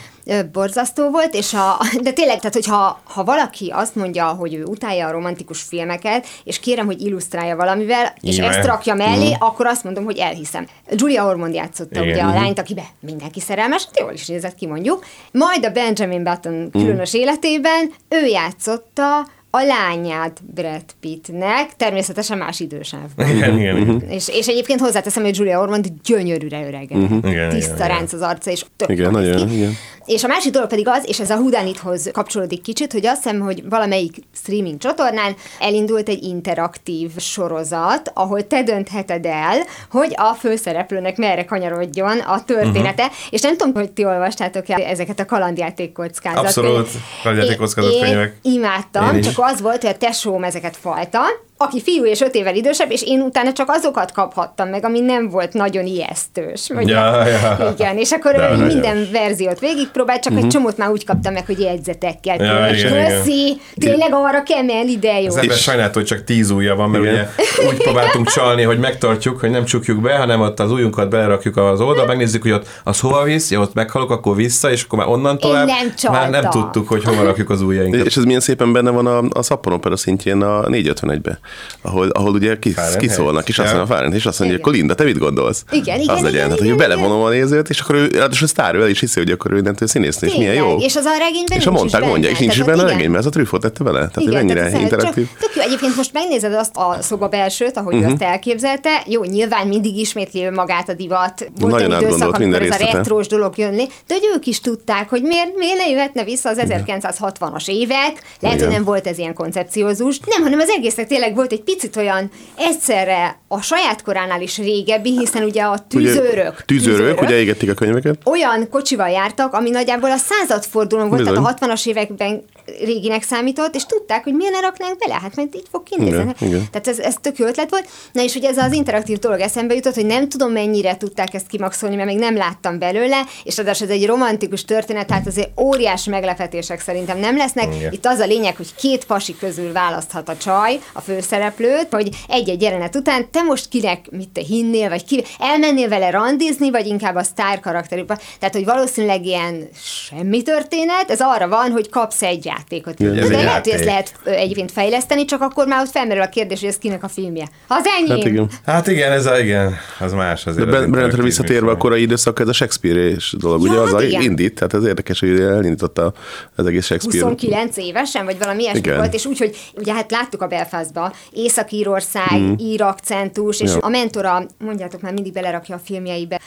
Borzasztó 0.51 1.09
volt, 1.09 1.33
és 1.33 1.53
a, 1.53 1.77
de 2.03 2.11
tényleg, 2.11 2.37
tehát 2.37 2.53
hogyha 2.53 3.01
ha 3.03 3.23
valaki 3.23 3.69
azt 3.75 3.95
mondja, 3.95 4.25
hogy 4.25 4.53
ő 4.53 4.63
utálja 4.63 5.07
a 5.07 5.11
romantikus 5.11 5.61
filmeket, 5.61 6.27
és 6.43 6.59
kérem, 6.59 6.85
hogy 6.85 7.01
illusztrálja 7.01 7.55
valamivel, 7.55 8.13
és 8.21 8.37
Igen. 8.37 8.49
ezt 8.49 8.65
rakja 8.65 8.93
mellé, 8.93 9.35
akkor 9.39 9.65
azt 9.65 9.83
mondom, 9.83 10.03
hogy 10.03 10.17
elhiszem. 10.17 10.67
Julia 10.89 11.25
Ormond 11.25 11.53
játszotta 11.53 12.03
Igen. 12.03 12.13
ugye 12.13 12.23
a 12.23 12.41
lányt, 12.41 12.59
akibe 12.59 12.83
mindenki 12.99 13.39
szerelmes, 13.39 13.85
hát 13.85 13.99
jól 13.99 14.13
is 14.13 14.27
nézett 14.27 14.55
ki 14.55 14.67
mondjuk. 14.67 15.05
Majd 15.31 15.65
a 15.65 15.69
Benjamin 15.69 16.23
Button 16.23 16.69
különös 16.71 17.13
életében 17.13 17.91
ő 18.09 18.25
játszotta 18.25 19.27
a 19.53 19.61
lányát 19.63 20.41
Brad 20.53 20.83
Pittnek, 20.99 21.75
természetesen 21.77 22.37
más 22.37 22.59
idősávban. 22.59 23.29
Igen, 23.29 23.57
igen, 23.57 23.77
igen. 23.77 24.01
És, 24.09 24.27
és 24.27 24.47
egyébként 24.47 24.79
hozzáteszem, 24.79 25.23
hogy 25.23 25.37
Julia 25.37 25.59
Ormond 25.59 25.87
gyönyörűre 26.03 26.65
öregedett. 26.67 27.09
Igen, 27.09 27.31
igen, 27.31 27.49
Tiszta 27.49 27.75
igen. 27.75 27.87
ránc 27.87 28.13
az 28.13 28.21
arca, 28.21 28.51
és 28.51 28.65
tök 28.75 28.89
Igen, 28.89 29.11
nagyon, 29.11 29.51
igen. 29.51 29.73
És 30.11 30.23
a 30.23 30.27
másik 30.27 30.51
dolog 30.51 30.69
pedig 30.69 30.87
az, 30.87 31.03
és 31.07 31.19
ez 31.19 31.29
a 31.29 31.35
Hudanithoz 31.35 32.09
kapcsolódik 32.13 32.61
kicsit, 32.61 32.91
hogy 32.91 33.05
azt 33.05 33.23
hiszem, 33.23 33.39
hogy 33.39 33.69
valamelyik 33.69 34.15
streaming 34.35 34.77
csatornán 34.77 35.35
elindult 35.59 36.09
egy 36.09 36.23
interaktív 36.23 37.17
sorozat, 37.17 38.11
ahol 38.13 38.47
te 38.47 38.63
döntheted 38.63 39.25
el, 39.25 39.57
hogy 39.89 40.13
a 40.15 40.33
főszereplőnek 40.33 41.17
merre 41.17 41.45
kanyarodjon 41.45 42.19
a 42.19 42.43
története, 42.43 43.03
uh-huh. 43.03 43.17
és 43.29 43.41
nem 43.41 43.57
tudom, 43.57 43.73
hogy 43.73 43.91
ti 43.91 44.05
olvastátok 44.05 44.69
el 44.69 44.81
ezeket 44.81 45.19
a 45.19 45.25
kalandjáték 45.25 45.91
kockázat 45.91 46.45
Abszolút, 46.45 46.89
kalandjáték 47.23 47.57
kockázat 47.57 47.99
könyvek. 47.99 48.35
Én 48.41 48.53
imádtam, 48.53 49.13
Én 49.13 49.19
is. 49.19 49.25
csak 49.25 49.45
az 49.45 49.61
volt, 49.61 49.81
hogy 49.81 49.91
a 49.91 49.97
tesóm 49.97 50.43
ezeket 50.43 50.77
falta, 50.77 51.21
aki 51.61 51.81
fiú 51.81 52.05
és 52.05 52.21
öt 52.21 52.35
évvel 52.35 52.55
idősebb, 52.55 52.91
és 52.91 53.03
én 53.03 53.21
utána 53.21 53.51
csak 53.51 53.69
azokat 53.69 54.11
kaphattam 54.11 54.69
meg, 54.69 54.85
ami 54.85 54.99
nem 54.99 55.29
volt 55.29 55.53
nagyon 55.53 55.85
ijesztős. 55.85 56.67
Vagy 56.73 56.87
Ja, 56.87 57.27
ja. 57.27 57.73
Igen, 57.77 57.97
és 57.97 58.11
akkor 58.11 58.31
De 58.35 58.49
ő 58.49 58.51
nagyon. 58.51 58.67
minden 58.67 59.07
verziót 59.11 59.59
végigpróbált, 59.59 60.21
csak 60.21 60.37
egy 60.37 60.47
csomót 60.47 60.77
már 60.77 60.89
úgy 60.89 61.05
kaptam 61.05 61.33
meg, 61.33 61.45
hogy 61.45 61.59
jegyzetekkel. 61.59 62.35
Mhm. 62.35 62.43
Ja, 62.43 62.65
Ja, 62.65 62.73
igen, 62.73 62.93
igen. 62.93 63.17
Köszi, 63.17 63.57
tényleg 63.75 64.09
arra 64.13 64.43
kemel 64.43 64.87
ide, 64.87 65.21
jó. 65.21 65.27
Az 65.27 65.37
ember 65.37 65.57
sajnált, 65.57 65.93
hogy 65.93 66.05
csak 66.05 66.23
tíz 66.23 66.49
ujja 66.49 66.75
van, 66.75 66.89
mert 66.89 67.03
Igen. 67.03 67.13
ugye 67.13 67.27
úgy 67.67 67.77
próbáltunk 67.77 68.27
csalni, 68.27 68.61
hogy 68.63 68.79
megtartjuk, 68.79 69.39
hogy 69.39 69.49
nem 69.49 69.65
csukjuk 69.65 70.01
be, 70.01 70.17
hanem 70.17 70.41
ott 70.41 70.59
az 70.59 70.71
ujjunkat 70.71 71.09
belerakjuk 71.09 71.57
az 71.57 71.81
oldal, 71.81 72.05
megnézzük, 72.05 72.41
hogy 72.41 72.51
ott 72.51 72.67
az 72.83 72.99
hova 72.99 73.23
visz, 73.23 73.51
ja, 73.51 73.59
ott 73.59 73.73
meghalok, 73.73 74.11
akkor 74.11 74.35
vissza, 74.35 74.71
és 74.71 74.83
akkor 74.83 74.99
már 74.99 75.07
onnan 75.07 75.37
tovább. 75.37 75.67
nem 75.67 76.11
már 76.11 76.29
nem 76.29 76.49
tudtuk, 76.49 76.87
hogy 76.87 77.03
hova 77.03 77.23
rakjuk 77.23 77.49
az 77.49 77.61
ujjainkat. 77.61 78.05
És 78.05 78.17
ez 78.17 78.23
milyen 78.23 78.39
szépen 78.39 78.73
benne 78.73 78.89
van 78.89 79.05
a, 79.05 79.23
a 79.39 79.41
szappanopera 79.41 79.97
szintjén 79.97 80.41
a 80.41 80.61
451-be, 80.67 81.39
ahol, 81.81 82.09
ahol 82.09 82.31
ugye 82.33 82.59
kis, 82.59 82.73
Fahrenheit. 82.73 83.01
kiszólnak, 83.09 83.49
és 83.49 83.59
azt 83.59 83.71
Ja. 83.71 83.77
mondja 83.77 83.95
a 83.95 84.15
és 84.15 84.25
azt 84.25 84.39
mondja, 84.39 84.57
Igen. 84.57 84.67
akkor 84.67 84.79
Linda, 84.79 84.93
te 84.93 85.03
mit 85.03 85.17
gondolsz? 85.17 85.63
Igen, 85.71 85.99
igen, 85.99 86.15
az 86.15 86.21
legyen. 86.21 86.33
igen, 86.33 86.49
hát, 86.49 86.57
hogy 86.57 86.65
igen, 86.65 86.77
belevonom 86.77 87.21
a 87.21 87.29
nézőt, 87.29 87.69
és 87.69 87.79
akkor 87.79 87.95
ő, 87.95 88.07
ráadásul 88.07 88.47
sztár, 88.47 88.75
ő 88.75 88.81
el 88.81 88.89
is 88.89 88.99
hiszi, 88.99 89.19
hogy 89.19 89.31
akkor 89.31 89.53
ő 89.53 89.57
innentől 89.57 89.87
színésznő, 89.87 90.27
és 90.27 90.35
milyen 90.35 90.53
jó. 90.53 90.77
És 90.77 90.95
az 90.95 91.05
a 91.05 91.17
regényben 91.17 91.57
és 91.57 91.65
a 91.65 91.71
mondták 91.71 92.05
mondja, 92.05 92.29
és 92.29 92.37
nincs 92.37 92.55
is 92.55 92.63
benne 92.63 92.81
a 92.81 92.83
igen. 92.83 92.95
regényben, 92.95 93.19
ez 93.19 93.25
a 93.25 93.29
Trüffot 93.29 93.61
tette 93.61 93.83
vele. 93.83 94.07
Tehát 94.07 94.29
ez 94.29 94.33
ennyire 94.33 94.79
interaktív. 94.79 95.27
Csak, 95.27 95.39
tök 95.39 95.55
jó. 95.55 95.61
Egyébként 95.61 95.95
most 95.95 96.13
megnézed 96.13 96.53
azt 96.53 96.75
a 96.75 96.97
szoba 97.01 97.27
belsőt, 97.27 97.77
ahogy 97.77 97.93
uh-huh. 97.95 98.11
azt 98.11 98.21
elképzelte. 98.21 99.03
Jó, 99.05 99.23
nyilván 99.23 99.67
mindig 99.67 99.97
ismétli 99.97 100.49
magát 100.49 100.89
a 100.89 100.93
divat. 100.93 101.49
Volt 101.59 101.71
Nagyon 101.71 101.93
egy 101.93 102.01
időszak, 102.01 102.11
átgondolt 102.11 102.37
minden 102.37 102.61
amikor 102.61 102.81
ez 102.81 102.93
a 102.93 102.97
retrós 102.97 103.27
dolog 103.27 103.57
jönni, 103.57 103.85
de 104.07 104.13
hogy 104.13 104.29
ők 104.35 104.45
is 104.45 104.59
tudták, 104.61 105.09
hogy 105.09 105.21
miért, 105.21 105.55
miért 105.55 105.77
ne 105.77 105.89
jöhetne 105.89 106.23
vissza 106.23 106.49
az 106.49 106.61
1960-as 106.67 107.67
évek. 107.67 108.23
Lehet, 108.39 108.57
Igen. 108.57 108.59
hogy 108.59 108.75
nem 108.75 108.83
volt 108.83 109.07
ez 109.07 109.17
ilyen 109.17 109.33
koncepciózus. 109.33 110.19
Nem, 110.19 110.41
hanem 110.43 110.59
az 110.59 110.69
egésznek 110.69 111.07
tényleg 111.07 111.35
volt 111.41 111.53
egy 111.53 111.63
picit 111.63 111.95
olyan 111.95 112.29
egyszerre 112.57 113.39
a 113.47 113.61
saját 113.61 114.01
koránál 114.01 114.41
is 114.41 114.57
régebbi, 114.57 115.17
hiszen 115.17 115.43
ugye 115.43 115.61
a 115.61 115.85
tűzőrök. 115.87 116.53
Ugye, 116.53 116.63
tűzőrök, 116.65 117.21
ugye 117.21 117.35
égették 117.35 117.69
a 117.69 117.73
könyveket. 117.73 118.17
olyan 118.25 118.69
kocsival 118.69 119.09
jártak, 119.09 119.53
ami 119.53 119.69
nagyjából 119.69 120.11
a 120.11 120.17
századfordulón 120.17 121.07
volt, 121.07 121.21
Bizony. 121.21 121.43
tehát 121.43 121.61
a 121.61 121.65
60-as 121.65 121.87
években 121.87 122.43
réginek 122.83 123.23
számított, 123.23 123.75
és 123.75 123.85
tudták, 123.85 124.23
hogy 124.23 124.33
ne 124.33 124.59
raknánk 124.59 124.97
bele, 124.97 125.19
hát 125.21 125.35
majd 125.35 125.55
így 125.55 125.67
fog 125.71 125.83
kinézni. 125.83 126.33
Tehát 126.71 126.87
ez, 126.87 126.99
ez 126.99 127.15
tök 127.21 127.37
jó 127.37 127.45
ötlet 127.45 127.69
volt. 127.69 127.87
Na 128.11 128.23
és 128.23 128.35
ugye 128.35 128.49
ez 128.49 128.57
az 128.57 128.73
interaktív 128.73 129.17
dolog 129.17 129.39
eszembe 129.39 129.73
jutott, 129.73 129.93
hogy 129.93 130.05
nem 130.05 130.29
tudom 130.29 130.51
mennyire 130.51 130.97
tudták 130.97 131.33
ezt 131.33 131.47
kimaxolni, 131.47 131.95
mert 131.95 132.07
még 132.07 132.19
nem 132.19 132.35
láttam 132.35 132.79
belőle, 132.79 133.21
és 133.43 133.57
ráadásul 133.57 133.87
ez 133.87 133.93
egy 133.93 134.05
romantikus 134.05 134.65
történet, 134.65 135.07
tehát 135.07 135.27
azért 135.27 135.59
óriási 135.59 136.09
meglepetések 136.09 136.79
szerintem 136.79 137.19
nem 137.19 137.37
lesznek. 137.37 137.75
Igen. 137.75 137.93
Itt 137.93 138.05
az 138.05 138.19
a 138.19 138.25
lényeg, 138.25 138.55
hogy 138.55 138.75
két 138.75 139.05
pasi 139.05 139.35
közül 139.37 139.71
választhat 139.71 140.29
a 140.29 140.37
csaj, 140.37 140.79
a 140.93 141.01
főszereplőt, 141.31 141.87
hogy 141.91 142.09
egy-egy 142.27 142.61
jelenet 142.61 142.95
után 142.95 143.31
te 143.31 143.41
most 143.41 143.67
kinek 143.69 143.99
mit 144.11 144.29
te 144.29 144.41
hinnél, 144.47 144.89
vagy 144.89 145.05
ki, 145.05 145.23
elmennél 145.39 145.89
vele 145.89 146.09
randizni, 146.09 146.71
vagy 146.71 146.85
inkább 146.87 147.15
a 147.15 147.23
sztár 147.23 147.59
karakterükbe. 147.59 148.19
Tehát, 148.39 148.55
hogy 148.55 148.65
valószínűleg 148.65 149.25
ilyen 149.25 149.67
semmi 149.83 150.41
történet, 150.41 151.09
ez 151.11 151.19
arra 151.21 151.47
van, 151.47 151.71
hogy 151.71 151.89
kapsz 151.89 152.21
egy 152.21 152.45
játékot. 152.45 153.01
Ez 153.01 153.29
De 153.29 153.37
egy 153.37 153.43
lehet, 153.43 153.63
hogy 153.63 153.73
ezt 153.73 153.85
játék. 153.85 153.85
lehet 154.23 154.39
egyébként 154.41 154.71
fejleszteni, 154.71 155.25
csak 155.25 155.41
akkor 155.41 155.67
már 155.67 155.81
ott 155.85 155.91
felmerül 155.91 156.21
a 156.23 156.29
kérdés, 156.29 156.59
hogy 156.59 156.69
ez 156.69 156.77
kinek 156.77 157.03
a 157.03 157.07
filmje. 157.07 157.47
Az 157.67 157.85
enyém! 157.99 158.17
Hát 158.17 158.25
igen. 158.27 158.49
Hát 158.65 158.87
igen, 158.87 159.11
ez 159.11 159.25
a, 159.25 159.39
igen, 159.39 159.75
az 159.99 160.13
más 160.13 160.43
De 160.43 160.49
azért. 160.49 160.67
az 160.67 160.73
Ben- 160.73 160.91
Brennetre 160.91 161.23
visszatérve 161.23 161.71
a 161.71 161.77
korai 161.77 162.01
időszak, 162.01 162.39
ez 162.39 162.47
a 162.47 162.53
Shakespeare-és 162.53 163.35
dolog, 163.39 163.63
Ja, 163.65 163.69
ugye? 163.69 163.79
hát 163.79 163.87
Az 163.87 163.93
a 163.93 164.03
igen. 164.03 164.21
indít, 164.21 164.55
tehát 164.55 164.73
ez 164.73 164.83
érdekes, 164.85 165.19
hogy 165.19 165.39
elindította 165.39 166.13
az 166.55 166.65
egész 166.65 166.85
Shakespeare. 166.85 167.25
29 167.25 167.77
évesen, 167.77 168.25
vagy 168.25 168.37
valami 168.37 168.61
ilyesmi 168.61 168.79
Igen. 168.79 168.97
volt, 168.97 169.13
és 169.13 169.25
úgy, 169.25 169.37
hogy 169.37 169.57
ugye 169.75 169.93
hát 169.93 170.11
láttuk 170.11 170.41
a 170.41 170.47
Belfastba, 170.47 171.13
Észak-Írország, 171.29 172.39
mm. 172.39 172.53
ír 172.57 172.81
akcentus, 172.81 173.59
és 173.59 173.71
Ja. 173.73 173.77
a 173.79 173.89
mentora, 173.89 174.45
mondjátok 174.57 175.01
már, 175.01 175.13
mindig 175.13 175.33
belerakja 175.33 175.75
a 175.75 175.79
filmjeibe. 175.83 176.39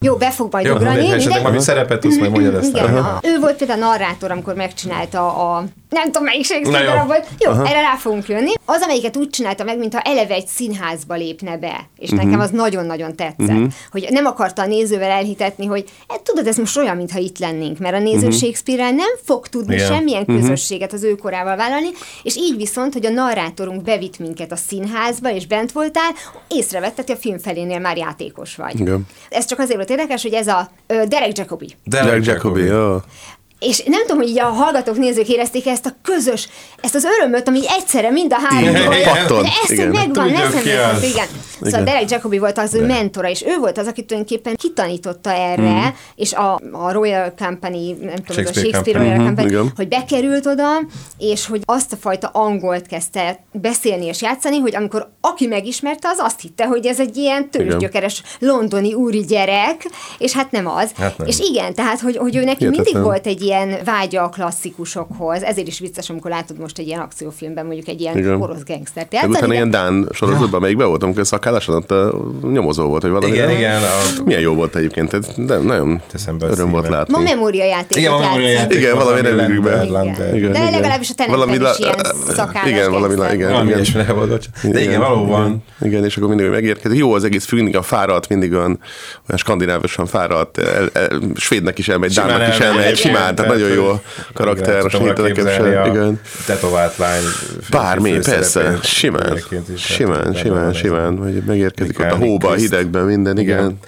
Jó, 0.00 0.16
be 0.16 0.30
fog 0.30 0.52
majd 0.52 0.66
Jó, 0.66 0.74
ugrani. 0.74 0.98
mindegy, 0.98 1.18
esetleg 1.18 1.42
valami 1.42 1.60
szerepet 1.60 2.00
tudsz, 2.00 2.18
majd 2.18 2.30
mondjad 2.30 2.54
ezt. 2.54 2.68
Igen, 2.68 2.96
a, 2.96 3.18
ő 3.22 3.38
volt 3.38 3.56
például 3.56 3.82
a 3.82 3.86
narrátor, 3.86 4.30
amikor 4.30 4.54
megcsinálta 4.54 5.52
a 5.52 5.64
nem 5.88 6.04
tudom 6.04 6.24
melyik 6.24 6.44
Shakespeare 6.44 7.04
Na 7.04 7.14
jó. 7.38 7.50
Aha. 7.50 7.66
erre 7.66 7.80
rá 7.80 7.94
fogunk 7.96 8.28
jönni. 8.28 8.52
Az, 8.64 8.82
amelyiket 8.82 9.16
úgy 9.16 9.30
csinálta 9.30 9.64
meg, 9.64 9.78
mintha 9.78 10.00
eleve 10.00 10.34
egy 10.34 10.46
színházba 10.46 11.14
lépne 11.14 11.56
be. 11.56 11.88
És 11.98 12.10
uh-huh. 12.10 12.24
nekem 12.24 12.40
az 12.40 12.50
nagyon-nagyon 12.50 13.16
tetszett. 13.16 13.48
Uh-huh. 13.48 13.72
Hogy 13.90 14.06
nem 14.10 14.26
akarta 14.26 14.62
a 14.62 14.66
nézővel 14.66 15.10
elhitetni, 15.10 15.66
hogy 15.66 15.84
hát, 16.08 16.20
tudod, 16.20 16.46
ez 16.46 16.56
most 16.56 16.76
olyan, 16.76 16.96
mintha 16.96 17.18
itt 17.18 17.38
lennénk, 17.38 17.78
mert 17.78 17.94
a 17.94 17.98
néző 17.98 18.16
uh-huh. 18.16 18.32
Shakespeare-rel 18.32 18.90
nem 18.90 19.10
fog 19.24 19.46
tudni 19.46 19.74
Igen. 19.74 19.86
semmilyen 19.86 20.24
közösséget 20.24 20.92
az 20.92 21.02
ő 21.02 21.14
korával 21.14 21.56
vállalni, 21.56 21.88
és 22.22 22.36
így 22.36 22.56
viszont, 22.56 22.92
hogy 22.92 23.06
a 23.06 23.10
narrátorunk 23.10 23.82
bevitt 23.82 24.18
minket 24.18 24.52
a 24.52 24.56
színházba, 24.56 25.30
és 25.30 25.46
bent 25.46 25.72
voltál, 25.72 26.10
észrevetted, 26.48 27.06
hogy 27.06 27.16
a 27.16 27.20
film 27.20 27.38
felénél 27.38 27.78
már 27.78 27.96
játékos 27.96 28.56
vagy. 28.56 28.80
Igen. 28.80 29.06
Ez 29.28 29.44
csak 29.44 29.58
azért 29.58 29.78
volt 29.88 30.00
érdekes, 30.00 30.22
hogy 30.22 30.32
ez 30.32 30.46
a 30.46 30.70
Derek 30.86 31.36
Jacobi. 31.36 31.76
Jack 31.84 32.24
Jacobi, 32.24 32.62
jó. 32.62 32.96
És 33.60 33.82
nem 33.86 34.00
tudom, 34.00 34.16
hogy 34.16 34.28
így 34.28 34.38
a 34.38 34.44
hallgatók, 34.44 34.96
nézők 34.96 35.28
érezték 35.28 35.66
ezt 35.66 35.86
a 35.86 35.90
közös, 36.02 36.48
ezt 36.80 36.94
az 36.94 37.04
örömöt, 37.04 37.48
ami 37.48 37.60
egyszerre 37.68 38.10
mind 38.10 38.32
a 38.32 38.36
három 38.48 38.68
Igen, 38.68 39.02
patton. 39.14 39.42
De 39.42 39.48
ezt, 39.62 39.70
Igen. 39.72 39.88
megvan, 39.88 40.26
lesz 40.30 40.40
emlékezhet, 40.42 40.92
az. 40.96 41.02
igen. 41.02 41.26
Szóval 41.54 41.68
Igen. 41.80 41.84
Derek 41.84 42.10
Jacobi 42.10 42.38
volt 42.38 42.58
az 42.58 42.74
ő 42.74 42.86
mentora, 42.86 43.28
és 43.28 43.42
ő 43.46 43.56
volt 43.58 43.78
az, 43.78 43.86
aki 43.86 44.04
tulajdonképpen 44.04 44.56
kitanította 44.56 45.32
erre, 45.32 45.62
Mhm. 45.78 45.86
és 46.14 46.32
a, 46.32 46.60
a 46.72 46.92
Royal 46.92 47.34
Company, 47.38 47.96
nem 48.00 48.14
tudom, 48.14 48.44
ez 48.44 48.50
a 48.50 48.52
Shakespeare 48.52 48.60
Shakespeare 48.60 48.98
Company. 48.98 49.02
Royal 49.02 49.16
Mhm, 49.16 49.26
Company, 49.26 49.46
igen. 49.46 49.72
hogy 49.76 49.88
bekerült 49.88 50.46
oda, 50.46 50.66
és 51.18 51.46
hogy 51.46 51.60
azt 51.64 51.92
a 51.92 51.96
fajta 52.00 52.28
angolt 52.32 52.86
kezdte 52.86 53.44
beszélni 53.52 54.04
és 54.06 54.22
játszani, 54.22 54.58
hogy 54.58 54.76
amikor 54.76 55.10
aki 55.20 55.46
megismerte, 55.46 56.08
az 56.08 56.18
azt 56.20 56.40
hitte, 56.40 56.64
hogy 56.66 56.86
ez 56.86 57.00
egy 57.00 57.16
ilyen 57.16 57.50
tőzsgyökeres 57.50 58.22
londoni 58.38 58.94
úri 58.94 59.24
gyerek, 59.24 59.86
és 60.18 60.32
hát 60.32 60.50
nem 60.50 60.66
az. 60.66 60.90
Hát 60.98 61.18
nem. 61.18 61.26
És 61.26 61.38
igen, 61.38 61.74
tehát, 61.74 62.00
hogy, 62.00 62.16
hogy 62.16 62.36
ő 62.36 62.44
neki 62.44 62.66
mindig 62.68 62.98
volt 63.00 63.26
egy 63.26 63.42
ilyen 63.48 63.74
vágya 63.84 64.22
a 64.22 64.28
klasszikusokhoz, 64.28 65.42
ezért 65.42 65.66
is 65.66 65.78
vicces, 65.78 66.10
amikor 66.10 66.30
látod 66.30 66.58
most 66.58 66.78
egy 66.78 66.86
ilyen 66.86 67.00
akciófilmben 67.00 67.66
mondjuk 67.66 67.88
egy 67.88 68.00
ilyen 68.00 68.16
Igen. 68.18 68.40
orosz 68.42 68.62
gangstert 68.66 69.12
játszani. 69.12 69.32
utána 69.32 69.46
de- 69.48 69.54
ilyen 69.54 69.70
Dán 69.70 70.08
sorozatban, 70.12 70.60
melyikben 70.60 70.86
voltam, 70.88 71.08
amikor 71.08 71.26
szakálláson 71.26 71.74
ott 71.74 71.94
nyomozó 72.52 72.86
volt, 72.88 73.02
hogy 73.02 73.10
valami. 73.10 73.32
Igen, 73.32 73.50
igen, 73.50 73.82
a- 73.82 74.22
Milyen 74.24 74.40
jó 74.40 74.54
volt 74.54 74.76
egyébként, 74.76 75.44
de 75.46 75.56
nagyon 75.58 76.00
Eszembe 76.14 76.46
a 76.46 76.48
öröm 76.50 76.70
volt 76.70 76.88
látni. 76.88 77.12
Ma 77.12 77.20
memória 77.22 77.64
játékot 77.64 77.96
Igen, 77.96 78.12
a 78.12 78.18
memória 78.18 78.48
játszik. 78.48 78.60
játék 78.62 78.78
Igen, 78.78 78.92
volt, 78.94 79.04
valami 79.04 79.28
ami 79.28 79.40
nem 79.40 79.62
be. 79.62 80.36
Igen. 80.36 80.52
De 80.52 80.70
legalábbis 80.70 81.10
a 81.10 81.14
tenetben 81.14 81.48
Valami 81.48 81.64
is 81.72 81.78
ilyen 81.78 81.94
szakállas 82.28 82.68
Igen, 82.70 82.90
valami, 82.90 83.14
igen, 83.34 83.50
Valami 83.50 83.70
igen. 83.70 84.14
volt. 84.16 84.48
De 84.62 84.80
igen, 84.80 85.00
valóban. 85.00 85.44
Igen, 85.46 85.62
igen, 85.92 86.04
és 86.04 86.16
akkor 86.16 86.28
mindig 86.28 86.48
megérkezik. 86.50 86.98
Jó 86.98 87.12
az 87.12 87.24
egész 87.24 87.44
film, 87.44 87.62
mindig 87.62 87.80
a 87.80 87.82
fáradt, 87.82 88.28
mindig 88.28 88.52
olyan, 88.52 88.62
olyan 88.62 89.36
skandinávusan 89.36 90.06
fáradt, 90.06 90.60
svédnek 91.36 91.78
is 91.78 91.88
elmegy, 91.88 92.12
dánnak 92.12 92.48
is 92.48 92.58
elmegy, 92.58 92.96
simán, 92.96 93.34
tehát 93.42 93.52
nagyon 93.52 93.70
jó 93.70 93.84
a 93.84 93.86
Igen, 93.86 94.00
karakter, 94.32 94.82
tudom 94.82 95.08
a 95.08 95.20
nekem 95.20 95.46
sem. 95.46 95.66
Igen. 95.66 96.20
Tetovált 96.46 96.96
lány. 96.96 97.22
Bármi, 97.70 98.10
persze, 98.10 98.78
simán, 98.82 99.38
simán, 99.76 100.34
simán, 100.34 100.72
simán, 100.72 101.18
hogy 101.18 101.42
megérkezik 101.46 101.98
ott 101.98 102.10
a 102.10 102.16
hóba, 102.16 102.48
a 102.48 102.54
hidegben, 102.54 103.04
minden, 103.04 103.38
igen. 103.38 103.78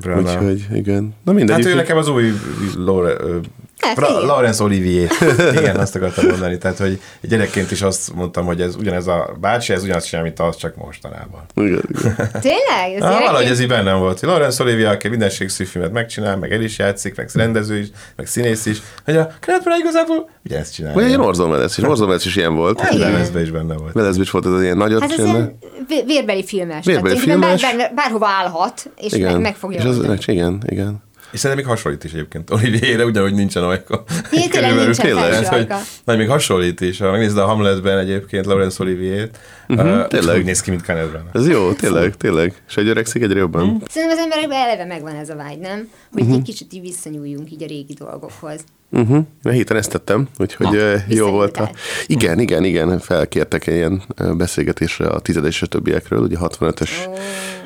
Brana. 0.00 0.20
Úgyhogy, 0.20 0.66
igen. 0.72 1.14
Na 1.24 1.32
mindegy. 1.32 1.56
Hát 1.56 1.72
ő 1.72 1.74
nekem 1.74 1.96
az 1.96 2.08
új 2.08 2.32
Laure, 2.76 3.14
ö, 3.20 3.36
Hát, 3.80 3.94
Fra- 3.94 4.08
igen. 4.08 4.20
Laurence 4.26 4.62
Olivier. 4.62 5.10
Igen, 5.58 5.76
azt 5.76 5.96
akartam 5.96 6.26
mondani. 6.26 6.58
Tehát, 6.58 6.78
hogy 6.78 7.00
gyerekként 7.20 7.70
is 7.70 7.82
azt 7.82 8.14
mondtam, 8.14 8.44
hogy 8.46 8.60
ez 8.60 8.76
ugyanez 8.76 9.06
a 9.06 9.36
bácsi, 9.40 9.72
ez 9.72 9.82
ugyanazt 9.82 10.06
csinál, 10.08 10.24
mint 10.24 10.40
az, 10.40 10.56
csak 10.56 10.76
mostanában. 10.76 11.40
igen, 11.54 11.82
igen. 11.98 12.16
Tényleg? 12.40 12.92
Ez 12.94 13.00
gyerekként- 13.00 13.24
valahogy 13.26 13.46
ez 13.50 13.60
így 13.60 13.68
bennem 13.68 13.98
volt. 13.98 14.20
Laurence 14.20 14.62
Olivier, 14.62 14.92
aki 14.92 15.08
minden 15.08 15.28
Shakespeare 15.30 15.70
filmet 15.70 15.92
megcsinál, 15.92 16.36
meg 16.36 16.52
el 16.52 16.60
is 16.62 16.78
játszik, 16.78 17.16
meg 17.16 17.28
rendező 17.34 17.78
is, 17.78 17.86
meg 18.16 18.26
színész 18.26 18.66
is, 18.66 18.78
hogy 19.04 19.16
a 19.16 19.28
Kretpera 19.40 19.76
igazából 19.78 20.30
ugyanezt 20.44 20.74
csinálja. 20.74 20.96
Vagy 21.00 21.12
egy 21.12 21.18
Orson 21.18 21.50
Welles 21.50 21.78
is. 21.78 21.84
Orson 21.84 22.06
Welles 22.06 22.24
is 22.24 22.36
ilyen 22.36 22.54
volt. 22.54 22.82
Igen. 22.90 23.10
Lemezben 23.10 23.42
is 23.42 23.50
benne 23.50 23.74
volt. 23.74 23.94
Welles 23.94 24.16
is 24.16 24.30
volt 24.30 24.46
az 24.46 24.62
ilyen 24.62 24.76
nagyot 24.76 25.00
Hát 25.00 25.12
ez 25.12 25.24
ilyen 25.24 25.58
vé- 25.88 26.04
vérbeli 26.06 26.44
filmes. 26.44 26.84
Vérbeli 26.84 27.16
filmes. 27.18 27.62
Bár, 27.62 27.76
bár, 27.76 27.92
bárhova 27.94 28.26
állhat, 28.28 28.90
és 28.96 29.16
meg, 29.16 29.40
meg 29.40 29.56
fogja 29.56 29.78
és 29.78 29.84
az, 29.84 30.24
igen, 30.26 30.62
igen. 30.66 31.02
És 31.32 31.38
szerintem 31.38 31.66
még 31.66 31.74
hasonlít 31.74 32.04
is 32.04 32.12
egyébként 32.12 32.50
Olivierre, 32.50 33.04
ugyanúgy 33.04 33.34
nincsen 33.34 33.62
ajka. 33.62 34.04
tényleg 34.30 34.50
Körülbelül 34.50 34.84
nincsen 34.84 35.06
tényleg, 35.06 35.32
felső 35.32 35.56
hogy. 35.56 35.66
Nagy, 36.04 36.16
még 36.16 36.28
hasonlít 36.28 36.80
is. 36.80 36.98
Ha 36.98 37.10
megnézed 37.10 37.38
a 37.38 37.46
Hamletben 37.46 37.98
egyébként 37.98 38.46
Laurence 38.46 38.82
Olivier-t, 38.82 39.38
uh, 39.68 40.06
tényleg. 40.06 40.36
úgy 40.38 40.44
néz 40.44 40.60
ki, 40.60 40.70
mint 40.70 40.82
Kenneth 40.82 41.10
Branagh. 41.10 41.36
Ez 41.36 41.48
jó, 41.48 41.72
tényleg, 41.72 42.16
tényleg. 42.16 42.62
És 42.68 42.76
egy 42.76 42.88
öregszik 42.88 43.22
egyre 43.22 43.38
jobban. 43.38 43.82
Szerintem 43.88 44.18
az 44.18 44.24
emberekben 44.24 44.58
eleve 44.58 44.84
megvan 44.84 45.14
ez 45.14 45.28
a 45.28 45.36
vágy, 45.36 45.58
nem? 45.58 45.88
Hogy 46.12 46.30
egy 46.32 46.42
kicsit 46.42 46.72
így 46.72 46.80
visszanyúljunk 46.80 47.50
így 47.50 47.62
a 47.62 47.66
régi 47.66 47.94
dolgokhoz. 47.98 48.60
Uh-huh. 48.92 49.24
A 49.42 49.48
héten 49.48 49.76
ezt 49.76 49.90
tettem, 49.90 50.28
úgyhogy 50.38 50.66
Na, 50.66 50.72
Na, 50.72 51.02
jó 51.08 51.30
volt. 51.30 51.56
A... 51.56 51.70
Igen, 52.06 52.38
igen, 52.38 52.64
igen, 52.64 52.98
felkértek 52.98 53.66
egy 53.66 53.74
ilyen 53.74 54.02
beszélgetésre 54.36 55.06
a 55.06 55.20
tizedes 55.20 55.54
és 55.54 55.62
a 55.62 55.66
többiekről, 55.66 56.20
ugye 56.20 56.36
65-ös 56.40 56.90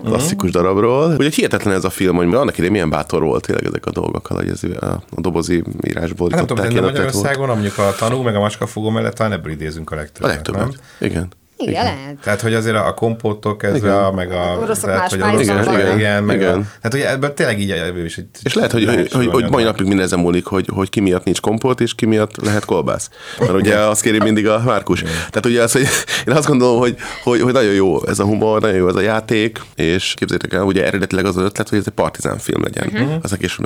klasszikus 0.05 0.51
darabról. 0.51 1.11
Úgyhogy 1.11 1.35
hihetetlen 1.35 1.75
ez 1.75 1.85
a 1.85 1.91
film, 1.91 2.17
hogy 2.17 2.27
annak 2.35 2.53
idején 2.55 2.71
milyen 2.73 2.91
bátor 2.91 3.23
volt 3.23 3.47
tényleg 3.47 3.65
ezek 3.65 3.87
a 3.87 3.91
dolgok, 3.91 4.27
hogy 4.27 4.49
ez 4.49 4.61
a, 4.81 4.87
a 4.87 5.21
dobozi 5.21 5.63
írásból 5.89 6.29
Hát 6.31 6.39
nem 6.39 6.47
tudom, 6.47 6.75
de. 6.75 6.81
Magyarországon, 6.81 7.49
mondjuk 7.49 7.79
a 7.79 7.95
tanú 7.99 8.23
meg 8.23 8.35
a 8.37 8.41
macskafogó 8.41 8.91
mellett 8.91 9.15
talán 9.15 9.33
ebből 9.33 9.53
idézünk 9.53 9.91
a 9.91 9.95
A 9.95 9.99
legtöbbet, 9.99 10.31
legtöbbet. 10.35 10.61
nem? 10.61 10.71
Igen. 11.11 11.29
Igen, 11.69 11.85
lehet. 11.85 12.17
Tehát, 12.23 12.41
hogy 12.41 12.55
azért 12.55 12.77
a 12.77 12.95
kompóttól 12.95 13.57
kezdve, 13.57 13.97
a, 13.97 14.13
meg 14.13 14.33
a... 14.33 14.59
Oroszok 14.63 14.85
tehát, 14.85 15.01
más 15.01 15.11
hogy 15.11 15.49
oroszok, 15.49 15.65
vannak. 15.65 15.81
igen, 15.81 15.99
igen, 15.99 16.25
meg 16.25 16.37
Igen. 16.37 16.59
A, 16.59 16.63
tehát, 16.81 16.91
hogy 16.91 17.01
ebből 17.01 17.35
tényleg 17.35 17.61
így 17.61 17.71
ebből 17.71 18.05
is 18.05 18.19
egy 18.19 18.27
És 18.43 18.55
lehet, 18.55 18.73
hogy, 18.73 18.85
hogy, 18.85 19.13
hogy, 19.13 19.27
hogy 19.27 19.51
mai 19.51 19.65
napig 19.65 19.87
mindezen 19.87 20.19
múlik, 20.19 20.47
hogy, 20.47 20.69
hogy 20.73 20.89
ki 20.89 21.01
miatt 21.01 21.25
nincs 21.25 21.41
kompót, 21.41 21.81
és 21.81 21.95
ki 21.95 22.07
miatt 22.07 22.37
lehet 22.43 22.65
kolbász. 22.65 23.11
Mert 23.39 23.53
ugye 23.53 23.79
azt 23.79 24.03
kéri 24.03 24.19
mindig 24.19 24.49
a 24.49 24.63
Márkus. 24.65 25.03
Tehát 25.03 25.47
ugye 25.47 25.63
az, 25.63 25.73
hogy 25.73 25.87
én 26.27 26.35
azt 26.35 26.47
gondolom, 26.47 26.79
hogy, 26.79 26.97
hogy, 27.23 27.41
hogy 27.41 27.53
nagyon 27.53 27.73
jó 27.73 28.07
ez 28.07 28.19
a 28.19 28.25
humor, 28.25 28.61
nagyon 28.61 28.77
jó 28.77 28.89
ez 28.89 28.95
a 28.95 29.01
játék, 29.01 29.61
és 29.75 30.15
képzeljétek 30.17 30.53
el, 30.53 30.63
ugye 30.63 30.87
eredetileg 30.87 31.25
az 31.25 31.37
az 31.37 31.43
ötlet, 31.43 31.69
hogy 31.69 31.79
ez 31.79 31.85
egy 31.87 31.93
partizán 31.93 32.39
film 32.39 32.63
legyen. 32.63 32.87
Uh-huh. 32.87 33.19
Az 33.23 33.33
a 33.33 33.37
kis, 33.37 33.59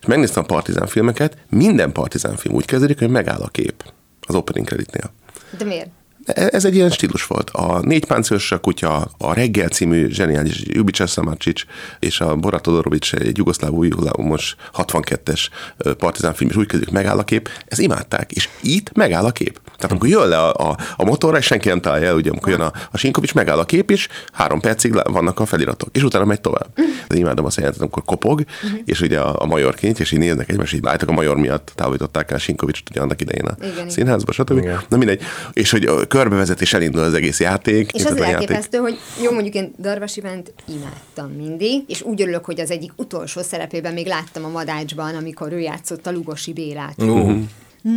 és 0.00 0.06
megnéztem 0.06 0.42
a 0.42 0.46
partizán 0.46 0.86
filmeket, 0.86 1.36
minden 1.48 1.92
partizán 1.92 2.36
film 2.36 2.54
úgy 2.54 2.64
kezdődik, 2.64 2.98
hogy 2.98 3.08
megáll 3.08 3.40
a 3.40 3.48
kép 3.48 3.84
az 4.26 4.34
opening 4.34 4.66
creditnél. 4.66 5.12
De 5.58 5.64
miért? 5.64 5.88
E- 6.24 6.48
Ez 6.52 6.64
egy 6.64 6.74
ilyen 6.74 6.90
stílus 6.90 7.26
volt. 7.26 7.50
A 7.50 7.80
Négy 7.80 8.04
páncélos 8.04 8.54
kutya, 8.60 9.10
a 9.18 9.32
Reggel 9.32 9.68
című 9.68 10.08
zseniális 10.08 10.62
Jubica 10.66 11.06
Samarcsics 11.06 11.64
és 11.98 12.20
a 12.20 12.36
Borat 12.36 12.62
Todorovics 12.62 13.14
egy 13.14 13.36
jugoszláv 13.36 13.70
új 13.70 13.88
most 14.16 14.56
62-es 14.76 15.46
ö, 15.76 15.94
partizán 15.94 16.34
film, 16.34 16.50
és 16.50 16.56
úgy 16.56 16.66
kezdődik, 16.66 16.94
megáll 16.94 17.18
a 17.18 17.24
kép, 17.24 17.48
ezt 17.66 17.80
imádták, 17.80 18.32
és 18.32 18.48
itt 18.62 18.92
megáll 18.92 19.24
a 19.24 19.32
kép. 19.32 19.60
Tehát 19.82 19.90
amikor 19.90 20.08
jön 20.20 20.28
le 20.28 20.38
a, 20.38 20.70
a, 20.70 20.76
a 20.96 21.04
motorra, 21.04 21.38
és 21.38 21.44
senki 21.44 21.68
nem 21.68 21.80
találja 21.80 22.06
el, 22.06 22.14
ugye 22.14 22.30
amikor 22.30 22.52
jön 22.52 22.60
a, 22.60 22.72
a 22.90 22.98
Sinkovics, 22.98 23.34
megáll 23.34 23.58
a 23.58 23.64
kép, 23.64 23.90
és 23.90 24.08
három 24.32 24.60
percig 24.60 24.92
le- 24.92 25.02
vannak 25.10 25.40
a 25.40 25.46
feliratok, 25.46 25.88
és 25.96 26.02
utána 26.02 26.24
megy 26.24 26.40
tovább. 26.40 26.66
De 27.08 27.16
imádom 27.16 27.44
azt 27.44 27.56
a 27.56 27.60
jelentet, 27.60 27.82
amikor 27.82 28.02
kopog, 28.04 28.44
és 28.84 29.00
ugye 29.00 29.20
a, 29.20 29.42
a 29.42 29.46
major 29.46 29.74
kint, 29.74 30.00
és 30.00 30.12
így 30.12 30.18
néznek 30.18 30.50
egymást, 30.50 30.74
így 30.74 30.82
látják 30.82 31.10
a 31.10 31.12
major 31.12 31.36
miatt 31.36 31.72
távolították 31.74 32.30
el 32.30 32.38
Sinkovics 32.38 32.80
ugye 32.90 33.00
annak 33.00 33.20
idején 33.20 33.44
a 33.44 33.54
Igen, 33.58 33.72
igen. 33.72 33.90
színházba, 33.90 34.32
stb. 34.32 34.68
Na 34.88 34.96
mindegy. 34.96 35.20
És 35.52 35.70
hogy 35.70 35.84
a 35.84 36.06
körbevezetés 36.06 36.72
elindul 36.72 37.02
az 37.02 37.14
egész 37.14 37.40
játék. 37.40 37.92
És 37.92 38.04
az 38.04 38.16
elképesztő, 38.16 38.78
hogy 38.78 38.98
jó, 39.22 39.30
mondjuk 39.30 39.54
én 39.54 39.74
Darvas 39.78 40.16
Ivánt 40.16 40.52
imádtam 40.68 41.30
mindig, 41.36 41.84
és 41.86 42.02
úgy 42.02 42.22
örülök, 42.22 42.44
hogy 42.44 42.60
az 42.60 42.70
egyik 42.70 42.92
utolsó 42.96 43.42
szerepében 43.42 43.92
még 43.92 44.06
láttam 44.06 44.44
a 44.44 44.48
Madácsban, 44.48 45.14
amikor 45.14 45.52
ő 45.52 45.58
játszott 45.58 46.06
a 46.06 46.12
Lugosi 46.12 46.52
Bélát. 46.52 46.94
Uh, 46.98 47.32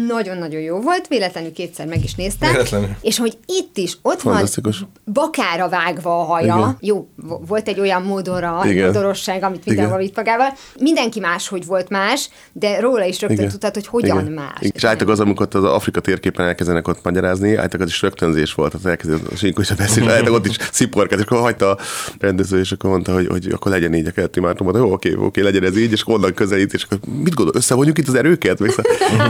Nagyon-nagyon 0.07 0.61
jó 0.61 0.79
volt, 0.79 1.07
véletlenül 1.07 1.51
kétszer 1.51 1.88
meg 1.88 2.03
is 2.03 2.15
néztem. 2.15 2.51
Véletlenül. 2.51 2.89
És 3.01 3.17
hogy 3.17 3.38
itt 3.45 3.77
is 3.77 3.97
ott 4.01 4.21
van 4.21 4.47
bakára 5.13 5.69
vágva 5.69 6.19
a 6.19 6.23
haja. 6.23 6.55
Igen. 6.55 6.77
Jó, 6.79 7.07
vo- 7.15 7.47
volt 7.47 7.67
egy 7.67 7.79
olyan 7.79 8.01
modora, 8.01 8.61
Igen. 8.65 8.86
modorosság, 8.86 9.43
amit 9.43 9.65
mindenhol 9.65 9.93
Igen. 9.99 10.05
vitt 10.07 10.15
magával. 10.15 10.53
Mindenki 10.79 11.19
más, 11.19 11.47
hogy 11.47 11.65
volt 11.65 11.89
más, 11.89 12.29
de 12.53 12.79
róla 12.79 13.05
is 13.05 13.19
rögtön 13.19 13.38
Igen. 13.38 13.49
tudtad, 13.49 13.73
hogy 13.73 13.88
hogyan 13.88 14.19
Igen. 14.19 14.31
más. 14.31 14.57
És 14.59 14.83
álltak 14.83 15.09
az, 15.09 15.19
amikor 15.19 15.47
az 15.51 15.63
Afrika 15.63 15.99
térképen 15.99 16.45
elkezdenek 16.45 16.88
ott 16.88 17.03
magyarázni, 17.03 17.55
álltak 17.55 17.81
az 17.81 17.88
is 17.89 18.01
rögtönzés 18.01 18.53
volt, 18.53 18.73
az 18.73 18.86
elkezdett 18.86 19.31
a 19.31 19.36
sínkos 19.36 19.71
a 19.71 19.75
beszélni, 19.75 20.11
álltak 20.11 20.33
ott 20.33 20.45
is 20.45 20.57
sziporkát, 20.71 21.19
és 21.19 21.25
akkor 21.25 21.39
hagyta 21.39 21.69
a 21.69 21.77
rendező, 22.19 22.59
és 22.59 22.71
akkor 22.71 22.89
mondta, 22.89 23.13
hogy, 23.13 23.27
hogy 23.27 23.47
akkor 23.51 23.71
legyen 23.71 23.93
így 23.93 24.07
a 24.07 24.11
keleti 24.11 24.39
Márton, 24.39 24.67
mondta, 24.67 24.86
jó, 24.86 24.91
oké, 24.93 25.15
oké, 25.15 25.41
legyen 25.41 25.63
ez 25.63 25.77
így, 25.77 25.91
és 25.91 26.07
onnan 26.07 26.33
közelít, 26.33 26.73
és 26.73 26.83
akkor 26.83 26.97
mit 27.23 27.33
gondol, 27.33 27.55
összevonjuk 27.55 27.97
itt 27.97 28.07
az 28.07 28.15
erőket? 28.15 28.59
Még 28.59 28.69
szóval 28.71 29.29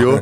jó. 0.00 0.14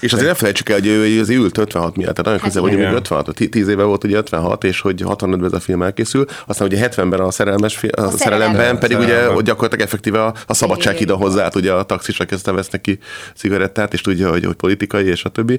És 0.00 0.12
azért 0.12 0.28
ne 0.28 0.34
felejtsük 0.34 0.68
el, 0.68 0.78
hogy 0.78 0.86
ő 0.86 1.20
azért 1.20 1.40
ült 1.40 1.58
56 1.58 1.96
miatt, 1.96 2.14
tehát 2.14 2.24
nagyon 2.24 2.38
Hát 2.38 2.48
közel 2.48 2.62
vagyunk, 2.62 2.82
még 2.82 2.92
56, 2.92 3.34
10 3.50 3.68
éve 3.68 3.82
volt 3.82 4.04
ugye 4.04 4.16
56, 4.16 4.64
és 4.64 4.80
hogy 4.80 5.02
65-ben 5.06 5.44
ez 5.44 5.52
a 5.52 5.60
film 5.60 5.82
elkészül, 5.82 6.24
aztán 6.46 6.66
ugye 6.66 6.88
70-ben 6.88 7.20
a 7.20 7.30
szerelmes 7.30 7.76
fi- 7.76 7.90
a, 7.90 8.10
szerelem. 8.10 8.18
szerelemben 8.18 8.78
pedig 8.78 8.96
ugye 8.96 9.06
Szerelemben. 9.06 9.34
hogy 9.34 9.44
gyakorlatilag 9.44 9.86
effektíve 9.86 10.24
a, 10.24 10.34
a 10.46 10.54
szabadság 10.54 11.00
igen. 11.00 11.16
hozzá, 11.16 11.48
ugye 11.54 11.72
a 11.72 11.82
taxisok 11.82 12.26
kezdte 12.26 12.52
vesznek 12.52 12.80
ki 12.80 12.98
cigarettát, 13.36 13.92
és 13.92 14.00
tudja, 14.00 14.30
hogy, 14.30 14.44
hogy 14.44 14.54
politikai, 14.54 15.06
és 15.06 15.24
a 15.24 15.28
többi. 15.28 15.56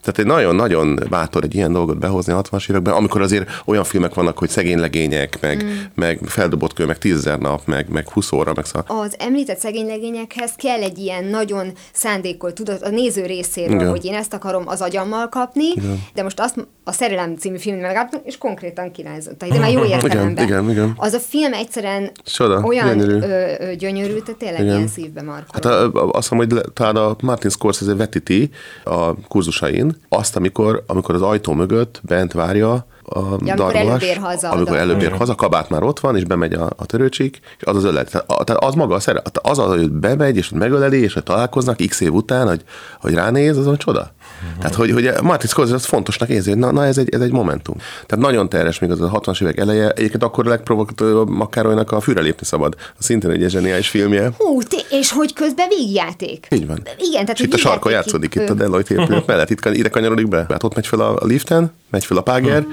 Tehát 0.00 0.18
egy 0.18 0.26
nagyon-nagyon 0.26 1.00
bátor 1.08 1.44
egy 1.44 1.54
ilyen 1.54 1.72
dolgot 1.72 1.98
behozni 1.98 2.32
a 2.32 2.42
60-as 2.42 2.70
években, 2.70 2.94
amikor 2.94 3.20
azért 3.22 3.62
olyan 3.64 3.84
filmek 3.84 4.14
vannak, 4.14 4.38
hogy 4.38 4.48
szegény 4.48 4.78
legények, 4.78 5.40
meg, 5.40 5.64
mm. 5.64 5.68
meg 5.94 6.20
feldobott 6.26 6.72
kő, 6.72 6.86
meg 6.86 6.98
tízezer 6.98 7.38
nap, 7.38 7.66
meg, 7.66 7.88
meg 7.88 8.08
20 8.08 8.32
óra, 8.32 8.52
meg 8.54 8.64
szóval. 8.64 9.02
az 9.04 9.14
említett 9.18 9.58
szegénylegényekhez 9.58 10.52
kell 10.56 10.82
egy 10.82 10.98
ilyen 10.98 11.24
nagyon 11.24 11.72
szándékolt 11.92 12.54
tudat 12.54 12.82
a 12.82 12.88
néző 13.14 13.26
részéről, 13.26 13.74
Igen. 13.74 13.90
hogy 13.90 14.04
én 14.04 14.14
ezt 14.14 14.34
akarom 14.34 14.62
az 14.66 14.80
agyammal 14.80 15.28
kapni, 15.28 15.64
Igen. 15.74 16.02
de 16.14 16.22
most 16.22 16.40
azt 16.40 16.66
a 16.84 16.92
Szerelem 16.92 17.36
című 17.36 17.58
filmet 17.58 17.82
megálltam, 17.82 18.20
és 18.24 18.38
konkrétan 18.38 18.90
kirázották, 18.90 19.48
de 19.48 19.58
már 19.58 19.70
jó 19.70 19.84
értelemben. 19.94 20.44
igen, 20.44 20.70
igen. 20.70 20.92
Az 20.96 21.12
a 21.12 21.18
film 21.18 21.52
egyszerűen 21.52 22.10
Csoda, 22.24 22.60
olyan 22.60 22.96
gyönyörű. 22.98 23.18
Ö, 23.20 23.52
ö, 23.58 23.74
gyönyörű, 23.74 24.18
tehát 24.18 24.38
tényleg 24.38 24.60
Igen. 24.60 24.74
ilyen 24.76 24.88
szívbe 24.88 25.22
markoló. 25.22 25.50
Hát 25.52 25.64
a, 25.64 25.84
a, 25.84 26.04
azt 26.08 26.22
hiszem, 26.22 26.38
hogy 26.38 26.50
le, 26.52 26.60
talán 26.74 26.96
a 26.96 27.16
Martin 27.20 27.50
Scorsese 27.50 27.94
vetíti 27.94 28.50
a 28.84 29.14
kurzusain 29.28 29.96
azt, 30.08 30.36
amikor, 30.36 30.84
amikor 30.86 31.14
az 31.14 31.22
ajtó 31.22 31.52
mögött 31.52 32.00
bent 32.02 32.32
várja 32.32 32.86
a 33.12 33.18
amikor 33.18 33.54
darvas, 33.54 33.74
előbb 33.74 34.02
ér 34.02 34.16
haza 34.16 34.50
amikor 34.50 34.76
előbb 34.76 35.02
ér 35.02 35.12
haza, 35.12 35.32
a 35.32 35.34
kabát 35.34 35.68
már 35.68 35.82
ott 35.82 36.00
van, 36.00 36.16
és 36.16 36.24
bemegy 36.24 36.52
a, 36.52 36.70
a 36.76 36.86
törőcsik, 36.86 37.40
és 37.58 37.64
az 37.64 37.76
az 37.76 37.84
ölet. 37.84 38.24
Tehát 38.26 38.62
az 38.64 38.74
maga 38.74 38.94
a 38.94 39.00
szere, 39.00 39.22
az 39.42 39.58
az, 39.58 39.66
hogy 39.66 39.90
bemegy, 39.90 40.36
és 40.36 40.48
megöleli, 40.48 41.02
és 41.02 41.12
hogy 41.12 41.22
találkoznak 41.22 41.76
x 41.88 42.00
év 42.00 42.14
után, 42.14 42.48
hogy, 42.48 42.64
hogy 43.00 43.14
ránéz, 43.14 43.58
azon 43.58 43.76
csoda. 43.76 44.12
Tehát, 44.58 44.74
hogy, 44.74 44.90
hogy 44.90 45.10
Martin 45.22 45.48
Scorsese 45.48 45.74
azt 45.76 45.84
fontosnak 45.84 46.28
érzi, 46.28 46.50
hogy 46.50 46.58
na, 46.58 46.70
na 46.72 46.84
ez, 46.84 46.98
egy, 46.98 47.14
ez 47.14 47.20
egy 47.20 47.32
momentum. 47.32 47.76
Tehát 48.06 48.24
nagyon 48.24 48.48
terjes 48.48 48.78
még 48.78 48.90
az 48.90 49.00
a 49.00 49.10
60-as 49.10 49.42
évek 49.42 49.58
eleje. 49.58 49.90
Egyébként 49.90 50.22
akkor 50.22 50.46
a 50.46 50.48
legprovokatívabb 50.48 51.28
Makárolynak 51.28 51.92
a 51.92 52.00
Fűre 52.00 52.20
lépni 52.20 52.46
szabad. 52.46 52.74
Szintén 52.98 53.30
egy 53.30 53.50
zseniális 53.50 53.88
filmje. 53.88 54.30
Hú, 54.38 54.62
té- 54.62 54.86
és 54.90 55.12
hogy 55.12 55.32
közben 55.32 55.68
végjáték. 55.68 56.46
Így 56.50 56.66
van. 56.66 56.82
Igen, 56.98 57.20
tehát 57.24 57.38
És 57.38 57.44
itt 57.46 57.54
a 57.54 57.58
sarkon 57.58 57.92
játszódik, 57.92 58.34
itt 58.34 58.48
a 58.48 58.54
Deloitte 58.54 58.94
épület 58.94 59.26
mellett, 59.32 59.50
itt 59.50 59.64
ide 59.64 59.88
kanyarodik 59.88 60.28
be. 60.28 60.46
Hát 60.48 60.62
ott 60.62 60.74
megy 60.74 60.86
fel 60.86 61.00
a, 61.00 61.16
a 61.20 61.24
liften, 61.24 61.72
megy 61.90 62.04
fel 62.04 62.16
a 62.16 62.22
páger, 62.22 62.66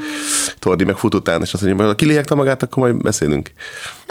Tordi 0.60 0.84
meg 0.84 0.98
fut 0.98 1.16
után, 1.16 1.42
és 1.42 1.54
azt 1.54 1.64
mondja, 1.64 1.86
hogy 1.86 1.92
ha 1.94 1.96
kilihegte 1.96 2.36
magát, 2.36 2.64
akkor 2.64 2.84
majd 2.84 3.02
beszélünk. 3.02 3.52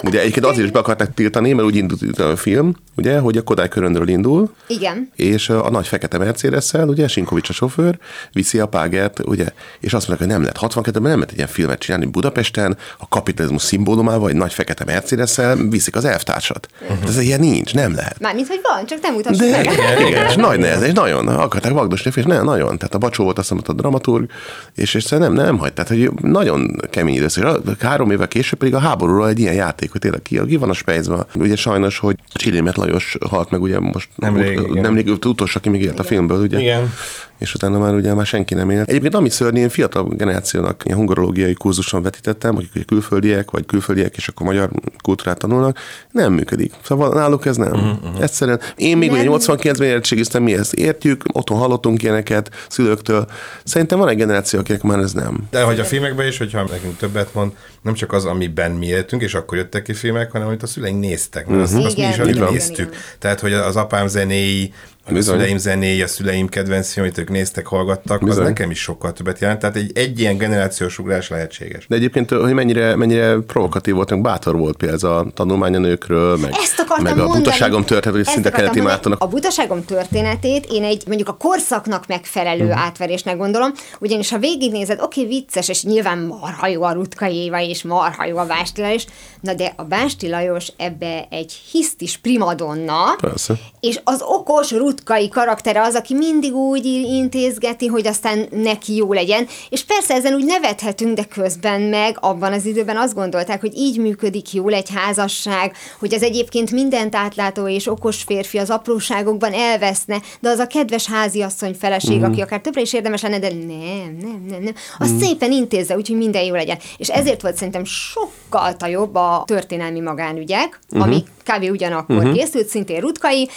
Ugye 0.02 0.20
egyébként 0.20 0.46
azért 0.46 0.64
is 0.64 0.72
be 0.72 0.78
akarták 0.78 1.14
tiltani, 1.14 1.52
mert 1.52 1.66
úgy 1.66 1.76
indult 1.76 2.18
a 2.18 2.36
film, 2.36 2.74
ugye, 2.96 3.18
hogy 3.18 3.36
a 3.36 3.42
Kodály 3.42 3.68
körönről 3.68 4.08
indul, 4.08 4.50
Igen. 4.66 5.10
és 5.16 5.48
a 5.48 5.70
nagy 5.70 5.86
fekete 5.86 6.18
mercedes 6.18 6.72
ugye, 6.72 7.08
Sinkovics 7.08 7.48
a 7.48 7.52
sofőr, 7.52 7.98
viszi 8.32 8.58
a 8.58 8.66
págert, 8.66 9.20
ugye, 9.24 9.46
és 9.80 9.92
azt 9.92 10.08
mondják, 10.08 10.30
hogy 10.30 10.38
nem 10.38 10.52
lehet 10.52 10.74
62-ben 10.74 11.02
nem 11.02 11.12
lehet 11.12 11.30
egy 11.30 11.36
ilyen 11.36 11.48
filmet 11.48 11.78
csinálni 11.78 12.06
Budapesten, 12.06 12.76
a 12.98 13.08
kapitalizmus 13.08 13.62
szimbólumával, 13.62 14.28
egy 14.28 14.36
nagy 14.36 14.52
fekete 14.52 14.84
mercedes 14.84 15.38
viszik 15.70 15.96
az 15.96 16.04
elvtársat. 16.04 16.68
Uh-huh. 16.82 17.08
Ez 17.08 17.20
ilyen 17.20 17.40
nincs, 17.40 17.74
nem 17.74 17.94
lehet. 17.94 18.20
Mármint, 18.20 18.48
hogy 18.48 18.60
van, 18.62 18.86
csak 18.86 19.00
nem 19.02 19.14
mutassuk 19.14 19.40
De, 19.40 19.50
meg. 19.50 19.72
igen, 19.72 20.06
igen, 20.06 20.26
és 20.26 20.34
nagy 20.34 20.58
nehez, 20.58 20.82
és 20.82 20.92
nagyon, 20.92 21.28
akarták 21.28 21.72
vagdosni, 21.72 22.10
és 22.14 22.24
ne, 22.24 22.42
nagyon. 22.42 22.78
Tehát 22.78 22.94
a 22.94 22.98
Bacsó 22.98 23.24
volt 23.24 23.38
azt 23.38 23.50
ott 23.50 23.68
a 23.68 23.72
dramaturg, 23.72 24.30
és, 24.74 24.94
és 24.94 25.04
nem, 25.04 25.32
nem 25.32 25.58
hagy. 25.58 25.72
Tehát, 25.72 25.90
hogy 25.90 26.10
nagyon 26.22 26.80
kemény 26.90 27.14
időszak. 27.14 27.80
Három 27.80 28.10
évvel 28.10 28.28
később 28.28 28.58
pedig 28.58 28.74
a 28.74 28.78
háborúról 28.78 29.28
egy 29.28 29.38
ilyen 29.38 29.54
játék, 29.54 29.87
hogy 29.90 30.00
tényleg 30.00 30.22
ki, 30.22 30.40
ki 30.46 30.56
van 30.56 30.70
a 30.70 30.72
spejzben. 30.72 31.26
Ugye 31.34 31.56
sajnos, 31.56 31.98
hogy 31.98 32.16
Csillémet 32.32 32.76
Lajos 32.76 33.16
halt 33.30 33.50
meg 33.50 33.62
ugye 33.62 33.80
most 33.80 34.08
Nemrég, 34.16 34.58
igen. 34.58 34.82
nemrég 34.82 35.08
utolsó, 35.08 35.58
aki 35.58 35.68
még 35.68 35.82
élt 35.82 35.98
a 35.98 36.02
filmből, 36.02 36.42
ugye? 36.42 36.60
Igen. 36.60 36.92
És 37.38 37.54
utána 37.54 37.78
már 37.78 37.94
ugye 37.94 38.14
már 38.14 38.26
senki 38.26 38.54
nem 38.54 38.70
élt. 38.70 38.88
Egyébként 38.88 39.14
ami 39.14 39.28
szörnyű, 39.28 39.60
én 39.60 39.68
fiatal 39.68 40.08
generációnak 40.08 40.82
ilyen 40.84 40.96
hungarológiai 40.96 41.54
kurzuson 41.54 42.02
vetítettem, 42.02 42.56
akik 42.56 42.70
ugye 42.74 42.84
külföldiek, 42.84 43.50
vagy 43.50 43.66
külföldiek, 43.66 44.16
és 44.16 44.28
akkor 44.28 44.46
magyar 44.46 44.70
kultúrát 45.02 45.38
tanulnak, 45.38 45.78
nem 46.10 46.32
működik. 46.32 46.72
Szóval 46.82 47.14
náluk 47.14 47.46
ez 47.46 47.56
nem. 47.56 47.72
Uh-huh. 47.72 48.22
Egyszerűen. 48.22 48.60
Én 48.76 48.96
még 48.96 49.10
ugye 49.10 49.22
Nem. 49.22 49.32
89-ben 49.38 49.88
érettségiztem, 49.88 50.42
mi 50.42 50.54
ezt 50.54 50.74
értjük, 50.74 51.24
otthon 51.32 51.58
hallottunk 51.58 52.02
ilyeneket 52.02 52.50
szülőktől. 52.68 53.26
Szerintem 53.64 53.98
van 53.98 54.08
egy 54.08 54.16
generáció, 54.16 54.58
akinek 54.58 54.82
már 54.82 54.98
ez 54.98 55.12
nem. 55.12 55.46
De 55.50 55.62
hogy 55.62 55.80
a 55.80 55.84
filmekben 55.84 56.26
is, 56.26 56.38
hogyha 56.38 56.64
nekünk 56.70 56.96
többet 56.96 57.34
mond, 57.34 57.52
nem 57.82 57.94
csak 57.94 58.12
az, 58.12 58.24
amiben 58.24 58.70
mi 58.70 58.86
éltünk, 58.86 59.22
és 59.22 59.34
akkor 59.34 59.58
jöttek 59.58 59.82
ki 59.82 59.92
filmek, 59.92 60.30
hanem 60.30 60.46
amit 60.46 60.62
a 60.62 60.66
szüleink 60.66 61.00
néztek. 61.00 61.46
Mert 61.46 61.62
azt, 61.62 61.74
azt 61.74 61.96
mi 61.96 62.02
is 62.02 62.16
igen, 62.16 62.48
néztük. 62.50 62.78
igen. 62.78 63.00
Tehát, 63.18 63.40
hogy 63.40 63.52
az 63.52 63.76
apám 63.76 64.08
zenéi, 64.08 64.72
a 65.08 65.12
Bizony. 65.12 65.34
szüleim 65.34 65.58
zenéi, 65.58 66.02
a 66.02 66.06
szüleim 66.06 66.48
kedvenc 66.48 66.92
film, 66.92 67.06
amit 67.06 67.18
ők 67.18 67.28
néztek, 67.28 67.66
hallgattak, 67.66 68.24
Bizony. 68.24 68.42
az 68.42 68.48
nekem 68.48 68.70
is 68.70 68.80
sokkal 68.80 69.12
többet 69.12 69.38
jelent. 69.38 69.60
Tehát 69.60 69.76
egy, 69.76 69.90
egy 69.94 70.20
ilyen 70.20 70.36
generációs 70.36 70.98
ugrás 70.98 71.28
lehetséges. 71.28 71.86
De 71.86 71.96
egyébként, 71.96 72.30
hogy 72.30 72.52
mennyire, 72.52 72.96
mennyire 72.96 73.36
provokatív 73.46 73.94
volt, 73.94 74.10
meg 74.10 74.20
bátor 74.20 74.56
volt 74.56 74.76
például 74.76 74.98
ez 74.98 75.04
a 75.04 75.26
tanulmány 75.34 75.74
a 75.74 75.78
nőkről, 75.78 76.36
meg, 76.36 76.50
Ezt 76.52 76.86
meg 77.02 77.18
a 77.18 77.26
butaságom 77.26 77.84
történet, 77.84 78.16
hogy 78.16 78.26
szinte 78.26 78.50
mondani. 78.50 78.80
Mártonnak 78.80 79.22
A 79.22 79.26
butaságom 79.26 79.84
történetét 79.84 80.66
én 80.70 80.84
egy 80.84 81.02
mondjuk 81.06 81.28
a 81.28 81.36
korszaknak 81.36 82.06
megfelelő 82.06 82.64
uh-huh. 82.64 82.80
átverésnek 82.80 83.36
gondolom, 83.36 83.72
ugyanis 84.00 84.30
ha 84.30 84.38
végignézed, 84.38 85.00
oké, 85.00 85.22
okay, 85.22 85.34
vicces, 85.34 85.68
és 85.68 85.82
nyilván 85.82 86.18
marha 86.18 86.66
jó 86.66 86.82
a 86.82 86.92
Rutka 86.92 87.28
Éva, 87.28 87.60
és 87.60 87.82
marha 87.82 88.24
jó 88.24 88.36
a 88.36 88.46
Básti 88.46 88.80
Lajos, 88.80 89.04
na 89.40 89.54
de 89.54 89.72
a 89.76 89.82
Básti 89.82 90.28
Lajos 90.28 90.72
ebbe 90.76 91.26
egy 91.30 91.52
hisztis 91.70 92.16
primadonna, 92.16 93.16
Persze. 93.20 93.54
és 93.80 94.00
az 94.04 94.22
okos 94.22 94.70
Rutka 94.70 94.97
Rutkai 94.98 95.28
karaktere 95.28 95.82
az, 95.82 95.94
aki 95.94 96.14
mindig 96.14 96.54
úgy 96.54 96.84
intézgeti, 96.84 97.86
hogy 97.86 98.06
aztán 98.06 98.46
neki 98.50 98.96
jó 98.96 99.12
legyen, 99.12 99.46
és 99.68 99.84
persze 99.84 100.14
ezen 100.14 100.34
úgy 100.34 100.44
nevethetünk, 100.44 101.16
de 101.16 101.24
közben 101.24 101.80
meg 101.80 102.16
abban 102.20 102.52
az 102.52 102.64
időben 102.64 102.96
azt 102.96 103.14
gondolták, 103.14 103.60
hogy 103.60 103.76
így 103.76 103.98
működik 103.98 104.52
jól 104.52 104.72
egy 104.72 104.90
házasság, 104.94 105.76
hogy 105.98 106.14
az 106.14 106.22
egyébként 106.22 106.70
mindent 106.70 107.14
átlátó 107.14 107.68
és 107.68 107.86
okos 107.86 108.22
férfi 108.22 108.58
az 108.58 108.70
apróságokban 108.70 109.52
elveszne, 109.52 110.20
de 110.40 110.48
az 110.48 110.58
a 110.58 110.66
kedves 110.66 111.06
háziasszony 111.06 111.74
feleség, 111.74 112.18
mm. 112.18 112.22
aki 112.22 112.40
akár 112.40 112.60
többre 112.60 112.80
is 112.80 112.92
érdemes 112.92 113.22
lenne, 113.22 113.38
de 113.38 113.48
nem, 113.48 114.16
nem, 114.20 114.44
nem, 114.48 114.62
nem. 114.62 114.74
Azt 114.98 115.12
mm. 115.12 115.18
szépen 115.18 115.52
intézze, 115.52 115.96
úgyhogy 115.96 116.16
minden 116.16 116.42
jó 116.42 116.54
legyen. 116.54 116.78
És 116.96 117.08
ezért 117.08 117.42
volt 117.42 117.56
szerintem 117.56 117.84
sokkal 117.84 118.76
jobb 118.86 119.14
a 119.14 119.42
történelmi 119.46 120.00
magánügyek, 120.00 120.80
mm-hmm. 120.94 121.02
ami 121.02 121.24
kb. 121.48 121.70
ugyanakkor 121.70 122.16
uh-huh. 122.16 122.32
készült, 122.32 122.68
szintén 122.68 123.00
Rutkai, 123.00 123.48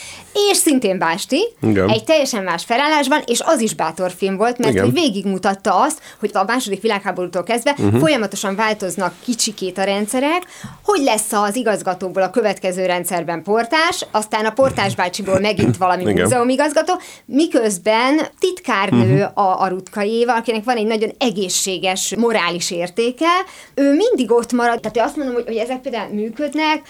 és 0.50 0.58
szintén 0.58 1.00
Básti, 1.32 1.54
Igen. 1.62 1.90
egy 1.90 2.04
teljesen 2.04 2.44
más 2.44 2.64
felállásban, 2.64 3.22
és 3.26 3.42
az 3.46 3.60
is 3.60 3.76
bátor 3.76 4.12
film 4.18 4.38
volt, 4.38 4.58
mert 4.58 4.72
Igen. 4.72 4.84
hogy 4.84 4.94
végigmutatta 4.94 5.82
azt, 5.82 6.00
hogy 6.20 6.30
a 6.34 6.44
második 6.44 6.82
világháborútól 6.82 7.44
kezdve 7.44 7.76
uh-huh. 7.78 8.00
folyamatosan 8.00 8.56
változnak 8.56 9.14
kicsikét 9.24 9.78
a 9.78 9.84
rendszerek, 9.84 10.42
hogy 10.84 11.02
lesz 11.04 11.32
az 11.32 11.56
igazgatóból 11.56 12.24
a 12.24 12.30
következő 12.30 12.86
rendszerben 12.86 13.44
portás, 13.44 14.06
aztán 14.12 14.46
a 14.46 14.52
portás 14.52 14.96
bácsiból 14.96 15.40
megint 15.40 15.78
valami 15.78 16.02
Igen. 16.02 16.24
múzeumigazgató, 16.24 16.94
miközben 17.26 18.20
titkárnő 18.40 19.24
uh-huh. 19.24 19.46
a, 19.46 19.62
a 19.62 19.68
Rutkai 19.68 20.12
Éva, 20.12 20.36
akinek 20.36 20.64
van 20.64 20.76
egy 20.76 20.86
nagyon 20.86 21.10
egészséges 21.18 22.16
morális 22.16 22.72
értéke, 22.72 23.30
ő 23.76 23.96
mindig 23.96 24.32
ott 24.32 24.52
marad, 24.52 24.80
tehát 24.80 25.10
azt 25.10 25.16
mondom, 25.16 25.36
hogy, 25.36 25.46
hogy 25.46 25.56
ezek 25.56 25.82
például 25.82 26.14
működnek, 26.14 26.82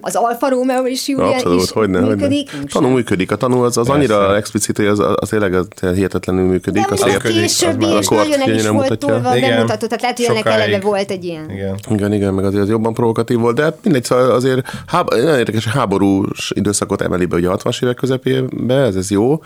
az 0.00 0.14
Alfa 0.14 0.44
Alfa 0.44 0.48
Romeo 0.48 0.86
és 0.86 1.08
Julia 1.08 1.26
Abszolút, 1.26 1.62
is 1.62 1.70
hogyne, 1.70 2.00
működik. 2.00 2.50
Hogyne. 2.50 2.66
Tanú 2.66 2.88
működik. 2.88 3.30
A 3.30 3.36
tanú 3.36 3.62
az, 3.62 3.76
az 3.76 3.83
annyira 3.88 4.36
explicit, 4.36 4.76
hogy 4.76 4.86
az, 4.86 4.98
az 5.14 5.28
tényleg 5.28 5.54
az 5.54 5.66
hihetetlenül 5.94 6.44
működik. 6.44 6.86
De 6.86 6.94
azért, 6.94 7.24
a 7.24 7.28
későbbi 7.28 7.86
is 7.98 8.08
nagyon 8.08 8.38
nem 8.38 8.54
is 8.54 8.66
volt 8.66 8.98
tolva, 8.98 9.30
bemutató, 9.30 9.86
tehát 9.86 10.00
lehet, 10.00 10.16
hogy 10.16 10.26
ennek 10.26 10.46
eleve 10.46 10.80
volt 10.80 11.10
egy 11.10 11.24
ilyen. 11.24 11.50
Igen. 11.50 11.78
igen, 11.90 12.12
igen, 12.12 12.34
meg 12.34 12.44
azért 12.44 12.62
az 12.62 12.68
jobban 12.68 12.94
provokatív 12.94 13.38
volt, 13.38 13.56
de 13.56 13.62
hát 13.62 13.76
mindegy, 13.82 14.04
szóval 14.04 14.30
azért 14.30 14.68
háb, 14.86 15.10
nagyon 15.10 15.38
érdekes, 15.38 15.66
háborús 15.66 16.52
időszakot 16.54 17.00
emeli 17.00 17.24
be 17.24 17.36
ugye 17.36 17.48
a 17.48 17.56
60-as 17.56 17.82
évek 17.82 17.94
közepébe, 17.94 18.74
ez, 18.74 18.96
ez 18.96 19.10
jó, 19.10 19.42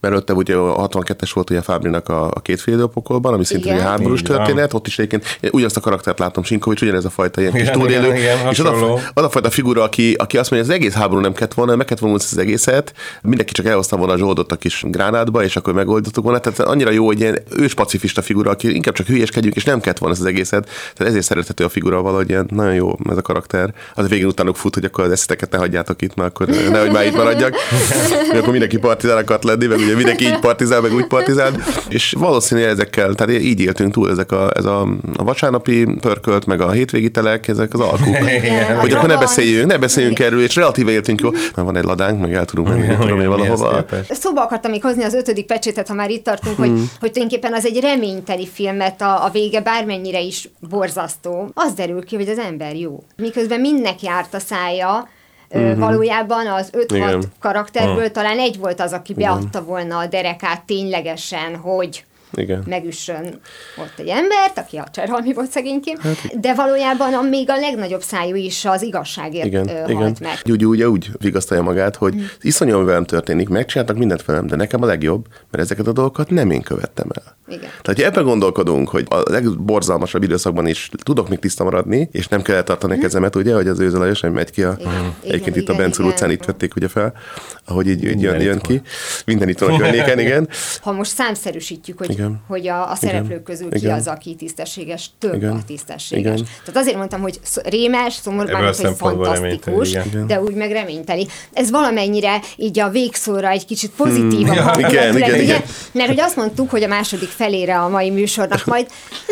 mert 0.00 0.14
ott 0.14 0.32
ugye 0.32 0.54
a 0.54 0.88
62-es 0.88 1.30
volt 1.34 1.50
ugye 1.50 1.60
Fábrinak 1.60 2.08
a, 2.08 2.26
a 2.26 2.40
két 2.40 2.60
fél 2.60 2.86
pokolban, 2.86 3.32
ami 3.32 3.44
szintén 3.44 3.72
egy 3.72 3.80
háborús 3.80 4.22
történet, 4.22 4.74
ott 4.74 4.86
is 4.86 4.98
egyébként 4.98 5.38
ugyanazt 5.52 5.76
a 5.76 5.80
karaktert 5.80 6.18
látom, 6.18 6.44
Sinkovics, 6.44 6.82
ugyanez 6.82 7.04
a 7.04 7.10
fajta 7.10 7.40
ilyen 7.40 7.52
kis 7.52 7.70
túlélő, 7.70 8.14
és 8.50 8.58
az 8.58 8.82
a, 8.82 8.94
az 9.14 9.24
a 9.24 9.30
fajta 9.30 9.50
figura, 9.50 9.82
aki, 9.82 10.14
aki 10.18 10.38
azt 10.38 10.50
mondja, 10.50 10.68
hogy 10.68 10.78
az 10.78 10.82
egész 10.82 11.00
háború 11.00 11.20
nem 11.20 11.32
kellett 11.32 11.54
volna, 11.54 11.76
meg 11.76 11.86
kellett 11.86 12.02
volna 12.02 12.16
az 12.16 12.38
egészet, 12.38 12.92
mindenki 13.22 13.52
csak 13.52 13.65
elhozta 13.66 13.96
volna 13.96 14.12
a 14.12 14.18
zsoldot 14.18 14.52
a 14.52 14.56
kis 14.56 14.84
gránátba, 14.86 15.44
és 15.44 15.56
akkor 15.56 15.72
megoldottuk 15.72 16.24
volna. 16.24 16.38
Tehát 16.38 16.60
annyira 16.60 16.90
jó, 16.90 17.06
hogy 17.06 17.20
ilyen 17.20 17.38
ős 17.56 17.74
pacifista 17.74 18.22
figura, 18.22 18.50
aki 18.50 18.74
inkább 18.74 18.94
csak 18.94 19.06
hülyeskedjünk, 19.06 19.56
és 19.56 19.64
nem 19.64 19.80
kellett 19.80 19.98
volna 19.98 20.16
az 20.18 20.24
egészet. 20.24 20.64
Tehát 20.64 21.12
ezért 21.12 21.24
szerethető 21.24 21.64
a 21.64 21.68
figura 21.68 22.02
valahogy 22.02 22.28
ilyen 22.28 22.46
nagyon 22.50 22.74
jó 22.74 22.96
ez 23.10 23.16
a 23.16 23.22
karakter. 23.22 23.74
Az 23.94 24.08
végén 24.08 24.26
utánok 24.26 24.56
fut, 24.56 24.74
hogy 24.74 24.84
akkor 24.84 25.04
az 25.04 25.10
eszeteket 25.10 25.50
ne 25.50 25.58
hagyjátok 25.58 26.02
itt, 26.02 26.14
mert 26.14 26.30
akkor 26.30 26.46
nehogy 26.46 26.90
már 26.90 27.06
itt 27.06 27.16
maradjak. 27.16 27.54
Mert 28.28 28.38
akkor 28.38 28.50
mindenki 28.50 28.78
partizán 28.78 29.16
akart 29.16 29.44
lenni, 29.44 29.66
meg 29.66 29.78
ugye 29.78 29.94
mindenki 29.94 30.24
így 30.24 30.38
partizál, 30.38 30.80
meg 30.80 30.94
úgy 30.94 31.06
partizál. 31.06 31.52
És 31.88 32.14
valószínűleg 32.18 32.70
ezekkel, 32.70 33.14
tehát 33.14 33.42
így 33.42 33.60
éltünk 33.60 33.92
túl 33.92 34.10
ezek 34.10 34.32
a, 34.32 34.50
ez 34.54 34.64
a, 34.64 34.80
a 35.16 35.24
vasárnapi 35.24 35.86
pörkölt, 36.00 36.46
meg 36.46 36.60
a 36.60 36.70
hétvégi 36.70 37.10
telek, 37.10 37.48
ezek 37.48 37.74
az 37.74 37.80
alkuk. 37.80 38.16
hogy 38.80 38.92
akkor 38.92 39.08
ne 39.08 39.16
beszéljünk, 39.16 39.66
ne 39.66 39.78
beszéljünk 39.78 40.18
erről, 40.18 40.42
és 40.42 40.54
relatíve 40.54 40.90
éltünk 40.90 41.20
jó. 41.20 41.30
Mert 41.30 41.54
van 41.54 41.76
egy 41.76 41.84
ladánk, 41.84 42.20
meg 42.20 42.34
el 42.34 42.44
tudunk 42.44 42.68
menni, 42.68 42.96
tudom 42.96 43.20
én 43.20 43.28
valahova. 43.28 43.55
Szóba 44.08 44.42
akartam 44.42 44.70
még 44.70 44.82
hozni 44.82 45.02
az 45.02 45.14
ötödik 45.14 45.46
pecsétet, 45.46 45.88
ha 45.88 45.94
már 45.94 46.10
itt 46.10 46.24
tartunk, 46.24 46.56
hmm. 46.56 46.64
hogy, 46.66 46.78
hogy 47.00 47.12
tulajdonképpen 47.12 47.54
az 47.54 47.66
egy 47.66 47.80
reményteli 47.80 48.46
filmet 48.46 49.00
a, 49.00 49.24
a 49.24 49.30
vége 49.30 49.60
bármennyire 49.60 50.20
is 50.20 50.48
borzasztó. 50.68 51.50
Az 51.54 51.72
derül 51.72 52.04
ki, 52.04 52.16
hogy 52.16 52.28
az 52.28 52.38
ember 52.38 52.76
jó. 52.76 53.02
Miközben 53.16 53.60
mindnek 53.60 54.02
járt 54.02 54.34
a 54.34 54.38
szája, 54.38 55.08
Mm-hmm. 55.56 55.78
Valójában 55.78 56.46
az 56.46 56.70
5-6 56.72 57.22
karakterből 57.40 58.04
ah. 58.04 58.10
talán 58.10 58.38
egy 58.38 58.58
volt 58.58 58.80
az, 58.80 58.92
aki 58.92 59.14
beadta 59.14 59.64
volna 59.64 59.98
a 59.98 60.06
derekát 60.06 60.64
ténylegesen, 60.64 61.56
hogy 61.56 62.04
igen. 62.34 62.62
megüssön 62.66 63.40
ott 63.78 63.98
egy 63.98 64.08
embert, 64.08 64.58
aki 64.58 64.76
a 64.76 64.86
Cserhalmi 64.92 65.32
volt 65.32 65.50
szegényként, 65.50 66.00
hát, 66.00 66.40
de 66.40 66.54
valójában 66.54 67.14
a, 67.14 67.22
még 67.22 67.50
a 67.50 67.56
legnagyobb 67.56 68.02
szájú 68.02 68.34
is 68.34 68.64
az 68.64 68.82
igazságért 68.82 69.46
igen, 69.46 69.68
halt 69.68 69.88
igen. 69.88 70.16
meg. 70.20 70.38
Úgy, 70.50 70.64
úgy, 70.64 70.82
úgy 70.82 71.10
vigasztalja 71.18 71.62
magát, 71.62 71.96
hogy 71.96 72.14
mm. 72.14 72.24
iszonyú 72.40 72.84
velem 72.84 73.04
történik, 73.04 73.48
megcsináltak 73.48 73.96
mindent 73.96 74.24
velem, 74.24 74.46
de 74.46 74.56
nekem 74.56 74.82
a 74.82 74.86
legjobb, 74.86 75.26
mert 75.50 75.64
ezeket 75.64 75.86
a 75.86 75.92
dolgokat 75.92 76.30
nem 76.30 76.50
én 76.50 76.62
követtem 76.62 77.08
el. 77.14 77.35
Igen. 77.48 77.70
Tehát, 77.82 78.00
ha 78.00 78.04
ebben 78.06 78.24
gondolkodunk, 78.24 78.88
hogy 78.88 79.06
a 79.10 79.22
legborzalmasabb 79.30 80.22
időszakban 80.22 80.66
is 80.66 80.90
tudok 81.02 81.28
még 81.28 81.38
tiszta 81.38 81.64
maradni, 81.64 82.08
és 82.12 82.28
nem 82.28 82.42
kell 82.42 82.62
tartani 82.62 82.92
a 82.92 82.96
mhm. 82.96 83.04
kezemet, 83.04 83.36
ugye, 83.36 83.54
hogy 83.54 83.68
az 83.68 83.80
őző 83.80 83.98
Lajos 83.98 84.20
nem 84.20 84.32
megy 84.32 84.50
ki 84.50 84.62
a, 84.62 84.76
igen. 84.78 85.14
egyébként 85.22 85.56
igen, 85.56 85.58
itt 85.58 85.68
a 85.68 85.74
Bencúr 85.74 86.06
utcán 86.06 86.30
itt 86.30 86.44
vették 86.44 86.76
ugye 86.76 86.88
fel, 86.88 87.12
ahogy 87.64 87.88
így, 87.88 88.04
így 88.04 88.20
jön, 88.20 88.40
jön 88.40 88.58
ki. 88.58 88.82
Minden 89.24 89.48
itt 89.48 89.58
van 89.58 89.70
a 89.70 89.76
környéken, 89.82 90.18
igen. 90.18 90.48
Ha 90.80 90.92
most 90.92 91.10
számszerűsítjük, 91.10 91.98
hogy, 91.98 92.10
igen. 92.10 92.40
hogy 92.46 92.68
a, 92.68 92.90
a 92.90 92.94
szereplők 92.94 93.42
közül 93.42 93.66
igen. 93.66 93.80
ki 93.80 93.86
az, 93.86 94.06
aki 94.06 94.34
tisztességes, 94.34 95.10
több 95.18 95.34
igen. 95.34 95.52
a 95.52 95.64
tisztességes. 95.66 96.40
Igen. 96.40 96.48
Tehát 96.64 96.80
azért 96.80 96.96
mondtam, 96.96 97.20
hogy 97.20 97.40
rémes, 97.64 98.14
szomorúan, 98.14 98.64
hogy 98.64 98.94
fantasztikus, 98.96 99.98
de 100.26 100.40
úgy 100.40 100.54
meg 100.54 100.70
reményteli. 100.70 101.26
Ez 101.52 101.70
valamennyire 101.70 102.40
így 102.56 102.78
a 102.78 102.88
végszóra 102.88 103.48
egy 103.48 103.66
kicsit 103.66 103.90
pozitív. 103.90 104.46
Ja. 104.46 104.74
Igen, 104.78 105.16
igen, 105.16 105.40
igen. 105.40 105.62
Mert 105.92 106.08
hogy 106.08 106.20
azt 106.20 106.36
mondtuk, 106.36 106.70
hogy 106.70 106.82
a 106.82 106.88
második 106.88 107.28
felére 107.36 107.78
a 107.78 107.88
mai 107.88 108.10
műsornak 108.10 108.64
majd 108.64 108.86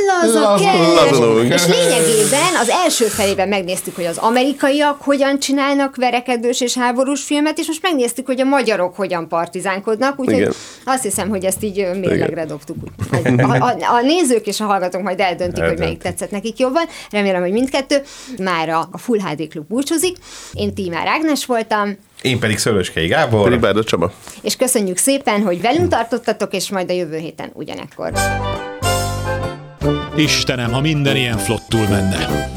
laza 0.06 0.58
És 1.42 1.66
lényegében 1.66 2.54
az 2.60 2.68
első 2.68 3.04
felében 3.04 3.48
megnéztük, 3.48 3.94
hogy 3.94 4.04
az 4.04 4.18
amerikaiak 4.18 5.02
hogyan 5.02 5.38
csinálnak 5.38 5.96
verekedős 5.96 6.60
és 6.60 6.78
háborús 6.78 7.22
filmet, 7.22 7.58
és 7.58 7.66
most 7.66 7.82
megnéztük, 7.82 8.26
hogy 8.26 8.40
a 8.40 8.44
magyarok 8.44 8.96
hogyan 8.96 9.28
partizánkodnak, 9.28 10.20
úgyhogy 10.20 10.48
azt 10.84 11.02
hiszem, 11.02 11.28
hogy 11.28 11.44
ezt 11.44 11.62
így 11.62 11.88
mérlegre 12.00 12.44
dobtuk. 12.44 12.76
A, 13.36 13.56
a, 13.56 13.76
a 13.80 14.00
nézők 14.02 14.46
és 14.46 14.60
a 14.60 14.64
hallgatók 14.64 15.02
majd 15.02 15.20
eldöntik, 15.20 15.58
Eldönt. 15.58 15.68
hogy 15.68 15.78
melyik 15.78 16.02
tetszett 16.02 16.30
nekik 16.30 16.58
jobban. 16.58 16.84
Remélem, 17.10 17.42
hogy 17.42 17.52
mindkettő. 17.52 18.02
Már 18.38 18.68
a, 18.68 18.88
a 18.92 18.98
Full 18.98 19.18
HD 19.18 19.48
Klub 19.48 19.66
búcsúzik. 19.68 20.16
Én 20.52 20.74
Tímár 20.74 21.06
Ágnes 21.06 21.46
voltam. 21.46 21.96
Én 22.24 22.38
pedig 22.38 22.58
Szöröskei 22.58 23.06
Gábor. 23.06 23.44
Pedig 23.44 23.60
Bárda 23.60 23.84
Csaba. 23.84 24.12
És 24.42 24.56
köszönjük 24.56 24.96
szépen, 24.96 25.42
hogy 25.42 25.60
velünk 25.60 25.88
tartottatok, 25.88 26.54
és 26.54 26.70
majd 26.70 26.90
a 26.90 26.92
jövő 26.92 27.16
héten 27.16 27.50
ugyanekkor. 27.52 28.12
Istenem, 30.16 30.72
ha 30.72 30.80
minden 30.80 31.16
ilyen 31.16 31.38
flottul 31.38 31.88
menne. 31.88 32.52